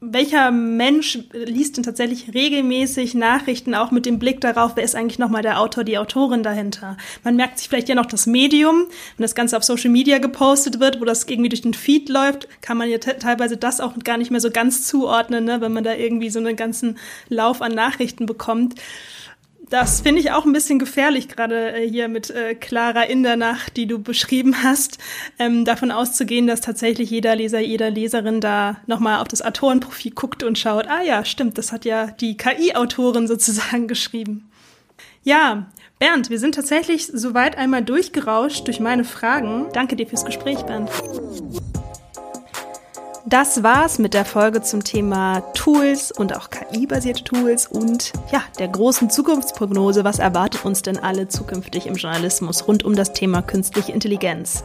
welcher 0.00 0.50
Mensch 0.50 1.18
liest 1.32 1.76
denn 1.76 1.84
tatsächlich 1.84 2.34
regelmäßig 2.34 3.14
Nachrichten, 3.14 3.74
auch 3.74 3.90
mit 3.90 4.04
dem 4.04 4.18
Blick 4.18 4.42
darauf, 4.42 4.72
wer 4.74 4.84
ist 4.84 4.94
eigentlich 4.94 5.18
nochmal 5.18 5.40
der 5.40 5.58
Autor, 5.58 5.84
die 5.84 5.96
Autorin 5.96 6.42
dahinter? 6.42 6.98
Man 7.24 7.36
merkt 7.36 7.58
sich 7.58 7.68
vielleicht 7.68 7.88
ja 7.88 7.94
noch 7.94 8.04
das 8.04 8.26
Medium, 8.26 8.88
wenn 9.16 9.22
das 9.24 9.34
Ganze 9.34 9.56
auf 9.56 9.64
Social 9.64 9.90
Media 9.90 10.18
gepostet 10.18 10.80
wird, 10.80 11.00
wo 11.00 11.06
das 11.06 11.24
irgendwie 11.24 11.48
durch 11.48 11.62
den 11.62 11.72
Feed 11.72 12.10
läuft, 12.10 12.46
kann 12.60 12.76
man 12.76 12.90
ja 12.90 12.98
teilweise 12.98 13.56
das 13.56 13.80
auch 13.80 13.94
gar 14.04 14.18
nicht 14.18 14.30
mehr 14.30 14.40
so 14.40 14.50
ganz 14.50 14.86
zuordnen, 14.86 15.44
ne, 15.44 15.62
wenn 15.62 15.72
man 15.72 15.84
da 15.84 15.94
irgendwie 15.94 16.28
so 16.28 16.40
einen 16.40 16.56
ganzen 16.56 16.98
Lauf 17.30 17.62
an 17.62 17.72
Nachrichten 17.72 18.26
bekommt. 18.26 18.74
Das 19.68 20.00
finde 20.00 20.20
ich 20.20 20.30
auch 20.30 20.44
ein 20.44 20.52
bisschen 20.52 20.78
gefährlich, 20.78 21.28
gerade 21.28 21.72
äh, 21.72 21.88
hier 21.88 22.06
mit 22.06 22.30
äh, 22.30 22.54
Clara 22.54 23.02
in 23.02 23.24
der 23.24 23.36
Nacht, 23.36 23.76
die 23.76 23.86
du 23.86 23.98
beschrieben 23.98 24.62
hast, 24.62 24.98
ähm, 25.40 25.64
davon 25.64 25.90
auszugehen, 25.90 26.46
dass 26.46 26.60
tatsächlich 26.60 27.10
jeder 27.10 27.34
Leser, 27.34 27.58
jeder 27.58 27.90
Leserin 27.90 28.40
da 28.40 28.76
nochmal 28.86 29.20
auf 29.20 29.26
das 29.26 29.42
Autorenprofil 29.42 30.12
guckt 30.12 30.44
und 30.44 30.56
schaut, 30.56 30.86
ah 30.86 31.02
ja, 31.02 31.24
stimmt, 31.24 31.58
das 31.58 31.72
hat 31.72 31.84
ja 31.84 32.06
die 32.06 32.36
KI-Autorin 32.36 33.26
sozusagen 33.26 33.88
geschrieben. 33.88 34.48
Ja, 35.24 35.66
Bernd, 35.98 36.30
wir 36.30 36.38
sind 36.38 36.54
tatsächlich 36.54 37.06
soweit 37.06 37.58
einmal 37.58 37.82
durchgerauscht 37.82 38.68
durch 38.68 38.78
meine 38.78 39.02
Fragen. 39.02 39.66
Danke 39.72 39.96
dir 39.96 40.06
fürs 40.06 40.24
Gespräch, 40.24 40.62
Bernd. 40.62 40.90
Das 43.28 43.64
war's 43.64 43.98
mit 43.98 44.14
der 44.14 44.24
Folge 44.24 44.62
zum 44.62 44.84
Thema 44.84 45.40
Tools 45.52 46.12
und 46.12 46.36
auch 46.36 46.48
KI-basierte 46.48 47.24
Tools 47.24 47.66
und 47.66 48.12
ja, 48.30 48.40
der 48.60 48.68
großen 48.68 49.10
Zukunftsprognose. 49.10 50.04
Was 50.04 50.20
erwartet 50.20 50.64
uns 50.64 50.82
denn 50.82 50.96
alle 50.96 51.26
zukünftig 51.26 51.88
im 51.88 51.96
Journalismus 51.96 52.68
rund 52.68 52.84
um 52.84 52.94
das 52.94 53.14
Thema 53.14 53.42
künstliche 53.42 53.90
Intelligenz? 53.90 54.62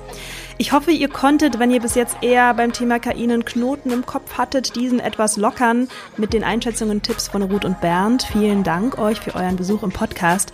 Ich 0.59 0.73
hoffe, 0.73 0.91
ihr 0.91 1.09
konntet, 1.09 1.57
wenn 1.57 1.71
ihr 1.71 1.81
bis 1.81 1.95
jetzt 1.95 2.17
eher 2.21 2.53
beim 2.53 2.71
Thema 2.71 2.99
KI 2.99 3.23
einen 3.23 3.45
Knoten 3.45 3.89
im 3.89 4.05
Kopf 4.05 4.37
hattet, 4.37 4.75
diesen 4.75 4.99
etwas 4.99 5.37
lockern 5.37 5.87
mit 6.17 6.31
den 6.31 6.43
Einschätzungen 6.43 6.97
und 6.97 7.03
Tipps 7.03 7.29
von 7.29 7.41
Ruth 7.41 7.65
und 7.65 7.81
Bernd. 7.81 8.21
Vielen 8.31 8.61
Dank 8.61 8.99
euch 8.99 9.19
für 9.21 9.33
euren 9.33 9.55
Besuch 9.55 9.81
im 9.81 9.91
Podcast. 9.91 10.53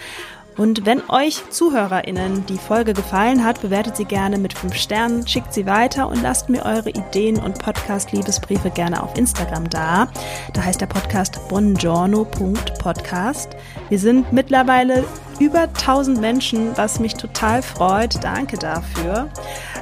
Und 0.57 0.85
wenn 0.85 1.01
euch 1.09 1.49
ZuhörerInnen 1.49 2.45
die 2.47 2.57
Folge 2.57 2.93
gefallen 2.93 3.45
hat, 3.45 3.61
bewertet 3.61 3.95
sie 3.95 4.03
gerne 4.05 4.37
mit 4.37 4.53
fünf 4.53 4.75
Sternen, 4.75 5.25
schickt 5.27 5.53
sie 5.53 5.67
weiter 5.67 6.07
und 6.07 6.23
lasst 6.23 6.49
mir 6.49 6.65
eure 6.65 6.89
Ideen 6.89 7.37
und 7.37 7.59
Podcast-Liebesbriefe 7.59 8.71
gerne 8.71 9.03
auf 9.03 9.15
Instagram 9.17 9.69
da. 9.69 10.09
Da 10.53 10.63
heißt 10.63 10.81
der 10.81 10.87
Podcast 10.87 11.47
bongiorno.podcast. 11.47 13.55
Wir 13.89 13.99
sind 13.99 14.33
mittlerweile 14.33 15.03
über 15.39 15.61
1000 15.61 16.19
Menschen, 16.19 16.75
was 16.75 16.99
mich 16.99 17.13
total 17.13 17.61
freut. 17.61 18.23
Danke 18.23 18.57
dafür. 18.57 19.29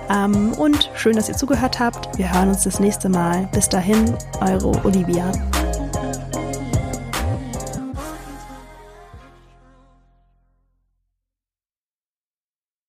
Ähm, 0.10 0.52
und 0.54 0.92
schön, 0.96 1.16
dass 1.16 1.30
ihr 1.30 1.38
zugehört 1.38 1.80
habt. 1.80 2.18
Wir 2.18 2.34
hören 2.34 2.50
uns 2.50 2.64
das 2.64 2.82
nächste 2.82 3.08
Mal. 3.10 3.48
Bis 3.54 3.70
dahin, 3.70 4.14
eure 4.42 4.84
Olivia. 4.84 5.32